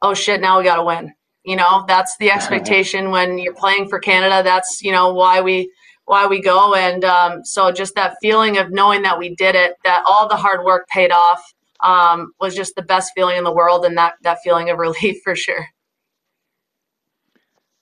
oh 0.00 0.14
shit, 0.14 0.40
now 0.40 0.58
we 0.58 0.64
got 0.64 0.76
to 0.76 0.84
win. 0.84 1.12
You 1.44 1.56
know, 1.56 1.84
that's 1.86 2.16
the 2.18 2.30
expectation 2.30 3.10
when 3.10 3.38
you're 3.38 3.54
playing 3.54 3.88
for 3.88 3.98
Canada. 3.98 4.42
That's, 4.42 4.82
you 4.82 4.92
know, 4.92 5.12
why 5.12 5.40
we 5.40 5.70
why 6.06 6.26
we 6.26 6.40
go. 6.40 6.74
And 6.74 7.04
um, 7.04 7.44
so 7.44 7.70
just 7.72 7.94
that 7.94 8.16
feeling 8.20 8.58
of 8.58 8.70
knowing 8.70 9.02
that 9.02 9.18
we 9.18 9.34
did 9.34 9.54
it, 9.54 9.74
that 9.84 10.02
all 10.06 10.28
the 10.28 10.36
hard 10.36 10.64
work 10.64 10.86
paid 10.88 11.12
off, 11.12 11.42
um, 11.80 12.32
was 12.40 12.54
just 12.54 12.74
the 12.76 12.82
best 12.82 13.12
feeling 13.14 13.36
in 13.36 13.44
the 13.44 13.52
world, 13.52 13.84
and 13.84 13.96
that 13.98 14.14
that 14.22 14.38
feeling 14.42 14.70
of 14.70 14.78
relief 14.86 15.18
for 15.22 15.36
sure. 15.36 15.66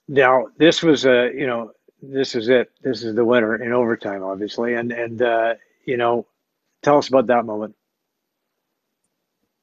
Now, 0.08 0.48
this 0.58 0.82
was 0.82 1.06
a, 1.06 1.30
you 1.34 1.46
know, 1.46 1.70
this 2.02 2.34
is 2.34 2.48
it. 2.48 2.70
This 2.82 3.04
is 3.04 3.14
the 3.14 3.24
winner 3.24 3.56
in 3.62 3.72
overtime, 3.72 4.22
obviously, 4.22 4.74
and 4.74 4.92
and 4.92 5.22
uh, 5.22 5.54
you 5.84 5.96
know, 5.96 6.26
tell 6.82 6.98
us 6.98 7.08
about 7.08 7.28
that 7.28 7.46
moment. 7.46 7.74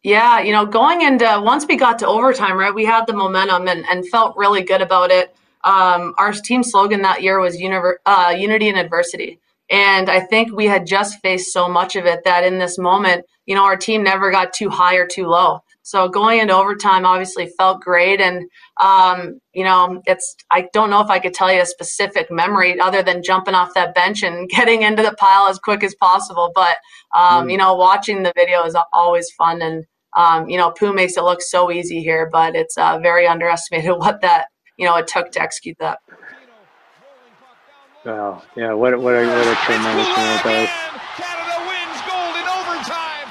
Yeah, 0.03 0.39
you 0.41 0.53
know, 0.53 0.65
going 0.65 1.01
into 1.01 1.41
once 1.43 1.65
we 1.67 1.75
got 1.75 1.99
to 1.99 2.07
overtime, 2.07 2.57
right, 2.57 2.73
we 2.73 2.85
had 2.85 3.05
the 3.05 3.13
momentum 3.13 3.67
and, 3.67 3.85
and 3.89 4.07
felt 4.07 4.37
really 4.37 4.61
good 4.63 4.81
about 4.81 5.11
it. 5.11 5.35
Um, 5.63 6.13
our 6.17 6.31
team 6.31 6.63
slogan 6.63 7.01
that 7.01 7.21
year 7.21 7.39
was 7.39 7.57
univer- 7.57 7.97
uh, 8.05 8.33
unity 8.37 8.69
in 8.69 8.77
adversity. 8.77 9.39
And 9.69 10.09
I 10.09 10.21
think 10.21 10.53
we 10.53 10.65
had 10.65 10.87
just 10.87 11.19
faced 11.19 11.51
so 11.51 11.67
much 11.67 11.95
of 11.97 12.05
it 12.05 12.23
that 12.23 12.45
in 12.45 12.59
this 12.59 12.77
moment, 12.77 13.25
you 13.45 13.55
know, 13.55 13.65
our 13.65 13.75
team 13.75 14.03
never 14.03 14.31
got 14.31 14.53
too 14.53 14.69
high 14.69 14.95
or 14.95 15.05
too 15.05 15.27
low. 15.27 15.63
So 15.83 16.07
going 16.07 16.39
into 16.39 16.55
overtime 16.55 17.05
obviously 17.05 17.47
felt 17.57 17.81
great. 17.81 18.21
And, 18.21 18.49
um, 18.81 19.39
you 19.53 19.63
know, 19.63 20.01
it's, 20.05 20.35
I 20.51 20.67
don't 20.73 20.89
know 20.89 21.01
if 21.01 21.09
I 21.09 21.19
could 21.19 21.33
tell 21.33 21.51
you 21.51 21.61
a 21.61 21.65
specific 21.65 22.27
memory 22.29 22.79
other 22.79 23.01
than 23.01 23.23
jumping 23.23 23.55
off 23.55 23.73
that 23.73 23.95
bench 23.95 24.21
and 24.23 24.49
getting 24.55 24.83
into 24.83 25.01
the 25.03 25.13
pile 25.13 25.47
as 25.47 25.59
quick 25.59 25.83
as 25.83 25.95
possible. 25.95 26.51
But, 26.53 26.77
um, 27.17 27.47
mm. 27.47 27.51
you 27.51 27.57
know, 27.57 27.75
watching 27.75 28.23
the 28.23 28.33
video 28.35 28.63
is 28.63 28.75
always 28.93 29.31
fun. 29.31 29.61
And, 29.61 29.85
um, 30.15 30.49
you 30.49 30.57
know, 30.57 30.71
Pooh 30.71 30.93
makes 30.93 31.17
it 31.17 31.23
look 31.23 31.41
so 31.41 31.71
easy 31.71 32.01
here, 32.01 32.29
but 32.31 32.55
it's 32.55 32.77
uh, 32.77 32.99
very 32.99 33.27
underestimated 33.27 33.91
what 33.97 34.21
that, 34.21 34.47
you 34.77 34.85
know, 34.85 34.95
it 34.97 35.07
took 35.07 35.31
to 35.31 35.41
execute 35.41 35.77
that. 35.79 35.99
Wow. 38.05 38.43
Yeah. 38.55 38.73
What, 38.73 38.97
what, 38.99 39.13
a, 39.13 39.27
what 39.27 39.47
a 39.47 39.55
tremendous 39.65 40.07
moment 40.07 40.43
that 40.43 41.59
wins 41.67 42.01
gold 42.07 42.35
in 42.39 42.47
overtime. 42.57 43.27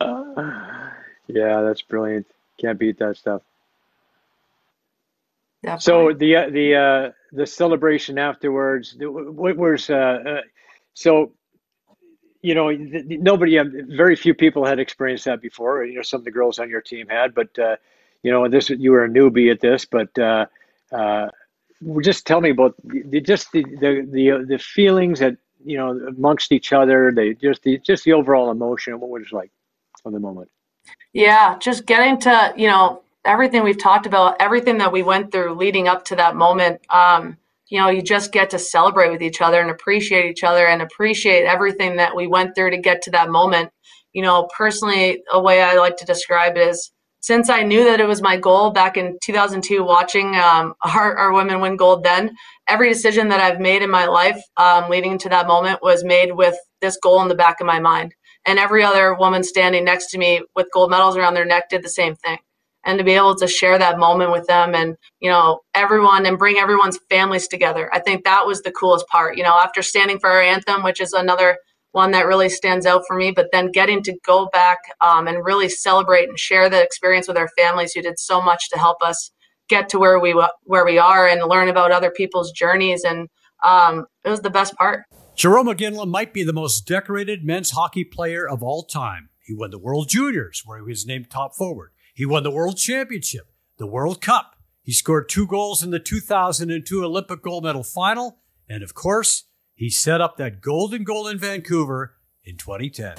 Uh, 0.00 0.72
yeah, 1.26 1.62
that's 1.62 1.82
brilliant. 1.82 2.26
Can't 2.60 2.78
beat 2.78 2.98
that 2.98 3.16
stuff. 3.16 3.42
Definitely. 5.62 5.82
So 5.82 6.18
the 6.18 6.36
uh, 6.36 6.50
the 6.50 6.74
uh, 6.74 7.12
the 7.32 7.46
celebration 7.46 8.18
afterwards, 8.18 8.96
what 8.98 9.56
was 9.56 9.88
uh, 9.90 9.94
uh, 9.94 10.40
so 10.94 11.32
you 12.42 12.54
know 12.54 12.70
nobody, 12.70 13.58
um, 13.58 13.72
very 13.88 14.16
few 14.16 14.34
people 14.34 14.64
had 14.64 14.80
experienced 14.80 15.24
that 15.26 15.40
before. 15.40 15.84
You 15.84 15.96
know, 15.96 16.02
some 16.02 16.20
of 16.20 16.24
the 16.24 16.32
girls 16.32 16.58
on 16.58 16.68
your 16.68 16.80
team 16.80 17.06
had, 17.08 17.32
but 17.34 17.56
uh, 17.58 17.76
you 18.22 18.32
know, 18.32 18.48
this 18.48 18.70
you 18.70 18.90
were 18.90 19.04
a 19.04 19.08
newbie 19.08 19.52
at 19.52 19.60
this, 19.60 19.84
but 19.84 20.16
uh, 20.18 20.46
uh, 20.90 21.28
just 22.02 22.26
tell 22.26 22.40
me 22.40 22.50
about 22.50 22.74
the, 22.84 23.20
just 23.20 23.52
the 23.52 23.62
the 23.62 24.08
the, 24.10 24.44
the 24.48 24.58
feelings 24.58 25.20
that 25.20 25.36
you 25.64 25.76
know 25.76 25.90
amongst 26.08 26.50
each 26.50 26.72
other. 26.72 27.12
They 27.12 27.34
just 27.34 27.62
the 27.62 27.78
just 27.78 28.04
the 28.04 28.12
overall 28.14 28.50
emotion. 28.50 28.98
What 28.98 29.10
was 29.10 29.22
it 29.22 29.32
like 29.32 29.52
of 30.04 30.12
the 30.12 30.20
moment? 30.20 30.50
Yeah, 31.12 31.58
just 31.58 31.86
getting 31.86 32.18
to 32.20 32.54
you 32.56 32.68
know 32.68 33.02
everything 33.24 33.62
we've 33.62 33.80
talked 33.80 34.06
about, 34.06 34.36
everything 34.40 34.78
that 34.78 34.92
we 34.92 35.02
went 35.02 35.30
through 35.30 35.54
leading 35.54 35.88
up 35.88 36.04
to 36.06 36.16
that 36.16 36.36
moment. 36.36 36.80
Um, 36.90 37.36
you 37.68 37.78
know, 37.78 37.88
you 37.88 38.02
just 38.02 38.32
get 38.32 38.50
to 38.50 38.58
celebrate 38.58 39.10
with 39.10 39.22
each 39.22 39.40
other 39.40 39.60
and 39.60 39.70
appreciate 39.70 40.26
each 40.26 40.44
other 40.44 40.66
and 40.66 40.82
appreciate 40.82 41.46
everything 41.46 41.96
that 41.96 42.14
we 42.14 42.26
went 42.26 42.54
through 42.54 42.70
to 42.70 42.76
get 42.76 43.00
to 43.02 43.10
that 43.12 43.30
moment. 43.30 43.70
You 44.12 44.22
know, 44.22 44.48
personally, 44.56 45.22
a 45.32 45.40
way 45.40 45.62
I 45.62 45.76
like 45.76 45.96
to 45.98 46.04
describe 46.04 46.56
it 46.56 46.68
is 46.68 46.92
since 47.22 47.48
I 47.48 47.62
knew 47.62 47.84
that 47.84 48.00
it 48.00 48.06
was 48.06 48.20
my 48.20 48.36
goal 48.36 48.72
back 48.72 48.96
in 48.96 49.16
2002, 49.22 49.82
watching 49.84 50.34
um, 50.34 50.74
our, 50.82 51.16
our, 51.16 51.32
women 51.32 51.60
win 51.60 51.76
gold, 51.76 52.02
then 52.02 52.34
every 52.68 52.88
decision 52.88 53.28
that 53.28 53.40
I've 53.40 53.60
made 53.60 53.80
in 53.80 53.90
my 53.90 54.06
life 54.06 54.42
um, 54.56 54.90
leading 54.90 55.18
to 55.18 55.28
that 55.30 55.46
moment 55.46 55.78
was 55.82 56.04
made 56.04 56.32
with 56.32 56.56
this 56.80 56.98
goal 57.02 57.22
in 57.22 57.28
the 57.28 57.34
back 57.34 57.60
of 57.60 57.66
my 57.66 57.78
mind. 57.78 58.14
And 58.46 58.58
every 58.58 58.82
other 58.82 59.14
woman 59.14 59.42
standing 59.44 59.84
next 59.84 60.10
to 60.10 60.18
me 60.18 60.42
with 60.56 60.66
gold 60.72 60.90
medals 60.90 61.16
around 61.16 61.34
their 61.34 61.44
neck 61.44 61.68
did 61.70 61.82
the 61.82 61.88
same 61.88 62.16
thing. 62.16 62.38
And 62.84 62.98
to 62.98 63.04
be 63.04 63.12
able 63.12 63.36
to 63.36 63.46
share 63.46 63.78
that 63.78 63.98
moment 63.98 64.32
with 64.32 64.46
them 64.48 64.74
and, 64.74 64.96
you 65.20 65.30
know, 65.30 65.60
everyone 65.74 66.26
and 66.26 66.38
bring 66.38 66.56
everyone's 66.56 66.98
families 67.08 67.46
together. 67.46 67.88
I 67.92 68.00
think 68.00 68.24
that 68.24 68.44
was 68.44 68.62
the 68.62 68.72
coolest 68.72 69.06
part. 69.06 69.36
You 69.36 69.44
know, 69.44 69.56
after 69.56 69.82
standing 69.82 70.18
for 70.18 70.28
our 70.28 70.42
anthem, 70.42 70.82
which 70.82 71.00
is 71.00 71.12
another 71.12 71.58
one 71.92 72.10
that 72.10 72.26
really 72.26 72.48
stands 72.48 72.84
out 72.84 73.02
for 73.06 73.16
me. 73.16 73.30
But 73.30 73.50
then 73.52 73.70
getting 73.70 74.02
to 74.02 74.18
go 74.26 74.48
back 74.52 74.78
um, 75.00 75.28
and 75.28 75.44
really 75.44 75.68
celebrate 75.68 76.28
and 76.28 76.38
share 76.38 76.68
that 76.68 76.84
experience 76.84 77.28
with 77.28 77.36
our 77.36 77.50
families 77.56 77.92
who 77.92 78.02
did 78.02 78.18
so 78.18 78.42
much 78.42 78.68
to 78.70 78.78
help 78.78 78.96
us 79.02 79.30
get 79.68 79.88
to 79.90 79.98
where 79.98 80.18
we 80.18 80.34
where 80.64 80.84
we 80.84 80.98
are 80.98 81.28
and 81.28 81.48
learn 81.48 81.68
about 81.68 81.92
other 81.92 82.10
people's 82.10 82.50
journeys 82.50 83.04
and 83.04 83.28
um, 83.62 84.06
it 84.24 84.28
was 84.28 84.40
the 84.40 84.50
best 84.50 84.74
part. 84.74 85.04
Jarome 85.36 85.74
Iginla 85.74 86.06
might 86.06 86.34
be 86.34 86.44
the 86.44 86.52
most 86.52 86.86
decorated 86.86 87.42
men's 87.42 87.70
hockey 87.70 88.04
player 88.04 88.46
of 88.46 88.62
all 88.62 88.82
time. 88.82 89.30
He 89.40 89.54
won 89.54 89.70
the 89.70 89.78
World 89.78 90.08
Juniors, 90.08 90.62
where 90.64 90.78
he 90.78 90.84
was 90.84 91.06
named 91.06 91.30
top 91.30 91.54
forward. 91.54 91.92
He 92.14 92.26
won 92.26 92.42
the 92.42 92.50
World 92.50 92.76
Championship, 92.76 93.50
the 93.78 93.86
World 93.86 94.20
Cup. 94.20 94.56
He 94.82 94.92
scored 94.92 95.30
two 95.30 95.46
goals 95.46 95.82
in 95.82 95.90
the 95.90 95.98
2002 95.98 97.04
Olympic 97.04 97.42
gold 97.42 97.64
medal 97.64 97.82
final. 97.82 98.40
And 98.68 98.82
of 98.82 98.94
course, 98.94 99.44
he 99.74 99.88
set 99.88 100.20
up 100.20 100.36
that 100.36 100.60
golden 100.60 101.02
goal 101.02 101.26
in 101.26 101.38
Vancouver 101.38 102.14
in 102.44 102.58
2010. 102.58 103.14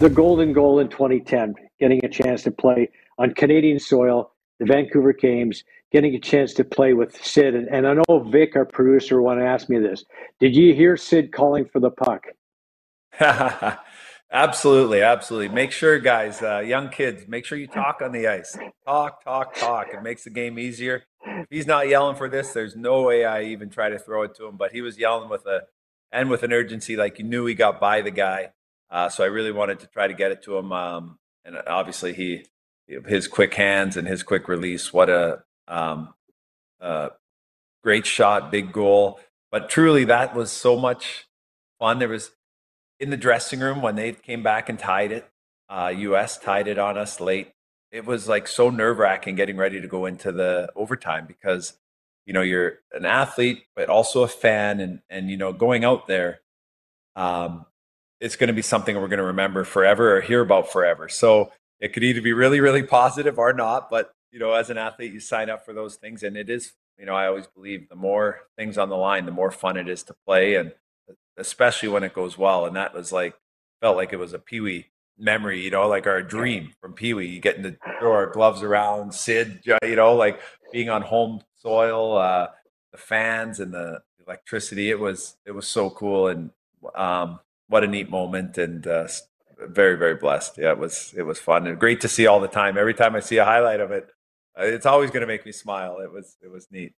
The 0.00 0.10
golden 0.10 0.52
goal 0.52 0.80
in 0.80 0.88
2010, 0.88 1.54
getting 1.78 2.04
a 2.04 2.08
chance 2.08 2.42
to 2.42 2.50
play 2.50 2.90
on 3.18 3.34
Canadian 3.34 3.78
soil, 3.78 4.32
the 4.58 4.66
Vancouver 4.66 5.12
Games, 5.12 5.62
getting 5.92 6.14
a 6.14 6.20
chance 6.20 6.54
to 6.54 6.64
play 6.64 6.92
with 6.92 7.22
Sid. 7.24 7.54
And, 7.54 7.68
and 7.68 7.86
I 7.86 7.94
know 7.94 8.28
Vic, 8.30 8.56
our 8.56 8.64
producer, 8.64 9.22
want 9.22 9.40
to 9.40 9.46
ask 9.46 9.68
me 9.68 9.78
this. 9.78 10.04
Did 10.40 10.54
you 10.54 10.74
hear 10.74 10.96
Sid 10.96 11.32
calling 11.32 11.64
for 11.64 11.80
the 11.80 11.90
puck? 11.90 12.26
Absolutely, 14.30 15.00
absolutely. 15.00 15.48
Make 15.48 15.72
sure, 15.72 15.98
guys, 15.98 16.42
uh, 16.42 16.58
young 16.58 16.90
kids, 16.90 17.26
make 17.26 17.46
sure 17.46 17.56
you 17.56 17.66
talk 17.66 18.02
on 18.02 18.12
the 18.12 18.26
ice. 18.26 18.58
Talk, 18.84 19.24
talk, 19.24 19.54
talk. 19.54 19.88
It 19.94 20.02
makes 20.02 20.24
the 20.24 20.30
game 20.30 20.58
easier. 20.58 21.04
If 21.24 21.46
he's 21.48 21.66
not 21.66 21.88
yelling 21.88 22.14
for 22.14 22.28
this, 22.28 22.52
there's 22.52 22.76
no 22.76 23.02
way 23.02 23.24
I 23.24 23.44
even 23.44 23.70
try 23.70 23.88
to 23.88 23.98
throw 23.98 24.24
it 24.24 24.34
to 24.36 24.46
him. 24.46 24.58
But 24.58 24.72
he 24.72 24.82
was 24.82 24.98
yelling 24.98 25.30
with 25.30 25.46
a 25.46 25.62
and 26.12 26.28
with 26.28 26.42
an 26.42 26.52
urgency, 26.52 26.94
like 26.94 27.18
you 27.18 27.24
knew 27.24 27.46
he 27.46 27.54
got 27.54 27.80
by 27.80 28.02
the 28.02 28.10
guy. 28.10 28.50
Uh, 28.90 29.08
so 29.08 29.24
I 29.24 29.28
really 29.28 29.52
wanted 29.52 29.80
to 29.80 29.86
try 29.86 30.06
to 30.06 30.14
get 30.14 30.30
it 30.30 30.42
to 30.42 30.58
him. 30.58 30.72
Um, 30.72 31.18
and 31.46 31.56
obviously, 31.66 32.12
he 32.12 32.44
his 33.06 33.28
quick 33.28 33.54
hands 33.54 33.96
and 33.96 34.06
his 34.06 34.22
quick 34.22 34.46
release. 34.46 34.92
What 34.92 35.08
a 35.08 35.42
um, 35.68 36.14
uh, 36.80 37.10
great 37.84 38.06
shot, 38.06 38.50
big 38.50 38.72
goal. 38.72 39.20
But 39.50 39.70
truly, 39.70 40.04
that 40.04 40.34
was 40.34 40.50
so 40.50 40.76
much 40.76 41.26
fun. 41.78 41.98
There 41.98 42.08
was 42.08 42.32
in 43.00 43.10
the 43.10 43.16
dressing 43.16 43.60
room 43.60 43.80
when 43.80 43.96
they 43.96 44.12
came 44.12 44.42
back 44.42 44.68
and 44.68 44.78
tied 44.78 45.12
it. 45.12 45.28
Uh, 45.68 45.92
U.S. 45.96 46.38
tied 46.38 46.66
it 46.66 46.78
on 46.78 46.98
us 46.98 47.20
late. 47.20 47.52
It 47.92 48.04
was 48.04 48.28
like 48.28 48.48
so 48.48 48.70
nerve 48.70 48.98
wracking 48.98 49.34
getting 49.34 49.56
ready 49.56 49.80
to 49.80 49.86
go 49.88 50.06
into 50.06 50.32
the 50.32 50.70
overtime 50.74 51.26
because 51.26 51.74
you 52.28 52.34
know 52.34 52.42
you're 52.42 52.74
an 52.92 53.06
athlete 53.06 53.64
but 53.74 53.88
also 53.88 54.22
a 54.22 54.28
fan 54.28 54.78
and 54.78 55.00
and 55.08 55.30
you 55.30 55.36
know 55.36 55.52
going 55.52 55.84
out 55.84 56.06
there 56.06 56.40
um, 57.16 57.64
it's 58.20 58.36
going 58.36 58.48
to 58.48 58.54
be 58.54 58.62
something 58.62 58.94
we're 58.94 59.08
going 59.08 59.18
to 59.18 59.24
remember 59.24 59.64
forever 59.64 60.16
or 60.16 60.20
hear 60.20 60.42
about 60.42 60.70
forever 60.70 61.08
so 61.08 61.50
it 61.80 61.94
could 61.94 62.04
either 62.04 62.20
be 62.20 62.34
really 62.34 62.60
really 62.60 62.82
positive 62.82 63.38
or 63.38 63.54
not 63.54 63.88
but 63.90 64.12
you 64.30 64.38
know 64.38 64.52
as 64.52 64.70
an 64.70 64.78
athlete 64.78 65.12
you 65.12 65.20
sign 65.20 65.50
up 65.50 65.64
for 65.64 65.72
those 65.72 65.96
things 65.96 66.22
and 66.22 66.36
it 66.36 66.50
is 66.50 66.72
you 66.98 67.06
know 67.06 67.14
i 67.14 67.26
always 67.26 67.46
believe 67.46 67.88
the 67.88 67.96
more 67.96 68.40
things 68.56 68.76
on 68.76 68.88
the 68.88 68.96
line 68.96 69.26
the 69.26 69.32
more 69.32 69.50
fun 69.50 69.76
it 69.76 69.88
is 69.88 70.02
to 70.02 70.14
play 70.26 70.54
and 70.54 70.72
especially 71.38 71.88
when 71.88 72.02
it 72.02 72.12
goes 72.12 72.36
well. 72.36 72.66
And 72.66 72.76
that 72.76 72.92
was 72.92 73.12
like 73.12 73.34
felt 73.80 73.96
like 73.96 74.12
it 74.12 74.18
was 74.18 74.34
a 74.34 74.38
Pee 74.38 74.60
Wee 74.60 74.86
memory, 75.18 75.62
you 75.62 75.70
know, 75.70 75.88
like 75.88 76.06
our 76.06 76.22
dream 76.22 76.72
from 76.80 76.92
Pee 76.92 77.14
Wee. 77.14 77.38
Getting 77.38 77.62
to 77.62 77.76
throw 77.98 78.12
our 78.12 78.26
gloves 78.26 78.62
around, 78.62 79.14
Sid, 79.14 79.62
you 79.64 79.96
know, 79.96 80.14
like 80.14 80.40
being 80.72 80.90
on 80.90 81.02
home 81.02 81.42
soil, 81.56 82.18
uh, 82.18 82.48
the 82.92 82.98
fans 82.98 83.60
and 83.60 83.72
the 83.72 84.02
electricity. 84.26 84.90
It 84.90 84.98
was 84.98 85.36
it 85.46 85.52
was 85.52 85.66
so 85.66 85.90
cool 85.90 86.28
and 86.28 86.50
um, 86.94 87.40
what 87.68 87.84
a 87.84 87.86
neat 87.86 88.10
moment 88.10 88.58
and 88.58 88.86
uh, 88.86 89.08
very 89.58 89.96
very 89.96 90.16
blessed. 90.16 90.58
Yeah, 90.58 90.72
it 90.72 90.78
was 90.78 91.14
it 91.16 91.22
was 91.22 91.38
fun 91.38 91.66
and 91.66 91.78
great 91.78 92.00
to 92.02 92.08
see 92.08 92.26
all 92.26 92.40
the 92.40 92.48
time. 92.48 92.76
Every 92.76 92.94
time 92.94 93.14
I 93.14 93.20
see 93.20 93.38
a 93.38 93.44
highlight 93.44 93.80
of 93.80 93.92
it, 93.92 94.10
it's 94.58 94.86
always 94.86 95.10
going 95.10 95.20
to 95.20 95.26
make 95.26 95.46
me 95.46 95.52
smile. 95.52 95.98
It 96.00 96.12
was 96.12 96.36
it 96.42 96.50
was 96.50 96.68
neat. 96.70 96.94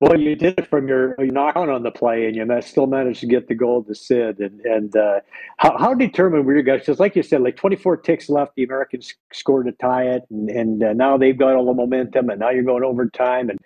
Well, 0.00 0.20
you 0.20 0.36
did 0.36 0.56
it 0.58 0.68
from 0.68 0.86
your, 0.86 1.16
knock 1.18 1.56
on 1.56 1.68
on 1.70 1.82
the 1.82 1.90
play, 1.90 2.26
and 2.26 2.36
you 2.36 2.62
still 2.62 2.86
managed 2.86 3.18
to 3.20 3.26
get 3.26 3.48
the 3.48 3.54
goal 3.56 3.82
to 3.82 3.94
Sid. 3.96 4.38
And 4.38 4.60
and 4.60 4.96
uh, 4.96 5.20
how, 5.56 5.76
how 5.76 5.94
determined 5.94 6.46
were 6.46 6.56
you 6.56 6.62
guys? 6.62 6.80
Because, 6.80 7.00
like 7.00 7.16
you 7.16 7.24
said, 7.24 7.42
like 7.42 7.56
24 7.56 7.96
ticks 7.98 8.28
left, 8.28 8.52
the 8.54 8.62
Americans 8.62 9.12
scored 9.32 9.66
to 9.66 9.72
tie 9.72 10.04
it, 10.04 10.22
and, 10.30 10.48
and 10.50 10.82
uh, 10.84 10.92
now 10.92 11.16
they've 11.16 11.36
got 11.36 11.56
all 11.56 11.66
the 11.66 11.74
momentum, 11.74 12.30
and 12.30 12.38
now 12.38 12.50
you're 12.50 12.62
going 12.62 12.84
overtime, 12.84 13.50
and 13.50 13.58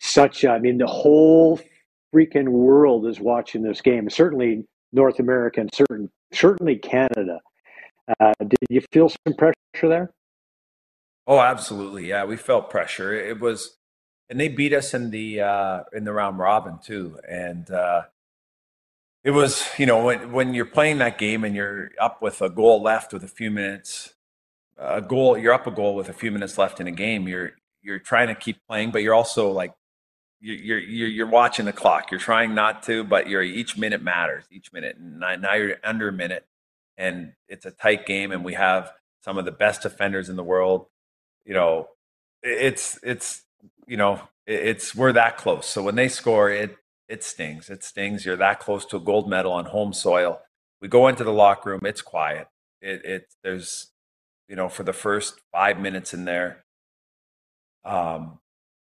such. 0.00 0.44
I 0.44 0.58
mean, 0.58 0.78
the 0.78 0.88
whole 0.88 1.60
freaking 2.12 2.48
world 2.48 3.06
is 3.06 3.20
watching 3.20 3.62
this 3.62 3.80
game. 3.80 4.10
Certainly 4.10 4.64
North 4.92 5.20
America, 5.20 5.60
and 5.60 5.70
certain 5.72 6.10
certainly 6.32 6.76
Canada. 6.76 7.40
Uh, 8.18 8.32
did 8.40 8.58
you 8.70 8.80
feel 8.92 9.08
some 9.08 9.34
pressure 9.34 9.88
there? 9.88 10.10
Oh, 11.26 11.40
absolutely. 11.40 12.08
Yeah, 12.08 12.24
we 12.24 12.36
felt 12.36 12.70
pressure. 12.70 13.12
It 13.14 13.40
was 13.40 13.76
and 14.28 14.40
they 14.40 14.48
beat 14.48 14.72
us 14.72 14.94
in 14.94 15.10
the 15.10 15.40
uh, 15.40 15.82
in 15.92 16.04
the 16.04 16.12
round 16.12 16.38
robin 16.38 16.78
too. 16.82 17.18
And 17.28 17.70
uh, 17.70 18.02
it 19.24 19.30
was 19.32 19.66
you 19.78 19.86
know 19.86 20.04
when 20.04 20.32
when 20.32 20.54
you're 20.54 20.64
playing 20.66 20.98
that 20.98 21.18
game 21.18 21.44
and 21.44 21.54
you're 21.54 21.90
up 22.00 22.22
with 22.22 22.42
a 22.42 22.50
goal 22.50 22.82
left 22.82 23.12
with 23.12 23.24
a 23.24 23.28
few 23.28 23.50
minutes, 23.50 24.14
a 24.78 25.00
goal 25.02 25.38
you're 25.38 25.54
up 25.54 25.66
a 25.66 25.70
goal 25.70 25.94
with 25.94 26.08
a 26.08 26.12
few 26.12 26.30
minutes 26.30 26.58
left 26.58 26.80
in 26.80 26.86
a 26.86 26.92
game. 26.92 27.28
You're 27.28 27.52
you're 27.82 27.98
trying 27.98 28.28
to 28.28 28.34
keep 28.34 28.58
playing, 28.68 28.90
but 28.90 29.02
you're 29.02 29.14
also 29.14 29.50
like 29.50 29.74
you're 30.40 30.78
you're 30.78 31.08
you're 31.08 31.26
watching 31.26 31.66
the 31.66 31.72
clock. 31.72 32.10
You're 32.10 32.20
trying 32.20 32.54
not 32.54 32.82
to, 32.84 33.04
but 33.04 33.28
you're 33.28 33.42
each 33.42 33.76
minute 33.78 34.02
matters. 34.02 34.44
Each 34.50 34.72
minute. 34.72 34.96
And 34.96 35.20
now 35.20 35.54
you're 35.54 35.76
under 35.84 36.08
a 36.08 36.12
minute, 36.12 36.46
and 36.96 37.32
it's 37.48 37.66
a 37.66 37.70
tight 37.70 38.06
game, 38.06 38.32
and 38.32 38.44
we 38.44 38.54
have 38.54 38.92
some 39.24 39.38
of 39.38 39.44
the 39.44 39.52
best 39.52 39.82
defenders 39.82 40.28
in 40.28 40.36
the 40.36 40.44
world. 40.44 40.86
You 41.46 41.54
know, 41.54 41.88
it's 42.42 42.98
it's 43.02 43.44
you 43.86 43.96
know, 43.96 44.20
it's 44.46 44.94
we're 44.94 45.12
that 45.12 45.38
close. 45.38 45.66
So 45.66 45.82
when 45.82 45.94
they 45.94 46.08
score, 46.08 46.50
it 46.50 46.76
it 47.08 47.22
stings. 47.22 47.70
It 47.70 47.84
stings. 47.84 48.26
You're 48.26 48.36
that 48.36 48.60
close 48.60 48.84
to 48.86 48.96
a 48.96 49.00
gold 49.00 49.30
medal 49.30 49.52
on 49.52 49.66
home 49.66 49.92
soil. 49.92 50.40
We 50.80 50.88
go 50.88 51.08
into 51.08 51.24
the 51.24 51.32
locker 51.32 51.70
room. 51.70 51.80
It's 51.84 52.02
quiet. 52.02 52.48
It 52.82 53.04
it 53.04 53.34
there's 53.42 53.92
you 54.48 54.56
know 54.56 54.68
for 54.68 54.82
the 54.82 54.92
first 54.92 55.40
five 55.52 55.80
minutes 55.80 56.12
in 56.12 56.24
there. 56.24 56.64
Um, 57.84 58.40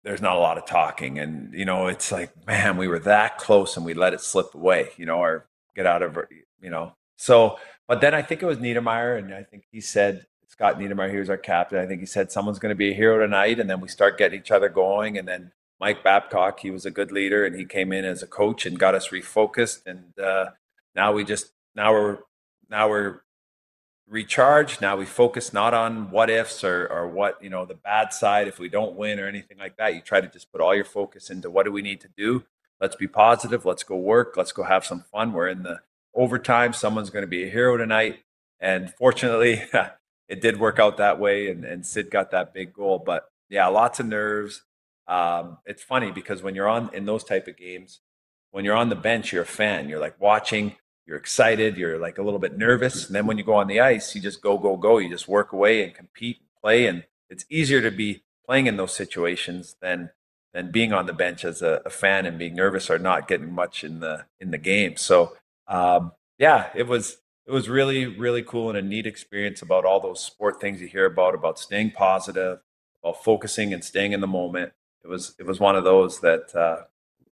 there's 0.04 0.22
not 0.22 0.36
a 0.36 0.40
lot 0.40 0.56
of 0.56 0.66
talking, 0.66 1.18
and 1.18 1.52
you 1.52 1.64
know 1.64 1.88
it's 1.88 2.12
like 2.12 2.30
man, 2.46 2.76
we 2.76 2.86
were 2.88 3.00
that 3.00 3.38
close 3.38 3.76
and 3.76 3.84
we 3.84 3.94
let 3.94 4.14
it 4.14 4.20
slip 4.20 4.54
away. 4.54 4.90
You 4.96 5.06
know, 5.06 5.18
or 5.18 5.48
get 5.74 5.86
out 5.86 6.02
of 6.02 6.16
you 6.60 6.70
know. 6.70 6.94
So, 7.16 7.58
but 7.88 8.00
then 8.00 8.14
I 8.14 8.22
think 8.22 8.42
it 8.42 8.46
was 8.46 8.58
Niedermayer, 8.58 9.18
and 9.18 9.34
I 9.34 9.42
think 9.42 9.64
he 9.72 9.80
said 9.80 10.26
Scott 10.56 10.78
Niedermayer, 10.78 11.12
he 11.12 11.18
was 11.18 11.28
our 11.28 11.36
captain. 11.36 11.78
I 11.78 11.86
think 11.86 12.00
he 12.00 12.06
said 12.06 12.32
someone's 12.32 12.58
going 12.58 12.70
to 12.70 12.76
be 12.76 12.90
a 12.90 12.94
hero 12.94 13.18
tonight, 13.18 13.60
and 13.60 13.68
then 13.68 13.80
we 13.80 13.88
start 13.88 14.16
getting 14.16 14.40
each 14.40 14.50
other 14.50 14.70
going. 14.70 15.18
And 15.18 15.28
then 15.28 15.52
Mike 15.78 16.02
Babcock, 16.02 16.60
he 16.60 16.70
was 16.70 16.86
a 16.86 16.90
good 16.90 17.12
leader, 17.12 17.44
and 17.44 17.54
he 17.54 17.66
came 17.66 17.92
in 17.92 18.06
as 18.06 18.22
a 18.22 18.26
coach 18.26 18.64
and 18.64 18.78
got 18.78 18.94
us 18.94 19.10
refocused. 19.10 19.84
And 19.84 20.18
uh, 20.18 20.50
now 20.94 21.12
we 21.12 21.24
just 21.24 21.52
now 21.74 21.92
we're 21.92 22.18
now 22.70 22.88
we're 22.88 23.20
recharged. 24.08 24.80
Now 24.80 24.96
we 24.96 25.04
focus 25.04 25.52
not 25.52 25.74
on 25.74 26.10
what 26.10 26.30
ifs 26.30 26.64
or 26.64 26.86
or 26.86 27.06
what 27.06 27.42
you 27.42 27.50
know 27.50 27.66
the 27.66 27.74
bad 27.74 28.14
side 28.14 28.48
if 28.48 28.58
we 28.58 28.70
don't 28.70 28.96
win 28.96 29.20
or 29.20 29.28
anything 29.28 29.58
like 29.58 29.76
that. 29.76 29.94
You 29.94 30.00
try 30.00 30.22
to 30.22 30.28
just 30.28 30.50
put 30.50 30.62
all 30.62 30.74
your 30.74 30.86
focus 30.86 31.28
into 31.28 31.50
what 31.50 31.66
do 31.66 31.72
we 31.72 31.82
need 31.82 32.00
to 32.00 32.08
do. 32.16 32.44
Let's 32.80 32.96
be 32.96 33.08
positive. 33.08 33.66
Let's 33.66 33.82
go 33.82 33.96
work. 33.96 34.34
Let's 34.38 34.52
go 34.52 34.62
have 34.62 34.86
some 34.86 35.04
fun. 35.12 35.34
We're 35.34 35.48
in 35.48 35.64
the 35.64 35.80
overtime. 36.14 36.72
Someone's 36.72 37.10
going 37.10 37.24
to 37.24 37.28
be 37.28 37.44
a 37.44 37.50
hero 37.50 37.76
tonight. 37.76 38.20
And 38.58 38.92
fortunately, 38.94 39.62
it 40.28 40.40
did 40.40 40.58
work 40.58 40.78
out 40.78 40.96
that 40.96 41.18
way, 41.18 41.48
and, 41.48 41.64
and 41.64 41.86
Sid 41.86 42.10
got 42.10 42.30
that 42.32 42.52
big 42.52 42.72
goal. 42.72 43.02
But 43.04 43.28
yeah, 43.48 43.66
lots 43.68 44.00
of 44.00 44.06
nerves. 44.06 44.62
Um, 45.08 45.58
it's 45.66 45.82
funny 45.82 46.10
because 46.10 46.42
when 46.42 46.54
you're 46.54 46.68
on 46.68 46.90
in 46.92 47.06
those 47.06 47.24
type 47.24 47.46
of 47.46 47.56
games, 47.56 48.00
when 48.50 48.64
you're 48.64 48.76
on 48.76 48.88
the 48.88 48.96
bench, 48.96 49.32
you're 49.32 49.42
a 49.42 49.46
fan. 49.46 49.88
You're 49.88 50.00
like 50.00 50.20
watching. 50.20 50.76
You're 51.06 51.16
excited. 51.16 51.76
You're 51.76 51.98
like 51.98 52.18
a 52.18 52.22
little 52.22 52.40
bit 52.40 52.58
nervous, 52.58 53.06
and 53.06 53.14
then 53.14 53.26
when 53.26 53.38
you 53.38 53.44
go 53.44 53.54
on 53.54 53.68
the 53.68 53.80
ice, 53.80 54.14
you 54.14 54.20
just 54.20 54.42
go, 54.42 54.58
go, 54.58 54.76
go. 54.76 54.98
You 54.98 55.08
just 55.08 55.28
work 55.28 55.52
away 55.52 55.84
and 55.84 55.94
compete, 55.94 56.38
and 56.38 56.48
play, 56.60 56.86
and 56.86 57.04
it's 57.30 57.44
easier 57.48 57.80
to 57.82 57.90
be 57.90 58.24
playing 58.44 58.66
in 58.66 58.76
those 58.76 58.94
situations 58.94 59.76
than 59.80 60.10
than 60.52 60.70
being 60.70 60.92
on 60.92 61.06
the 61.06 61.12
bench 61.12 61.44
as 61.44 61.60
a, 61.60 61.82
a 61.84 61.90
fan 61.90 62.24
and 62.24 62.38
being 62.38 62.54
nervous 62.54 62.88
or 62.88 62.98
not 62.98 63.28
getting 63.28 63.52
much 63.52 63.84
in 63.84 64.00
the 64.00 64.24
in 64.40 64.50
the 64.50 64.58
game. 64.58 64.96
So 64.96 65.36
um, 65.68 66.12
yeah, 66.38 66.70
it 66.74 66.86
was 66.86 67.18
it 67.46 67.52
was 67.52 67.68
really 67.68 68.06
really 68.06 68.42
cool 68.42 68.68
and 68.68 68.78
a 68.78 68.82
neat 68.82 69.06
experience 69.06 69.62
about 69.62 69.84
all 69.84 70.00
those 70.00 70.24
sport 70.24 70.60
things 70.60 70.80
you 70.80 70.88
hear 70.88 71.06
about 71.06 71.34
about 71.34 71.58
staying 71.58 71.90
positive 71.90 72.58
about 73.06 73.22
focusing 73.22 73.72
and 73.72 73.84
staying 73.84 74.12
in 74.12 74.20
the 74.20 74.26
moment. 74.26 74.72
It 75.04 75.08
was 75.08 75.34
it 75.38 75.46
was 75.46 75.60
one 75.60 75.76
of 75.76 75.84
those 75.84 76.20
that 76.20 76.54
uh, 76.54 76.84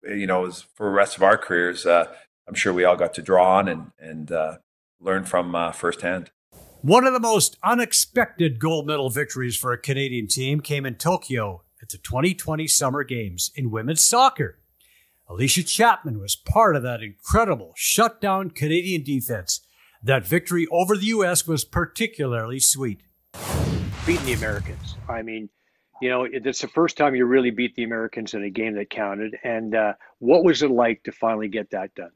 you 0.07 0.27
know 0.27 0.43
was 0.43 0.67
for 0.75 0.87
the 0.87 0.95
rest 0.95 1.17
of 1.17 1.23
our 1.23 1.39
careers 1.39 1.87
uh, 1.87 2.07
i'm 2.49 2.55
sure 2.55 2.73
we 2.73 2.85
all 2.85 2.97
got 2.97 3.15
to 3.15 3.23
draw 3.23 3.59
on 3.59 3.69
and 3.69 3.93
and 3.99 4.33
uh, 4.33 4.57
learn 5.01 5.25
from 5.25 5.55
uh, 5.55 5.73
firsthand. 5.73 6.31
One 6.83 7.07
of 7.07 7.13
the 7.13 7.21
most 7.21 7.57
unexpected 7.63 8.59
gold 8.59 8.87
medal 8.87 9.09
victories 9.09 9.57
for 9.57 9.73
a 9.73 9.79
canadian 9.79 10.27
team 10.27 10.61
came 10.61 10.85
in 10.85 10.97
tokyo 10.97 11.63
at 11.81 11.89
the 11.89 11.99
2020 11.99 12.67
summer 12.67 13.05
games 13.05 13.51
in 13.55 13.71
women's 13.71 14.05
soccer. 14.05 14.59
Allysha 15.29 15.67
Chapman 15.67 16.21
was 16.21 16.37
part 16.37 16.77
of 16.77 16.83
that 16.83 17.03
incredible 17.03 17.73
shutdown 17.77 18.51
Canadian 18.51 19.03
defense 19.03 19.61
that 20.03 20.27
victory 20.27 20.67
over 20.71 20.97
the 20.97 21.07
U.S. 21.07 21.47
was 21.47 21.65
particularly 21.65 22.61
sweet. 22.61 23.03
Beating 24.05 24.27
the 24.27 24.33
Americans. 24.33 24.97
I 25.09 25.23
mean, 25.23 25.49
you 26.01 26.09
know, 26.09 26.27
it's 26.31 26.61
the 26.61 26.69
first 26.69 26.97
time 26.97 27.15
you 27.15 27.25
really 27.25 27.51
beat 27.51 27.77
the 27.77 27.85
Americans 27.85 28.35
in 28.35 28.43
a 28.43 28.51
game 28.51 28.75
that 28.75 28.91
counted. 28.91 29.37
And 29.45 29.75
uh, 29.75 29.93
what 30.19 30.45
was 30.45 30.63
it 30.63 30.71
like 30.71 31.05
to 31.05 31.13
finally 31.13 31.49
get 31.49 31.71
that 31.71 31.95
done? 31.95 32.11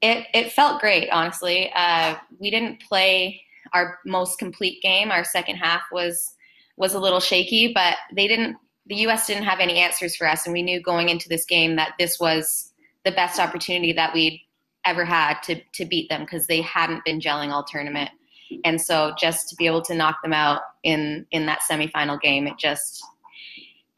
It, 0.00 0.26
it 0.32 0.52
felt 0.52 0.80
great, 0.80 1.10
honestly. 1.10 1.70
Uh, 1.74 2.16
we 2.38 2.50
didn't 2.50 2.80
play 2.80 3.42
our 3.74 3.98
most 4.06 4.38
complete 4.38 4.80
game. 4.82 5.10
Our 5.10 5.24
second 5.24 5.56
half 5.56 5.82
was 5.92 6.32
was 6.78 6.92
a 6.94 6.98
little 6.98 7.20
shaky, 7.20 7.72
but 7.74 7.96
they 8.14 8.28
didn't. 8.28 8.56
The 8.86 8.96
U.S. 8.96 9.26
didn't 9.26 9.44
have 9.44 9.58
any 9.58 9.78
answers 9.78 10.14
for 10.14 10.28
us, 10.28 10.46
and 10.46 10.52
we 10.52 10.62
knew 10.62 10.80
going 10.80 11.08
into 11.08 11.28
this 11.28 11.44
game 11.44 11.76
that 11.76 11.94
this 11.98 12.18
was 12.20 12.72
the 13.04 13.10
best 13.10 13.40
opportunity 13.40 13.92
that 13.92 14.14
we'd 14.14 14.40
ever 14.86 15.04
had 15.04 15.40
to 15.44 15.60
to 15.74 15.84
beat 15.84 16.08
them 16.08 16.22
because 16.22 16.46
they 16.46 16.62
hadn't 16.62 17.04
been 17.04 17.20
gelling 17.20 17.50
all 17.50 17.64
tournament. 17.64 18.10
And 18.64 18.80
so 18.80 19.12
just 19.18 19.48
to 19.48 19.56
be 19.56 19.66
able 19.66 19.82
to 19.82 19.94
knock 19.94 20.22
them 20.22 20.32
out 20.32 20.62
in 20.82 21.26
in 21.30 21.46
that 21.46 21.60
semifinal 21.68 22.20
game, 22.20 22.46
it 22.46 22.58
just 22.58 23.02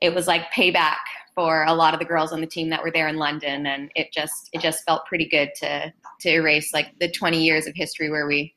it 0.00 0.14
was 0.14 0.26
like 0.26 0.52
payback 0.52 0.96
for 1.34 1.64
a 1.64 1.74
lot 1.74 1.94
of 1.94 2.00
the 2.00 2.06
girls 2.06 2.32
on 2.32 2.40
the 2.40 2.46
team 2.46 2.70
that 2.70 2.82
were 2.82 2.90
there 2.90 3.06
in 3.08 3.16
London 3.16 3.66
and 3.66 3.90
it 3.94 4.12
just 4.12 4.48
it 4.52 4.60
just 4.60 4.84
felt 4.84 5.06
pretty 5.06 5.28
good 5.28 5.50
to 5.56 5.92
to 6.20 6.28
erase 6.28 6.74
like 6.74 6.88
the 6.98 7.08
20 7.10 7.44
years 7.44 7.66
of 7.66 7.74
history 7.76 8.10
where 8.10 8.26
we 8.26 8.54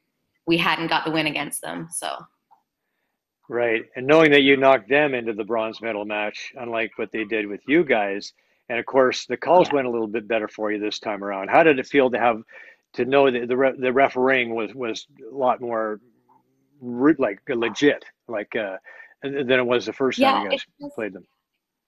we 0.47 0.57
hadn't 0.57 0.87
got 0.87 1.05
the 1.05 1.11
win 1.11 1.27
against 1.27 1.61
them. 1.61 1.87
So 1.91 2.07
Right. 3.51 3.83
And 3.97 4.07
knowing 4.07 4.31
that 4.31 4.43
you 4.43 4.55
knocked 4.55 4.87
them 4.87 5.13
into 5.13 5.33
the 5.33 5.43
bronze 5.43 5.81
medal 5.81 6.05
match, 6.05 6.53
unlike 6.55 6.97
what 6.97 7.11
they 7.11 7.25
did 7.25 7.47
with 7.47 7.59
you 7.67 7.83
guys, 7.83 8.31
and 8.71 8.79
of 8.79 8.85
course, 8.85 9.25
the 9.25 9.35
calls 9.35 9.67
yeah. 9.67 9.75
went 9.75 9.87
a 9.87 9.91
little 9.91 10.07
bit 10.07 10.29
better 10.29 10.47
for 10.47 10.71
you 10.71 10.79
this 10.79 10.97
time 10.97 11.25
around. 11.25 11.49
How 11.49 11.61
did 11.61 11.77
it 11.77 11.85
feel 11.85 12.09
to 12.09 12.17
have 12.17 12.41
to 12.93 13.03
know 13.03 13.29
that 13.29 13.49
the 13.49 13.57
re- 13.57 13.75
the 13.77 13.91
refereeing 13.91 14.55
was 14.55 14.73
was 14.73 15.07
a 15.29 15.35
lot 15.35 15.59
more 15.59 15.99
re- 16.79 17.15
like 17.19 17.41
legit, 17.49 18.05
like 18.29 18.55
uh, 18.55 18.77
than 19.23 19.51
it 19.51 19.65
was 19.65 19.85
the 19.85 19.91
first 19.91 20.19
yeah, 20.19 20.31
time 20.31 20.45
you 20.45 20.51
guys 20.51 20.65
played 20.95 21.11
them? 21.11 21.27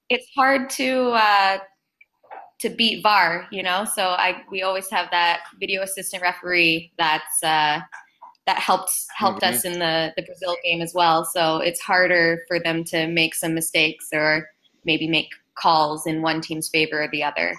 It's 0.10 0.28
hard 0.36 0.70
to 0.72 1.12
uh, 1.12 1.60
to 2.60 2.70
beat 2.70 3.02
VAR, 3.02 3.48
you 3.50 3.64
know. 3.64 3.86
So 3.86 4.10
I 4.10 4.42
we 4.52 4.64
always 4.64 4.90
have 4.90 5.10
that 5.12 5.44
video 5.62 5.84
assistant 5.84 6.22
referee 6.22 6.92
that's 6.98 7.42
uh, 7.44 7.80
that 8.46 8.58
helped 8.58 8.92
helped 9.16 9.42
mm-hmm. 9.42 9.56
us 9.56 9.64
in 9.64 9.80
the 9.80 10.12
the 10.18 10.24
Brazil 10.24 10.58
game 10.66 10.82
as 10.82 10.94
well. 10.94 11.24
So 11.24 11.60
it's 11.60 11.80
harder 11.80 12.44
for 12.50 12.60
them 12.60 12.84
to 12.86 13.08
make 13.08 13.36
some 13.36 13.56
mistakes 13.56 14.10
or 14.12 14.50
maybe 14.84 15.08
make 15.08 15.30
calls 15.56 16.08
in 16.08 16.22
one 16.22 16.42
team's 16.42 16.70
favor 16.70 17.04
or 17.04 17.10
the 17.12 17.24
other. 17.24 17.58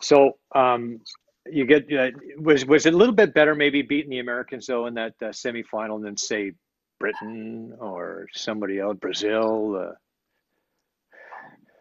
So 0.00 0.36
um, 0.54 1.00
you 1.46 1.66
get 1.66 1.92
uh, 1.92 2.10
was 2.38 2.66
was 2.66 2.86
it 2.86 2.94
a 2.94 2.96
little 2.96 3.14
bit 3.14 3.34
better 3.34 3.54
maybe 3.54 3.82
beating 3.82 4.10
the 4.10 4.18
Americans 4.18 4.66
though 4.66 4.86
in 4.86 4.94
that 4.94 5.14
uh, 5.22 5.26
semifinal 5.26 6.02
than 6.02 6.16
say 6.16 6.52
Britain 6.98 7.74
or 7.78 8.26
somebody 8.32 8.78
else, 8.78 8.96
Brazil. 9.00 9.76
Uh... 9.76 9.94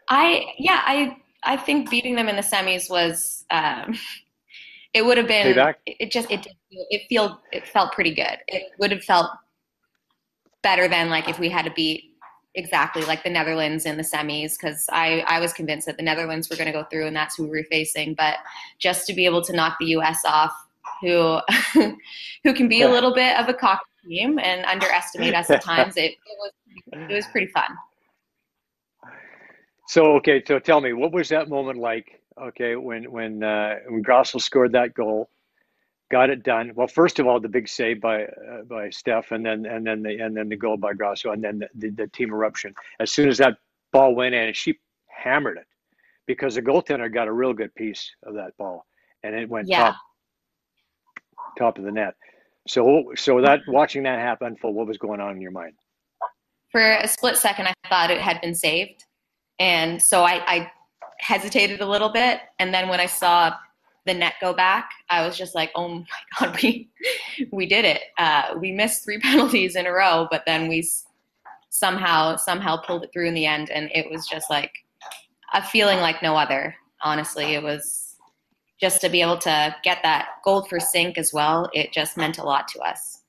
I 0.10 0.46
yeah 0.58 0.82
I 0.86 1.18
I 1.44 1.58
think 1.58 1.90
beating 1.90 2.16
them 2.16 2.30
in 2.30 2.36
the 2.36 2.42
semis 2.42 2.90
was 2.90 3.46
um, 3.50 3.98
it 4.94 5.04
would 5.04 5.18
have 5.18 5.28
been 5.28 5.56
Payback? 5.56 5.76
it 5.86 6.12
just 6.12 6.30
it 6.32 6.44
did, 6.44 6.54
it 6.70 7.04
feel 7.10 7.42
it 7.52 7.68
felt 7.68 7.92
pretty 7.94 8.14
good. 8.14 8.38
It 8.48 8.72
would 8.80 8.92
have 8.92 9.04
felt 9.04 9.32
better 10.64 10.88
than 10.88 11.10
like 11.10 11.28
if 11.28 11.40
we 11.40 11.50
had 11.50 11.66
to 11.66 11.72
beat 11.72 12.11
exactly 12.56 13.04
like 13.06 13.24
the 13.24 13.30
Netherlands 13.30 13.86
in 13.86 13.98
the 13.98 14.04
semis 14.04 14.54
because 14.60 14.86
I, 14.92 15.24
I 15.28 15.40
was 15.40 15.54
convinced 15.54 15.88
that 15.88 15.98
the 15.98 16.04
Netherlands 16.04 16.50
were 16.50 16.56
going 16.56 16.68
to 16.68 16.74
go 16.74 16.84
through 16.84 17.08
and 17.08 17.16
that's 17.16 17.36
who 17.36 17.44
we 17.44 17.60
were 17.60 17.66
facing. 17.70 18.14
But 18.14 18.36
just 18.80 19.08
to 19.08 19.14
be 19.14 19.26
able 19.26 19.42
to 19.44 19.54
knock 19.54 19.78
the 19.80 19.88
U.S. 19.88 20.22
off, 20.26 20.54
who 21.02 21.40
who 22.44 22.54
can 22.54 22.68
be 22.68 22.82
a 22.82 22.90
little 22.90 23.14
bit 23.14 23.38
of 23.38 23.48
a 23.50 23.54
cocky 23.54 23.82
team 24.08 24.40
and 24.40 24.66
underestimate 24.66 25.34
us 25.34 25.50
at 25.50 25.62
times, 25.64 25.98
it, 25.98 26.12
it 26.12 26.18
was 26.38 26.52
it 27.10 27.14
was 27.14 27.26
pretty 27.28 27.48
fun. 27.48 27.70
So 29.88 30.16
okay, 30.18 30.42
so 30.46 30.60
tell 30.60 30.82
me, 30.82 30.94
what 30.94 31.12
was 31.12 31.30
that 31.30 31.50
moment 31.50 31.80
like? 31.80 32.22
Okay, 32.42 32.76
when 32.76 33.12
when 33.12 33.44
uh, 33.44 33.76
when 33.88 34.02
Grosso 34.02 34.40
scored 34.40 34.72
that 34.74 34.94
goal, 34.94 35.30
got 36.12 36.30
it 36.30 36.44
done. 36.44 36.74
Well, 36.76 36.88
first 36.88 37.20
of 37.20 37.26
all, 37.26 37.40
the 37.40 37.48
big 37.48 37.68
save 37.68 38.02
by 38.02 38.26
uh, 38.26 38.64
by 38.70 38.90
Steph, 38.90 39.32
and 39.32 39.46
then 39.46 39.66
and 39.66 39.88
then 39.88 40.04
the 40.04 40.20
and 40.20 40.36
then 40.36 40.50
the 40.50 40.58
goal 40.58 40.78
by 40.78 40.94
Grosso, 40.94 41.32
and 41.32 41.44
then 41.44 41.60
the, 41.60 41.70
the, 41.76 41.90
the 41.90 42.08
team 42.08 42.32
eruption. 42.32 42.76
As 43.00 43.12
soon 43.12 43.30
as 43.30 43.38
that 43.40 43.58
ball 43.92 44.14
went 44.14 44.36
in, 44.36 44.54
she 44.54 44.78
hammered 45.08 45.58
it 45.58 45.68
because 46.28 46.56
the 46.56 46.62
goaltender 46.62 47.12
got 47.12 47.28
a 47.28 47.32
real 47.32 47.54
good 47.54 47.74
piece 47.76 48.12
of 48.24 48.36
that 48.36 48.56
ball, 48.58 48.86
and 49.24 49.34
it 49.36 49.50
went 49.50 49.68
Yeah. 49.68 49.84
top 49.84 49.96
top 51.58 51.78
of 51.78 51.86
the 51.86 51.92
net. 51.92 52.14
So 52.68 53.12
so 53.16 53.42
that 53.42 53.62
watching 53.68 54.04
that 54.04 54.20
happen, 54.20 54.56
for 54.62 54.72
what 54.72 54.88
was 54.88 54.98
going 54.98 55.20
on 55.20 55.32
in 55.32 55.42
your 55.42 55.52
mind? 55.52 55.74
For 56.72 56.82
a 56.82 57.08
split 57.08 57.38
second, 57.38 57.68
I 57.68 57.74
thought 57.90 58.12
it 58.12 58.22
had 58.22 58.40
been 58.42 58.56
saved. 58.56 59.06
And 59.60 60.02
so 60.02 60.24
I, 60.24 60.42
I 60.48 60.72
hesitated 61.20 61.82
a 61.82 61.86
little 61.86 62.10
bit. 62.10 62.40
And 62.60 62.74
then 62.74 62.88
when 62.88 63.00
I 63.00 63.06
saw 63.06 63.54
the 64.06 64.14
net 64.14 64.34
go 64.42 64.54
back, 64.54 64.90
I 65.10 65.26
was 65.26 65.38
just 65.38 65.56
like, 65.56 65.72
oh 65.76 65.88
my 65.88 66.06
God, 66.40 66.60
we, 66.62 66.90
we 67.52 67.66
did 67.66 67.86
it. 67.86 68.02
Uh, 68.18 68.56
we 68.60 68.72
missed 68.72 69.04
three 69.04 69.20
penalties 69.22 69.76
in 69.76 69.86
a 69.86 69.92
row, 69.92 70.28
but 70.32 70.44
then 70.46 70.68
we 70.68 70.88
somehow, 71.70 72.36
somehow 72.36 72.78
pulled 72.78 73.04
it 73.04 73.12
through 73.14 73.28
in 73.28 73.34
the 73.34 73.46
end. 73.46 73.70
And 73.70 73.90
it 73.94 74.10
was 74.10 74.28
just 74.28 74.50
like 74.50 74.72
a 75.54 75.64
feeling 75.64 76.00
like 76.00 76.22
no 76.22 76.36
other. 76.36 76.76
Honestly, 77.04 77.56
it 77.56 77.64
was 77.64 78.16
just 78.80 79.02
to 79.02 79.10
be 79.10 79.22
able 79.22 79.38
to 79.38 79.76
get 79.84 80.00
that 80.04 80.30
gold 80.44 80.68
for 80.68 80.80
Sinc 80.80 81.18
as 81.18 81.32
well. 81.34 81.70
It 81.74 81.94
just 81.94 82.18
meant 82.18 82.40
a 82.40 82.44
lot 82.44 82.68
to 82.70 82.80
us. 82.80 83.22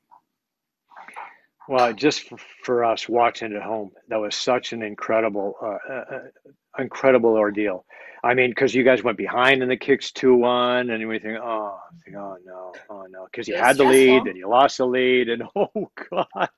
Well, 1.69 1.93
just 1.93 2.29
for, 2.65 2.85
us 2.85 3.09
watching 3.09 3.55
at 3.55 3.63
home, 3.63 3.93
that 4.09 4.21
was 4.21 4.35
such 4.35 4.73
an 4.73 4.83
incredible, 4.83 5.55
uh, 5.63 5.93
uh, 5.93 6.05
uh, 6.17 6.53
incredible 6.79 7.31
ordeal. 7.31 7.85
I 8.25 8.35
mean, 8.35 8.51
because 8.51 8.73
you 8.75 8.85
guys 8.85 9.03
went 9.03 9.19
behind 9.19 9.63
in 9.63 9.69
the 9.69 9.77
kicks 9.77 10.13
two 10.13 10.35
one, 10.37 10.91
and 10.91 11.09
we 11.09 11.19
think, 11.19 11.39
oh, 11.43 11.77
think, 12.05 12.17
oh 12.17 12.37
no, 12.45 12.73
oh 12.89 13.07
no, 13.11 13.25
because 13.25 13.49
you 13.49 13.57
had 13.57 13.77
the 13.77 13.85
lead 13.85 14.27
and 14.27 14.37
you 14.37 14.49
lost 14.49 14.79
the 14.79 14.87
lead, 14.87 15.29
and 15.29 15.43
oh 15.57 15.91
god, 16.11 16.49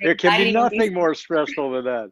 there 0.00 0.14
can 0.14 0.38
be 0.40 0.52
nothing 0.52 0.94
more 0.94 1.14
stressful 1.14 1.72
than 1.72 1.84
that. 1.84 2.10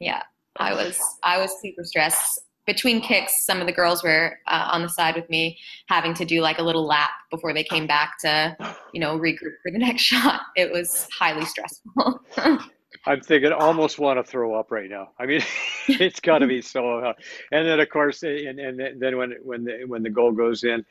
yeah 0.00 0.22
i 0.56 0.74
was 0.74 1.00
i 1.22 1.38
was 1.38 1.50
super 1.60 1.84
stressed. 1.84 2.40
Between 2.66 3.00
kicks 3.00 3.46
some 3.46 3.62
of 3.62 3.66
the 3.66 3.72
girls 3.72 4.04
were 4.04 4.38
uh, 4.46 4.68
on 4.72 4.82
the 4.82 4.90
side 4.90 5.14
with 5.14 5.30
me 5.30 5.56
having 5.86 6.12
to 6.12 6.26
do 6.26 6.42
like 6.42 6.58
a 6.58 6.62
little 6.62 6.86
lap 6.86 7.08
before 7.30 7.54
they 7.54 7.64
came 7.64 7.86
back 7.86 8.18
to 8.18 8.54
you 8.92 9.00
know 9.00 9.18
regroup 9.18 9.56
for 9.62 9.72
the 9.72 9.78
next 9.86 10.02
shot. 10.02 10.42
It 10.54 10.70
was 10.70 11.08
highly 11.18 11.46
stressful 11.46 12.20
I'm 13.06 13.20
thinking, 13.20 13.52
almost 13.52 13.98
want 13.98 14.18
to 14.18 14.30
throw 14.30 14.54
up 14.54 14.70
right 14.70 14.88
now. 14.88 15.10
I 15.18 15.26
mean, 15.26 15.42
it's 15.88 16.20
got 16.20 16.38
to 16.38 16.46
be 16.46 16.62
so. 16.62 16.98
Uh, 16.98 17.12
and 17.52 17.66
then 17.66 17.80
of 17.80 17.88
course, 17.88 18.22
and 18.22 18.58
and 18.58 19.00
then 19.00 19.16
when 19.16 19.34
when 19.42 19.64
the 19.64 19.84
when 19.86 20.02
the 20.02 20.10
goal 20.10 20.32
goes 20.32 20.64
in, 20.64 20.84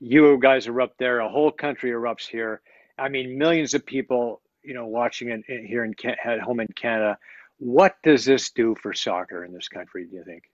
you 0.00 0.38
guys 0.38 0.66
erupt 0.66 0.98
there. 0.98 1.20
A 1.20 1.28
whole 1.28 1.50
country 1.50 1.90
erupts 1.90 2.26
here. 2.26 2.60
I 2.98 3.08
mean, 3.08 3.38
millions 3.38 3.74
of 3.74 3.84
people, 3.84 4.42
you 4.62 4.74
know, 4.74 4.86
watching 4.86 5.28
it 5.28 5.42
here 5.46 5.84
in 5.84 5.94
at 6.24 6.40
home 6.40 6.60
in 6.60 6.68
Canada. 6.68 7.18
What 7.58 7.96
does 8.02 8.24
this 8.24 8.50
do 8.50 8.74
for 8.74 8.94
soccer 8.94 9.44
in 9.44 9.52
this 9.52 9.68
country? 9.68 10.06
Do 10.06 10.16
you 10.16 10.24
think? 10.24 10.44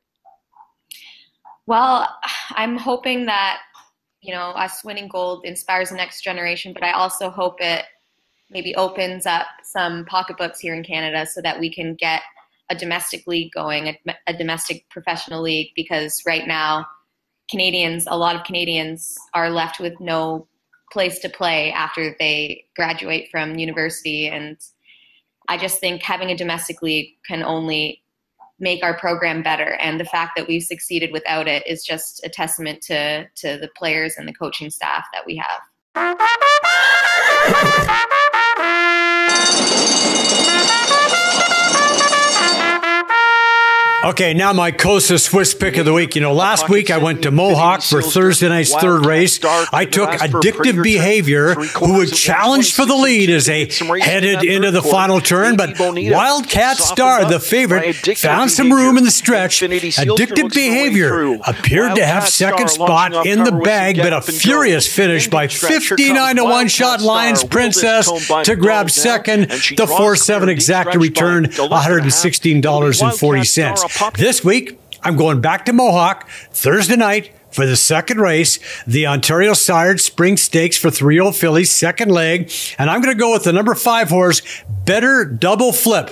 well 1.66 2.08
i'm 2.50 2.76
hoping 2.76 3.26
that 3.26 3.58
you 4.20 4.32
know 4.32 4.50
us 4.50 4.84
winning 4.84 5.08
gold 5.08 5.44
inspires 5.44 5.90
the 5.90 5.96
next 5.96 6.22
generation 6.22 6.72
but 6.72 6.82
i 6.82 6.92
also 6.92 7.28
hope 7.28 7.60
it 7.60 7.84
maybe 8.50 8.74
opens 8.76 9.26
up 9.26 9.46
some 9.62 10.04
pocketbooks 10.06 10.60
here 10.60 10.74
in 10.74 10.82
canada 10.82 11.26
so 11.26 11.40
that 11.40 11.58
we 11.58 11.72
can 11.72 11.94
get 11.94 12.22
a 12.70 12.74
domestic 12.74 13.26
league 13.26 13.52
going 13.52 13.88
a, 13.88 13.98
a 14.26 14.34
domestic 14.34 14.88
professional 14.90 15.42
league 15.42 15.70
because 15.74 16.22
right 16.26 16.46
now 16.46 16.86
canadians 17.50 18.06
a 18.08 18.16
lot 18.16 18.36
of 18.36 18.44
canadians 18.44 19.16
are 19.34 19.50
left 19.50 19.80
with 19.80 19.98
no 20.00 20.46
place 20.92 21.18
to 21.20 21.28
play 21.28 21.72
after 21.72 22.14
they 22.18 22.64
graduate 22.74 23.28
from 23.30 23.56
university. 23.56 24.28
And 24.28 24.56
i 25.48 25.56
just 25.56 25.78
think 25.80 26.02
having 26.02 26.30
a 26.30 26.36
domestic 26.36 26.82
league 26.82 27.10
can 27.26 27.42
only 27.42 28.02
make 28.58 28.82
our 28.82 28.98
program 28.98 29.42
better. 29.42 29.74
And 29.82 30.00
the 30.00 30.06
fact 30.06 30.32
that 30.36 30.48
we've 30.48 30.62
succeeded 30.62 31.12
without 31.12 31.46
it 31.46 31.66
is 31.66 31.84
just 31.84 32.24
a 32.24 32.28
testament 32.28 32.80
to 32.82 33.26
to 33.42 33.58
the 33.58 33.68
players 33.76 34.14
and 34.16 34.26
the 34.26 34.32
coaching 34.32 34.70
staff 34.70 35.04
that 35.12 35.26
we 35.26 35.36
have 35.36 35.60
Okay, 44.04 44.34
now 44.34 44.52
my 44.52 44.70
Costa 44.70 45.18
Swiss 45.18 45.52
pick 45.54 45.78
of 45.78 45.84
the 45.86 45.92
week. 45.92 46.14
You 46.14 46.20
know, 46.20 46.32
last 46.32 46.68
week 46.68 46.90
I 46.90 46.98
went 46.98 47.22
to 47.22 47.30
Mohawk 47.30 47.82
for 47.82 48.02
Thursday 48.02 48.48
night's 48.48 48.74
third 48.74 49.04
race. 49.06 49.40
I 49.72 49.84
took 49.84 50.10
addictive 50.10 50.80
behavior, 50.82 51.54
who 51.54 51.94
would 51.96 52.12
challenge 52.12 52.74
for 52.74 52.84
the 52.86 52.94
lead 52.94 53.30
as 53.30 53.46
they 53.46 53.70
headed 54.00 54.44
into 54.44 54.70
the 54.70 54.82
final 54.82 55.20
turn. 55.20 55.56
But 55.56 55.78
Wildcat 55.80 56.76
Star, 56.76 57.24
the 57.24 57.40
favorite, 57.40 57.96
found 58.18 58.50
some 58.52 58.72
room 58.72 58.96
in 58.98 59.04
the 59.04 59.10
stretch. 59.10 59.60
Addictive 59.62 60.52
behavior 60.54 61.38
appeared 61.46 61.96
to 61.96 62.04
have 62.06 62.28
second 62.28 62.68
spot 62.68 63.26
in 63.26 63.42
the 63.44 63.52
bag, 63.52 63.96
but 63.96 64.12
a 64.12 64.20
furious 64.20 64.86
finish 64.86 65.26
by 65.26 65.48
59 65.48 66.36
to 66.36 66.44
1 66.44 66.68
shot 66.68 67.00
Lions 67.00 67.42
Princess 67.44 68.10
to 68.44 68.54
grab 68.56 68.90
second. 68.90 69.48
The 69.50 69.86
4 69.86 70.16
7 70.16 70.48
exacta 70.48 71.00
returned 71.00 71.48
$116.40. 71.50 73.85
This 74.16 74.44
week, 74.44 74.80
I'm 75.02 75.16
going 75.16 75.40
back 75.40 75.64
to 75.66 75.72
Mohawk 75.72 76.28
Thursday 76.50 76.96
night 76.96 77.32
for 77.50 77.66
the 77.66 77.76
second 77.76 78.18
race, 78.18 78.58
the 78.84 79.06
Ontario 79.06 79.52
Sired 79.54 80.00
Spring 80.00 80.36
Stakes 80.36 80.76
for 80.76 80.90
three 80.90 81.20
old 81.20 81.36
fillies, 81.36 81.70
second 81.70 82.10
leg. 82.10 82.50
And 82.78 82.90
I'm 82.90 83.00
going 83.00 83.14
to 83.14 83.18
go 83.18 83.32
with 83.32 83.44
the 83.44 83.52
number 83.52 83.74
five 83.74 84.08
horse, 84.08 84.42
Better 84.84 85.24
Double 85.24 85.72
Flip, 85.72 86.10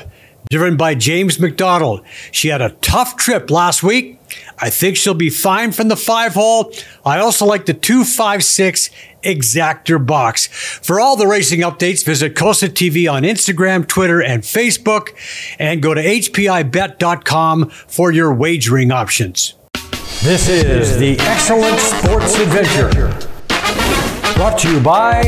driven 0.51 0.77
by 0.77 0.95
James 0.95 1.41
McDonald. 1.41 2.05
She 2.31 2.49
had 2.49 2.63
a 2.63 2.71
tough 2.81 3.17
trip 3.17 3.51
last 3.51 3.83
week. 3.83 4.14
I 4.59 4.71
think 4.71 4.97
she'll 4.97 5.15
be 5.15 5.31
fine 5.31 5.73
from 5.73 5.89
the 5.89 5.97
five 5.97 6.35
hole. 6.35 6.73
I 7.05 7.19
also 7.19 7.45
like 7.45 7.67
the 7.67 7.75
256 7.75 8.91
exacta 9.23 10.05
box. 10.05 10.47
For 10.47 11.01
all 11.01 11.17
the 11.17 11.27
racing 11.27 11.61
updates, 11.61 12.05
visit 12.05 12.37
Costa 12.37 12.67
TV 12.67 13.11
on 13.11 13.23
Instagram, 13.23 13.87
Twitter, 13.87 14.23
and 14.23 14.43
Facebook, 14.43 15.11
and 15.59 15.83
go 15.83 15.95
to 15.95 16.03
HPIBet.com 16.03 17.71
for 17.71 18.13
your 18.13 18.33
wagering 18.33 18.93
options. 18.93 19.55
This 20.23 20.49
is 20.49 20.99
the 20.99 21.19
Excellent 21.21 21.79
Sports 21.79 22.39
Adventure. 22.39 22.89
Brought 24.37 24.59
to 24.61 24.73
you 24.73 24.81
by 24.81 25.25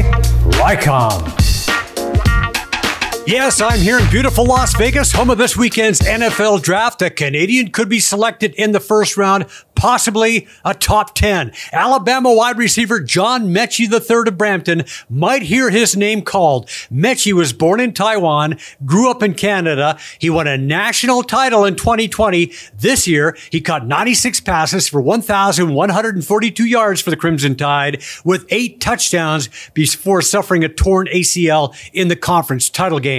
Rycom. 0.59 1.36
Yes, 3.27 3.61
I'm 3.61 3.81
here 3.81 3.99
in 3.99 4.09
beautiful 4.09 4.45
Las 4.45 4.77
Vegas, 4.77 5.11
home 5.11 5.31
of 5.31 5.39
this 5.39 5.57
weekend's 5.57 5.99
NFL 5.99 6.63
draft. 6.63 7.03
A 7.03 7.11
Canadian 7.11 7.73
could 7.73 7.89
be 7.89 7.99
selected 7.99 8.55
in 8.55 8.71
the 8.71 8.79
first 8.79 9.17
round, 9.17 9.47
possibly 9.75 10.47
a 10.65 10.73
top 10.75 11.13
10. 11.17 11.51
Alabama 11.73 12.33
wide 12.33 12.57
receiver 12.57 13.01
John 13.01 13.49
Metchie 13.49 13.91
III 13.91 14.29
of 14.29 14.39
Brampton 14.39 14.85
might 15.11 15.43
hear 15.43 15.71
his 15.71 15.97
name 15.97 16.23
called. 16.23 16.69
Metchie 16.89 17.33
was 17.33 17.53
born 17.53 17.81
in 17.81 17.93
Taiwan, 17.93 18.59
grew 18.85 19.11
up 19.11 19.25
in 19.25 19.35
Canada. 19.35 19.99
He 20.21 20.31
won 20.31 20.47
a 20.47 20.57
national 20.57 21.25
title 21.25 21.65
in 21.65 21.75
2020. 21.75 22.53
This 22.79 23.09
year, 23.09 23.37
he 23.51 23.61
caught 23.61 23.89
96 23.89 24.39
passes 24.41 24.89
for 24.89 25.01
1,142 25.01 26.65
yards 26.65 27.01
for 27.01 27.11
the 27.11 27.17
Crimson 27.17 27.57
Tide 27.57 28.01
with 28.25 28.47
eight 28.51 28.81
touchdowns 28.81 29.49
before 29.75 30.23
suffering 30.23 30.63
a 30.63 30.69
torn 30.69 31.09
ACL 31.09 31.75
in 31.93 32.07
the 32.07 32.15
conference 32.15 32.71
title 32.71 33.01
game. 33.01 33.16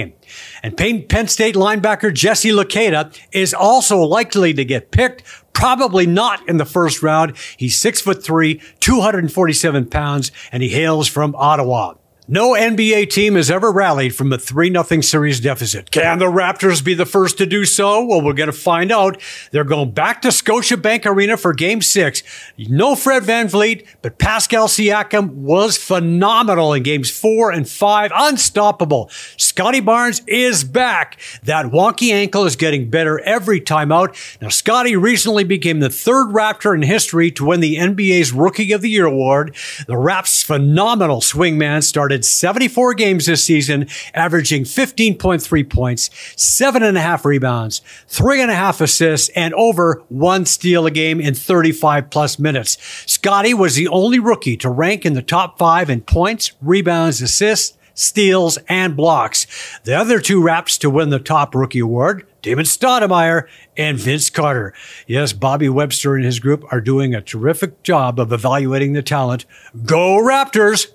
And 0.62 0.76
Penn 0.76 1.28
State 1.28 1.54
linebacker 1.54 2.12
Jesse 2.12 2.50
Luketa 2.50 3.16
is 3.32 3.54
also 3.54 3.98
likely 4.00 4.52
to 4.54 4.64
get 4.64 4.90
picked, 4.90 5.22
probably 5.52 6.06
not 6.06 6.48
in 6.48 6.56
the 6.56 6.64
first 6.64 7.02
round. 7.02 7.36
He's 7.56 7.76
six 7.76 8.00
foot 8.00 8.22
three, 8.22 8.60
247 8.80 9.90
pounds, 9.90 10.32
and 10.52 10.62
he 10.62 10.68
hails 10.68 11.08
from 11.08 11.34
Ottawa. 11.36 11.94
No 12.30 12.50
NBA 12.50 13.08
team 13.08 13.36
has 13.36 13.50
ever 13.50 13.72
rallied 13.72 14.14
from 14.14 14.30
a 14.34 14.38
3 14.38 14.70
0 14.70 15.00
series 15.00 15.40
deficit. 15.40 15.90
Can 15.90 16.18
the 16.18 16.26
Raptors 16.26 16.84
be 16.84 16.92
the 16.92 17.06
first 17.06 17.38
to 17.38 17.46
do 17.46 17.64
so? 17.64 18.04
Well, 18.04 18.20
we're 18.20 18.34
going 18.34 18.48
to 18.48 18.52
find 18.52 18.92
out. 18.92 19.18
They're 19.50 19.64
going 19.64 19.92
back 19.92 20.20
to 20.22 20.28
Scotiabank 20.28 21.06
Arena 21.06 21.38
for 21.38 21.54
game 21.54 21.80
six. 21.80 22.22
No 22.58 22.94
Fred 22.94 23.22
VanVleet, 23.22 23.86
but 24.02 24.18
Pascal 24.18 24.68
Siakam 24.68 25.30
was 25.36 25.78
phenomenal 25.78 26.74
in 26.74 26.82
games 26.82 27.10
four 27.10 27.50
and 27.50 27.66
five. 27.66 28.12
Unstoppable. 28.14 29.08
Scottie 29.38 29.80
Barnes 29.80 30.20
is 30.26 30.64
back. 30.64 31.18
That 31.44 31.66
wonky 31.66 32.12
ankle 32.12 32.44
is 32.44 32.56
getting 32.56 32.90
better 32.90 33.20
every 33.20 33.58
time 33.58 33.90
out. 33.90 34.14
Now, 34.42 34.50
Scottie 34.50 34.96
recently 34.96 35.44
became 35.44 35.80
the 35.80 35.88
third 35.88 36.26
Raptor 36.26 36.74
in 36.74 36.82
history 36.82 37.30
to 37.30 37.46
win 37.46 37.60
the 37.60 37.76
NBA's 37.76 38.32
Rookie 38.32 38.72
of 38.72 38.82
the 38.82 38.90
Year 38.90 39.06
award. 39.06 39.56
The 39.86 39.96
Raps' 39.96 40.42
phenomenal 40.42 41.22
swingman 41.22 41.82
started 41.82 42.17
started 42.18 42.24
74 42.24 42.94
games 42.94 43.26
this 43.26 43.44
season, 43.44 43.86
averaging 44.14 44.64
15.3 44.64 45.70
points, 45.70 46.10
seven 46.36 46.82
and 46.82 46.96
a 46.96 47.00
half 47.00 47.24
rebounds, 47.24 47.80
three 48.06 48.40
and 48.40 48.50
a 48.50 48.54
half 48.54 48.80
assists, 48.80 49.28
and 49.36 49.54
over 49.54 50.02
one 50.08 50.44
steal 50.44 50.86
a 50.86 50.90
game 50.90 51.20
in 51.20 51.34
35 51.34 52.10
plus 52.10 52.38
minutes. 52.38 52.76
Scottie 53.10 53.54
was 53.54 53.74
the 53.74 53.88
only 53.88 54.18
rookie 54.18 54.56
to 54.56 54.70
rank 54.70 55.04
in 55.06 55.14
the 55.14 55.22
top 55.22 55.58
five 55.58 55.90
in 55.90 56.00
points, 56.00 56.52
rebounds, 56.60 57.22
assists, 57.22 57.76
steals, 57.94 58.58
and 58.68 58.96
blocks. 58.96 59.46
The 59.84 59.94
other 59.94 60.20
two 60.20 60.42
Raps 60.42 60.78
to 60.78 60.90
win 60.90 61.10
the 61.10 61.18
top 61.18 61.54
rookie 61.54 61.80
award, 61.80 62.26
Damon 62.42 62.64
Stoudamire 62.64 63.48
and 63.76 63.98
Vince 63.98 64.30
Carter. 64.30 64.72
Yes, 65.06 65.32
Bobby 65.32 65.68
Webster 65.68 66.14
and 66.14 66.24
his 66.24 66.38
group 66.38 66.64
are 66.72 66.80
doing 66.80 67.14
a 67.14 67.20
terrific 67.20 67.82
job 67.82 68.18
of 68.18 68.32
evaluating 68.32 68.92
the 68.92 69.02
talent. 69.02 69.46
Go 69.84 70.16
Raptors! 70.16 70.88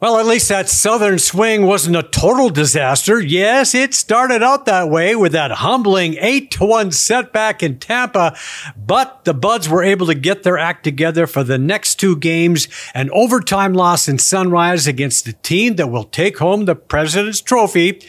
Well, 0.00 0.20
at 0.20 0.26
least 0.26 0.48
that 0.50 0.68
southern 0.68 1.18
swing 1.18 1.66
wasn't 1.66 1.96
a 1.96 2.04
total 2.04 2.50
disaster. 2.50 3.18
Yes, 3.20 3.74
it 3.74 3.92
started 3.94 4.44
out 4.44 4.64
that 4.66 4.88
way 4.88 5.16
with 5.16 5.32
that 5.32 5.50
humbling 5.50 6.14
8 6.20 6.52
to 6.52 6.66
1 6.66 6.92
setback 6.92 7.64
in 7.64 7.80
Tampa, 7.80 8.36
but 8.76 9.24
the 9.24 9.34
Buds 9.34 9.68
were 9.68 9.82
able 9.82 10.06
to 10.06 10.14
get 10.14 10.44
their 10.44 10.56
act 10.56 10.84
together 10.84 11.26
for 11.26 11.42
the 11.42 11.58
next 11.58 11.96
two 11.96 12.14
games, 12.14 12.68
an 12.94 13.10
overtime 13.10 13.74
loss 13.74 14.06
in 14.06 14.18
Sunrise 14.18 14.86
against 14.86 15.24
the 15.24 15.32
team 15.32 15.74
that 15.74 15.90
will 15.90 16.04
take 16.04 16.38
home 16.38 16.66
the 16.66 16.76
President's 16.76 17.40
Trophy, 17.40 18.00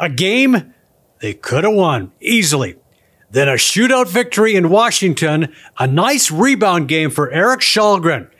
a 0.00 0.08
game 0.08 0.74
they 1.20 1.32
could 1.32 1.62
have 1.62 1.74
won 1.74 2.10
easily. 2.20 2.74
Then 3.30 3.48
a 3.48 3.52
shootout 3.52 4.08
victory 4.08 4.56
in 4.56 4.68
Washington, 4.68 5.54
a 5.78 5.86
nice 5.86 6.28
rebound 6.28 6.88
game 6.88 7.10
for 7.10 7.30
Erik 7.30 7.60
Källgren 7.60 8.30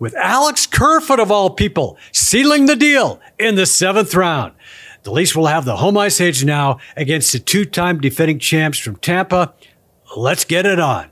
with 0.00 0.16
Alex 0.16 0.66
Kerfoot 0.66 1.20
of 1.20 1.30
all 1.30 1.50
people 1.50 1.96
sealing 2.10 2.66
the 2.66 2.74
deal 2.74 3.20
in 3.38 3.54
the 3.54 3.66
seventh 3.66 4.16
round. 4.16 4.54
The 5.04 5.12
Leafs 5.12 5.36
will 5.36 5.46
have 5.46 5.64
the 5.64 5.76
home 5.76 5.96
ice 5.96 6.20
edge 6.20 6.44
now 6.44 6.78
against 6.96 7.32
the 7.32 7.38
two-time 7.38 8.00
defending 8.00 8.40
champs 8.40 8.78
from 8.78 8.96
Tampa. 8.96 9.54
Let's 10.16 10.44
get 10.44 10.66
it 10.66 10.80
on. 10.80 11.10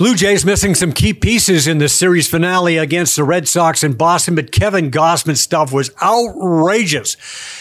Blue 0.00 0.14
Jays 0.14 0.46
missing 0.46 0.74
some 0.74 0.92
key 0.92 1.12
pieces 1.12 1.66
in 1.66 1.76
the 1.76 1.86
series 1.86 2.26
finale 2.26 2.78
against 2.78 3.16
the 3.16 3.22
Red 3.22 3.46
Sox 3.46 3.84
in 3.84 3.92
Boston, 3.92 4.34
but 4.34 4.50
Kevin 4.50 4.90
Gausman's 4.90 5.42
stuff 5.42 5.74
was 5.74 5.90
outrageous. 6.02 7.18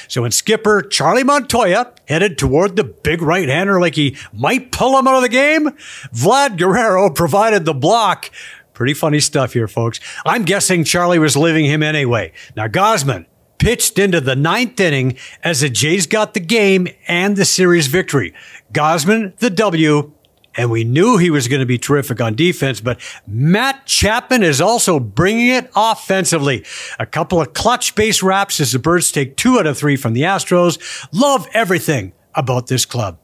So 0.07 0.21
when 0.21 0.31
skipper 0.31 0.81
Charlie 0.81 1.25
Montoyo 1.25 1.93
headed 2.07 2.37
toward 2.37 2.77
the 2.77 2.85
big 2.85 3.21
right-hander 3.21 3.81
like 3.81 3.95
he 3.95 4.15
might 4.31 4.71
pull 4.71 4.97
him 4.97 5.05
out 5.05 5.17
of 5.17 5.21
the 5.21 5.27
game, 5.27 5.71
Vlad 6.13 6.57
Guerrero 6.57 7.09
provided 7.09 7.65
the 7.65 7.73
block. 7.73 8.31
Pretty 8.79 8.93
funny 8.93 9.19
stuff 9.19 9.51
here, 9.51 9.67
folks. 9.67 9.99
I'm 10.25 10.45
guessing 10.45 10.85
Charlie 10.85 11.19
was 11.19 11.35
leaving 11.35 11.65
him 11.65 11.83
anyway. 11.83 12.31
Now, 12.55 12.67
Gausman 12.67 13.25
pitched 13.57 13.99
into 13.99 14.21
the 14.21 14.37
ninth 14.37 14.79
inning 14.79 15.17
as 15.43 15.59
the 15.59 15.69
Jays 15.69 16.07
got 16.07 16.33
the 16.33 16.39
game 16.39 16.87
and 17.05 17.35
the 17.35 17.43
series 17.43 17.87
victory. 17.87 18.33
Gausman, 18.71 19.35
the 19.39 19.49
W, 19.49 20.13
and 20.55 20.71
we 20.71 20.85
knew 20.85 21.17
he 21.17 21.29
was 21.29 21.49
going 21.49 21.59
to 21.59 21.65
be 21.65 21.77
terrific 21.77 22.21
on 22.21 22.37
defense, 22.37 22.79
but 22.79 23.01
Matt 23.27 23.85
Chapman 23.85 24.43
is 24.43 24.61
also 24.61 24.97
bringing 24.97 25.47
it 25.49 25.69
offensively. 25.75 26.63
A 26.97 27.05
couple 27.05 27.41
of 27.41 27.51
clutch 27.51 27.95
base 27.95 28.23
wraps 28.23 28.61
as 28.61 28.71
the 28.71 28.79
Birds 28.79 29.11
take 29.11 29.35
two 29.35 29.59
out 29.59 29.67
of 29.67 29.77
three 29.77 29.97
from 29.97 30.13
the 30.13 30.21
Astros. 30.21 30.79
Love 31.11 31.49
everything 31.53 32.13
about 32.33 32.67
this 32.67 32.85
club. 32.85 33.17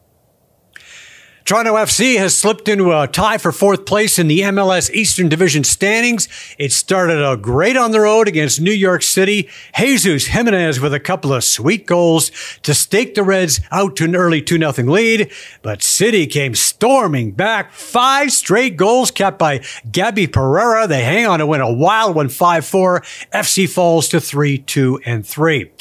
Toronto 1.45 1.75
FC 1.75 2.17
has 2.17 2.35
slipped 2.35 2.67
into 2.67 2.91
a 2.91 3.07
tie 3.07 3.37
for 3.37 3.51
fourth 3.51 3.85
place 3.85 4.17
in 4.17 4.27
the 4.27 4.39
MLS 4.39 4.89
Eastern 4.89 5.29
Division 5.29 5.63
standings. 5.63 6.27
It 6.57 6.71
started 6.71 7.23
out 7.23 7.43
great 7.43 7.77
on 7.77 7.91
the 7.91 7.99
road 7.99 8.27
against 8.27 8.59
New 8.59 8.71
York 8.71 9.03
City. 9.03 9.47
Jesus 9.77 10.25
Jimenez 10.25 10.79
with 10.79 10.91
a 10.91 10.99
couple 10.99 11.31
of 11.31 11.43
sweet 11.43 11.85
goals 11.85 12.31
to 12.63 12.73
stake 12.73 13.13
the 13.13 13.21
Reds 13.21 13.61
out 13.71 13.95
to 13.97 14.05
an 14.05 14.15
early 14.15 14.41
2-0 14.41 14.89
lead. 14.89 15.31
But 15.61 15.83
City 15.83 16.25
came 16.25 16.55
storming 16.55 17.33
back. 17.33 17.73
Five 17.73 18.31
straight 18.31 18.75
goals 18.75 19.11
kept 19.11 19.37
by 19.37 19.63
Gabby 19.91 20.25
Pereira. 20.25 20.87
They 20.87 21.03
hang 21.03 21.27
on 21.27 21.37
to 21.37 21.45
win 21.45 21.61
a 21.61 21.71
wild 21.71 22.15
one 22.15 22.29
5-4. 22.29 23.29
FC 23.31 23.69
falls 23.69 24.07
to 24.07 24.17
3-2 24.17 24.97
and 25.05 25.23
3. 25.23 25.71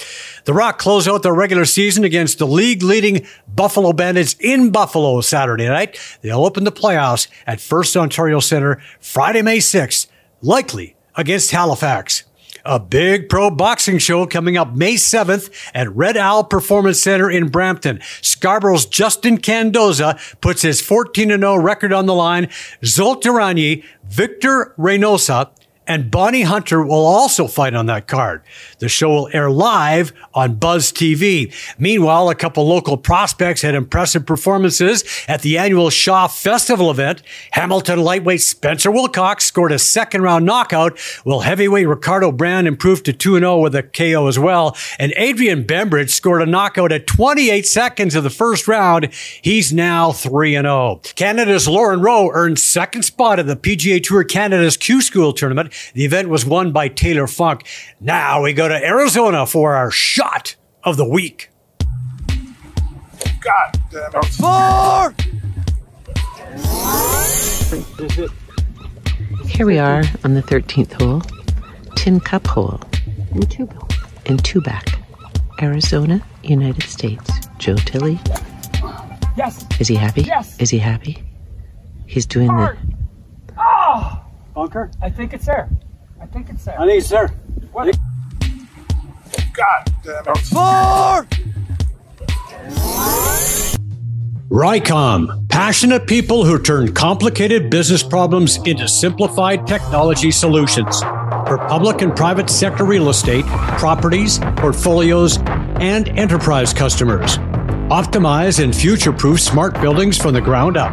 The 0.45 0.53
Rock 0.53 0.77
close 0.77 1.09
out 1.09 1.23
their 1.23 1.33
regular 1.33 1.65
season 1.65 2.05
against 2.05 2.37
the 2.37 2.47
league 2.47 2.83
leading 2.83 3.27
Buffalo 3.49 3.95
Bandits 3.95 4.37
in 4.41 4.71
Buffalo 4.71 5.23
Saturday 5.23 5.54
night. 5.57 5.99
They'll 6.21 6.45
open 6.45 6.65
the 6.65 6.73
playoffs 6.73 7.29
at 7.47 7.61
First 7.61 7.97
Ontario 7.97 8.41
Center 8.41 8.83
Friday, 9.01 9.43
May 9.43 9.59
6th, 9.59 10.09
likely 10.43 10.97
against 11.17 11.53
Halifax. 11.53 12.25
A 12.67 12.81
big 12.81 13.29
pro 13.29 13.51
boxing 13.51 13.99
show 13.99 14.27
coming 14.27 14.57
up 14.57 14.75
May 14.75 14.95
7th 14.95 15.51
at 15.75 15.95
Red 15.95 16.17
Owl 16.17 16.45
Performance 16.45 17.03
Center 17.03 17.31
in 17.31 17.49
Brampton. 17.49 18.01
Scarborough's 18.23 18.87
Justin 18.87 19.37
Candoza 19.37 20.19
puts 20.41 20.63
his 20.63 20.81
14-0 20.81 21.63
record 21.63 21.93
on 21.93 22.07
the 22.07 22.15
line. 22.15 22.47
Zoltarani, 22.83 23.85
Victor 24.05 24.75
Reynosa, 24.79 25.51
and 25.87 26.11
Bonnie 26.11 26.43
Hunter 26.43 26.83
will 26.85 27.05
also 27.07 27.47
fight 27.47 27.75
on 27.75 27.87
that 27.87 28.07
card. 28.07 28.43
The 28.79 28.89
show 28.89 29.11
will 29.11 29.31
air 29.33 29.51
live 29.51 30.13
on 30.33 30.55
Buzz 30.55 30.91
TV. 30.93 31.53
Meanwhile, 31.79 32.31
a 32.31 32.35
couple 32.35 32.67
local 32.67 32.97
prospects 32.97 33.63
had 33.63 33.75
impressive 33.75 34.27
performances 34.27 35.05
at 35.29 35.43
the 35.43 35.59
annual 35.59 35.91
Shaw 35.91 36.27
Festival 36.27 36.91
event. 36.91 37.23
Hamilton 37.53 38.01
lightweight 38.01 38.41
Spencer 38.41 38.91
Wilcox 38.91 39.45
scored 39.45 39.73
a 39.73 39.79
second 39.79 40.23
round 40.23 40.47
knockout, 40.47 40.99
while 41.25 41.41
heavyweight 41.41 41.87
Ricardo 41.87 42.33
Brand 42.33 42.67
improved 42.67 43.05
to 43.05 43.13
2 43.13 43.39
0 43.39 43.59
with 43.59 43.75
a 43.75 43.83
KO 43.83 44.27
as 44.27 44.39
well. 44.39 44.77
And 44.99 45.13
Adrian 45.17 45.65
Bembridge 45.65 46.11
scored 46.11 46.43
a 46.43 46.47
knockout 46.47 46.93
at 46.93 47.07
28 47.07 47.67
seconds 47.67 48.15
of 48.15 48.25
the 48.25 48.31
first 48.31 48.67
round. 48.67 49.13
He's 49.43 49.73
now 49.73 50.13
3 50.13 50.53
0. 50.53 51.01
Canada's 51.15 51.69
Lauren 51.69 52.01
Rowe 52.01 52.31
earned 52.33 52.59
second 52.59 53.03
spot 53.03 53.39
at 53.39 53.47
the 53.47 53.57
PGA 53.57 54.03
Tour 54.03 54.25
Canada's 54.25 54.77
Q 54.77 55.03
School 55.03 55.33
tournament. 55.33 55.74
The 55.95 56.05
event 56.05 56.29
was 56.29 56.45
won 56.45 56.73
by 56.73 56.89
Taylor 56.89 57.27
Funk. 57.27 57.67
Now 58.01 58.43
we 58.43 58.53
go 58.53 58.69
to 58.69 58.75
Arizona 58.75 59.47
for 59.47 59.75
our 59.75 59.91
shot 59.91 60.57
of 60.83 60.97
the 60.97 61.09
week. 61.09 61.51
God 63.41 63.81
damn 63.91 64.11
it. 64.15 64.25
Four! 64.35 65.15
Here 69.49 69.67
we 69.67 69.79
are 69.79 70.05
on 70.25 70.35
the 70.35 70.43
13th 70.43 70.93
hole, 71.01 71.23
Tin 71.97 72.21
Cup 72.21 72.47
hole 72.47 72.81
in 73.33 73.41
Tubac, 73.43 73.93
in 74.27 74.37
Tubac, 74.39 74.99
Arizona, 75.63 76.23
United 76.43 76.85
States. 76.85 77.31
Joe 77.59 77.77
Tilley. 77.77 78.19
Yes. 79.37 79.65
Is 79.81 79.89
he 79.89 79.95
happy? 79.95 80.23
Yes. 80.23 80.61
Is 80.61 80.71
he 80.71 80.79
happy? 80.79 81.23
He's 82.07 82.27
doing 82.27 82.49
the. 82.49 82.77
Bunker? 84.55 84.91
I 85.03 85.11
think 85.11 85.33
it's 85.33 85.47
there. 85.47 85.69
I 86.21 86.27
think 86.27 86.49
it's 86.49 86.65
there. 86.65 86.81
I 86.81 86.87
think 86.87 87.01
it's 87.01 87.11
there. 87.11 87.29
What? 87.73 87.99
God 89.53 89.93
damn 90.03 90.25
it. 90.27 90.39
Four! 90.39 91.27
Rycom, 94.51 95.49
passionate 95.49 96.07
people 96.07 96.45
who 96.45 96.61
turn 96.63 96.93
complicated 96.95 97.71
business 97.71 98.05
problems 98.05 98.59
into 98.59 98.87
simplified 98.87 99.67
technology 99.67 100.31
solutions 100.31 101.01
for 101.01 101.59
public 101.69 102.03
and 102.03 102.15
private 102.15 102.49
sector 102.49 102.85
real 102.85 103.09
estate, 103.09 103.45
properties, 103.47 104.39
portfolios, 104.57 105.39
and 105.81 106.09
enterprise 106.11 106.73
customers. 106.73 107.39
Optimize 107.91 108.63
and 108.63 108.75
future 108.75 109.13
proof 109.13 109.41
smart 109.41 109.75
buildings 109.81 110.17
from 110.17 110.35
the 110.35 110.41
ground 110.41 110.77
up. 110.77 110.93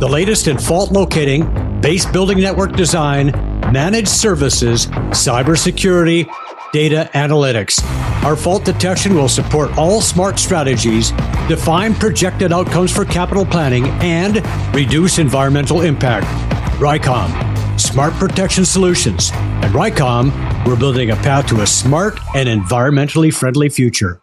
The 0.00 0.08
latest 0.08 0.46
in 0.46 0.58
fault 0.58 0.92
locating, 0.92 1.42
base 1.80 2.04
building 2.06 2.40
network 2.40 2.72
design, 2.74 3.30
managed 3.72 4.08
services, 4.08 4.86
cybersecurity, 4.86 6.28
data 6.72 7.08
analytics. 7.14 7.82
Our 8.24 8.36
fault 8.36 8.64
detection 8.64 9.14
will 9.14 9.28
support 9.28 9.76
all 9.78 10.00
smart 10.00 10.38
strategies, 10.38 11.12
define 11.48 11.94
projected 11.94 12.52
outcomes 12.52 12.94
for 12.94 13.04
capital 13.04 13.46
planning, 13.46 13.86
and 14.02 14.44
reduce 14.74 15.18
environmental 15.18 15.82
impact. 15.82 16.26
Rycom, 16.78 17.80
smart 17.80 18.12
protection 18.14 18.64
solutions. 18.64 19.30
At 19.32 19.72
Rycom, 19.72 20.66
we're 20.66 20.76
building 20.76 21.10
a 21.10 21.16
path 21.16 21.46
to 21.48 21.62
a 21.62 21.66
smart 21.66 22.18
and 22.34 22.48
environmentally 22.48 23.32
friendly 23.32 23.68
future. 23.68 24.20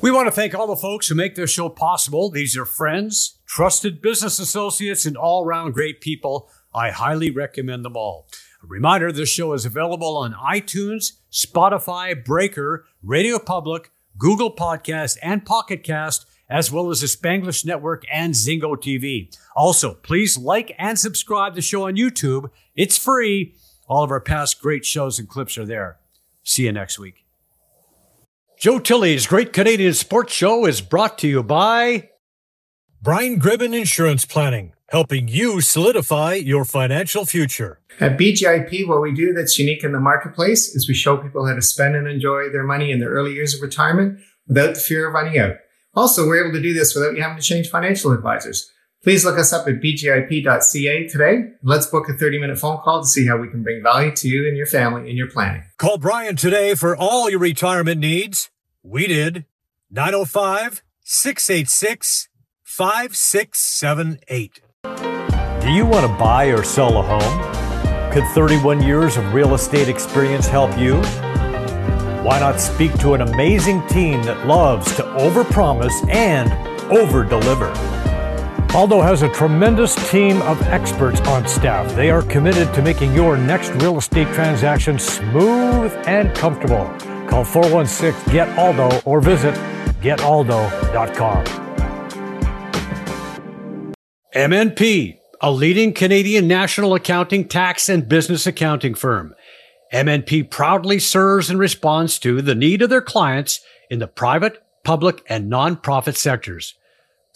We 0.00 0.10
want 0.10 0.26
to 0.28 0.32
thank 0.32 0.54
all 0.54 0.66
the 0.66 0.76
folks 0.76 1.08
who 1.08 1.14
make 1.14 1.34
this 1.34 1.50
show 1.50 1.68
possible. 1.68 2.30
These 2.30 2.56
are 2.56 2.66
friends, 2.66 3.40
trusted 3.46 4.00
business 4.00 4.38
associates, 4.38 5.06
and 5.06 5.16
all 5.16 5.44
round 5.44 5.74
great 5.74 6.00
people. 6.00 6.50
I 6.74 6.90
highly 6.90 7.30
recommend 7.30 7.84
them 7.84 7.96
all. 7.96 8.26
A 8.62 8.66
reminder 8.66 9.12
this 9.12 9.28
show 9.28 9.52
is 9.52 9.64
available 9.64 10.16
on 10.16 10.32
iTunes, 10.34 11.12
Spotify, 11.30 12.24
Breaker, 12.24 12.84
Radio 13.02 13.38
Public, 13.38 13.92
Google 14.18 14.54
Podcast, 14.54 15.16
and 15.22 15.46
Pocket 15.46 15.84
Cast, 15.84 16.26
as 16.48 16.72
well 16.72 16.90
as 16.90 17.00
the 17.00 17.06
Spanglish 17.06 17.64
Network 17.64 18.04
and 18.10 18.34
Zingo 18.34 18.74
TV. 18.74 19.34
Also, 19.54 19.94
please 19.94 20.36
like 20.36 20.74
and 20.78 20.98
subscribe 20.98 21.54
the 21.54 21.62
show 21.62 21.86
on 21.86 21.96
YouTube. 21.96 22.50
It's 22.74 22.98
free. 22.98 23.54
All 23.86 24.02
of 24.02 24.10
our 24.10 24.20
past 24.20 24.60
great 24.60 24.84
shows 24.84 25.18
and 25.18 25.28
clips 25.28 25.56
are 25.56 25.66
there. 25.66 25.98
See 26.42 26.64
you 26.64 26.72
next 26.72 26.98
week. 26.98 27.24
Joe 28.58 28.78
Tilley's 28.78 29.26
Great 29.26 29.52
Canadian 29.52 29.94
Sports 29.94 30.32
Show 30.32 30.64
is 30.64 30.80
brought 30.80 31.18
to 31.18 31.28
you 31.28 31.42
by 31.42 32.10
Brian 33.02 33.38
Gribben 33.38 33.78
Insurance 33.78 34.24
Planning, 34.24 34.72
helping 34.94 35.26
you 35.26 35.60
solidify 35.60 36.34
your 36.34 36.64
financial 36.64 37.24
future. 37.24 37.80
At 37.98 38.16
BGIP, 38.16 38.86
what 38.86 39.02
we 39.02 39.12
do 39.12 39.32
that's 39.32 39.58
unique 39.58 39.82
in 39.82 39.90
the 39.90 39.98
marketplace 39.98 40.72
is 40.72 40.86
we 40.86 40.94
show 40.94 41.16
people 41.16 41.44
how 41.48 41.54
to 41.56 41.62
spend 41.62 41.96
and 41.96 42.06
enjoy 42.06 42.48
their 42.50 42.62
money 42.62 42.92
in 42.92 43.00
their 43.00 43.10
early 43.10 43.32
years 43.32 43.56
of 43.56 43.60
retirement 43.60 44.20
without 44.46 44.74
the 44.74 44.80
fear 44.80 45.08
of 45.08 45.14
running 45.14 45.36
out. 45.36 45.56
Also, 45.96 46.24
we're 46.28 46.44
able 46.44 46.52
to 46.52 46.62
do 46.62 46.72
this 46.72 46.94
without 46.94 47.16
you 47.16 47.22
having 47.22 47.36
to 47.36 47.42
change 47.42 47.68
financial 47.70 48.12
advisors. 48.12 48.70
Please 49.02 49.24
look 49.24 49.36
us 49.36 49.52
up 49.52 49.66
at 49.66 49.80
bgip.ca 49.80 51.08
today. 51.08 51.48
Let's 51.64 51.86
book 51.86 52.08
a 52.08 52.12
30 52.12 52.38
minute 52.38 52.58
phone 52.60 52.78
call 52.78 53.00
to 53.02 53.08
see 53.08 53.26
how 53.26 53.36
we 53.36 53.48
can 53.48 53.64
bring 53.64 53.82
value 53.82 54.14
to 54.14 54.28
you 54.28 54.46
and 54.46 54.56
your 54.56 54.66
family 54.66 55.10
in 55.10 55.16
your 55.16 55.28
planning. 55.28 55.64
Call 55.76 55.98
Brian 55.98 56.36
today 56.36 56.76
for 56.76 56.96
all 56.96 57.28
your 57.28 57.40
retirement 57.40 58.00
needs. 58.00 58.48
We 58.84 59.08
did 59.08 59.44
905 59.90 60.84
686 61.02 62.28
5678. 62.62 64.60
Do 64.84 65.70
you 65.70 65.86
want 65.86 66.06
to 66.06 66.12
buy 66.18 66.46
or 66.46 66.62
sell 66.62 66.98
a 66.98 67.02
home? 67.02 68.12
Could 68.12 68.24
31 68.34 68.82
years 68.82 69.16
of 69.16 69.32
real 69.32 69.54
estate 69.54 69.88
experience 69.88 70.46
help 70.46 70.76
you? 70.78 70.96
Why 72.22 72.38
not 72.38 72.60
speak 72.60 72.92
to 72.98 73.14
an 73.14 73.22
amazing 73.22 73.86
team 73.86 74.22
that 74.24 74.46
loves 74.46 74.94
to 74.96 75.02
overpromise 75.02 76.08
and 76.10 76.50
overdeliver? 76.90 77.74
Aldo 78.74 79.00
has 79.00 79.22
a 79.22 79.28
tremendous 79.30 79.94
team 80.10 80.42
of 80.42 80.60
experts 80.62 81.20
on 81.22 81.48
staff. 81.48 81.94
They 81.94 82.10
are 82.10 82.22
committed 82.22 82.74
to 82.74 82.82
making 82.82 83.14
your 83.14 83.36
next 83.36 83.70
real 83.82 83.96
estate 83.98 84.28
transaction 84.34 84.98
smooth 84.98 85.92
and 86.06 86.34
comfortable. 86.34 86.84
Call 87.28 87.44
416 87.44 88.32
GET 88.32 88.48
ALDO 88.58 89.02
or 89.06 89.20
visit 89.20 89.54
getaldo.com. 90.02 91.63
MNP, 94.34 95.16
a 95.40 95.52
leading 95.52 95.92
Canadian 95.92 96.48
national 96.48 96.92
accounting, 96.94 97.46
tax, 97.46 97.88
and 97.88 98.08
business 98.08 98.48
accounting 98.48 98.96
firm. 98.96 99.32
MNP 99.92 100.50
proudly 100.50 100.98
serves 100.98 101.50
and 101.50 101.58
responds 101.58 102.18
to 102.18 102.42
the 102.42 102.56
need 102.56 102.82
of 102.82 102.90
their 102.90 103.00
clients 103.00 103.60
in 103.88 104.00
the 104.00 104.08
private, 104.08 104.60
public, 104.82 105.22
and 105.28 105.52
nonprofit 105.52 106.16
sectors. 106.16 106.74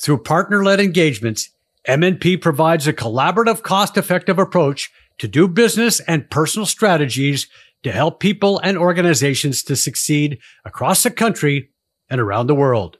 Through 0.00 0.24
partner 0.24 0.64
led 0.64 0.80
engagements, 0.80 1.50
MNP 1.86 2.40
provides 2.40 2.88
a 2.88 2.92
collaborative, 2.92 3.62
cost 3.62 3.96
effective 3.96 4.40
approach 4.40 4.90
to 5.18 5.28
do 5.28 5.46
business 5.46 6.00
and 6.00 6.28
personal 6.28 6.66
strategies 6.66 7.46
to 7.84 7.92
help 7.92 8.18
people 8.18 8.58
and 8.64 8.76
organizations 8.76 9.62
to 9.62 9.76
succeed 9.76 10.40
across 10.64 11.04
the 11.04 11.12
country 11.12 11.70
and 12.10 12.20
around 12.20 12.48
the 12.48 12.56
world. 12.56 12.98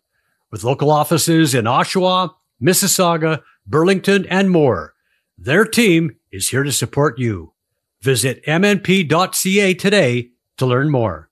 With 0.52 0.62
local 0.62 0.92
offices 0.92 1.52
in 1.52 1.64
Oshawa, 1.64 2.30
Mississauga, 2.62 3.42
Burlington, 3.68 4.26
and 4.30 4.50
more, 4.50 4.94
their 5.36 5.64
team 5.64 6.16
is 6.32 6.48
here 6.48 6.62
to 6.62 6.72
support 6.72 7.18
you. 7.18 7.52
Visit 8.02 8.42
mnp.ca 8.46 9.74
today 9.74 10.30
to 10.56 10.66
learn 10.66 10.90
more. 10.90 11.27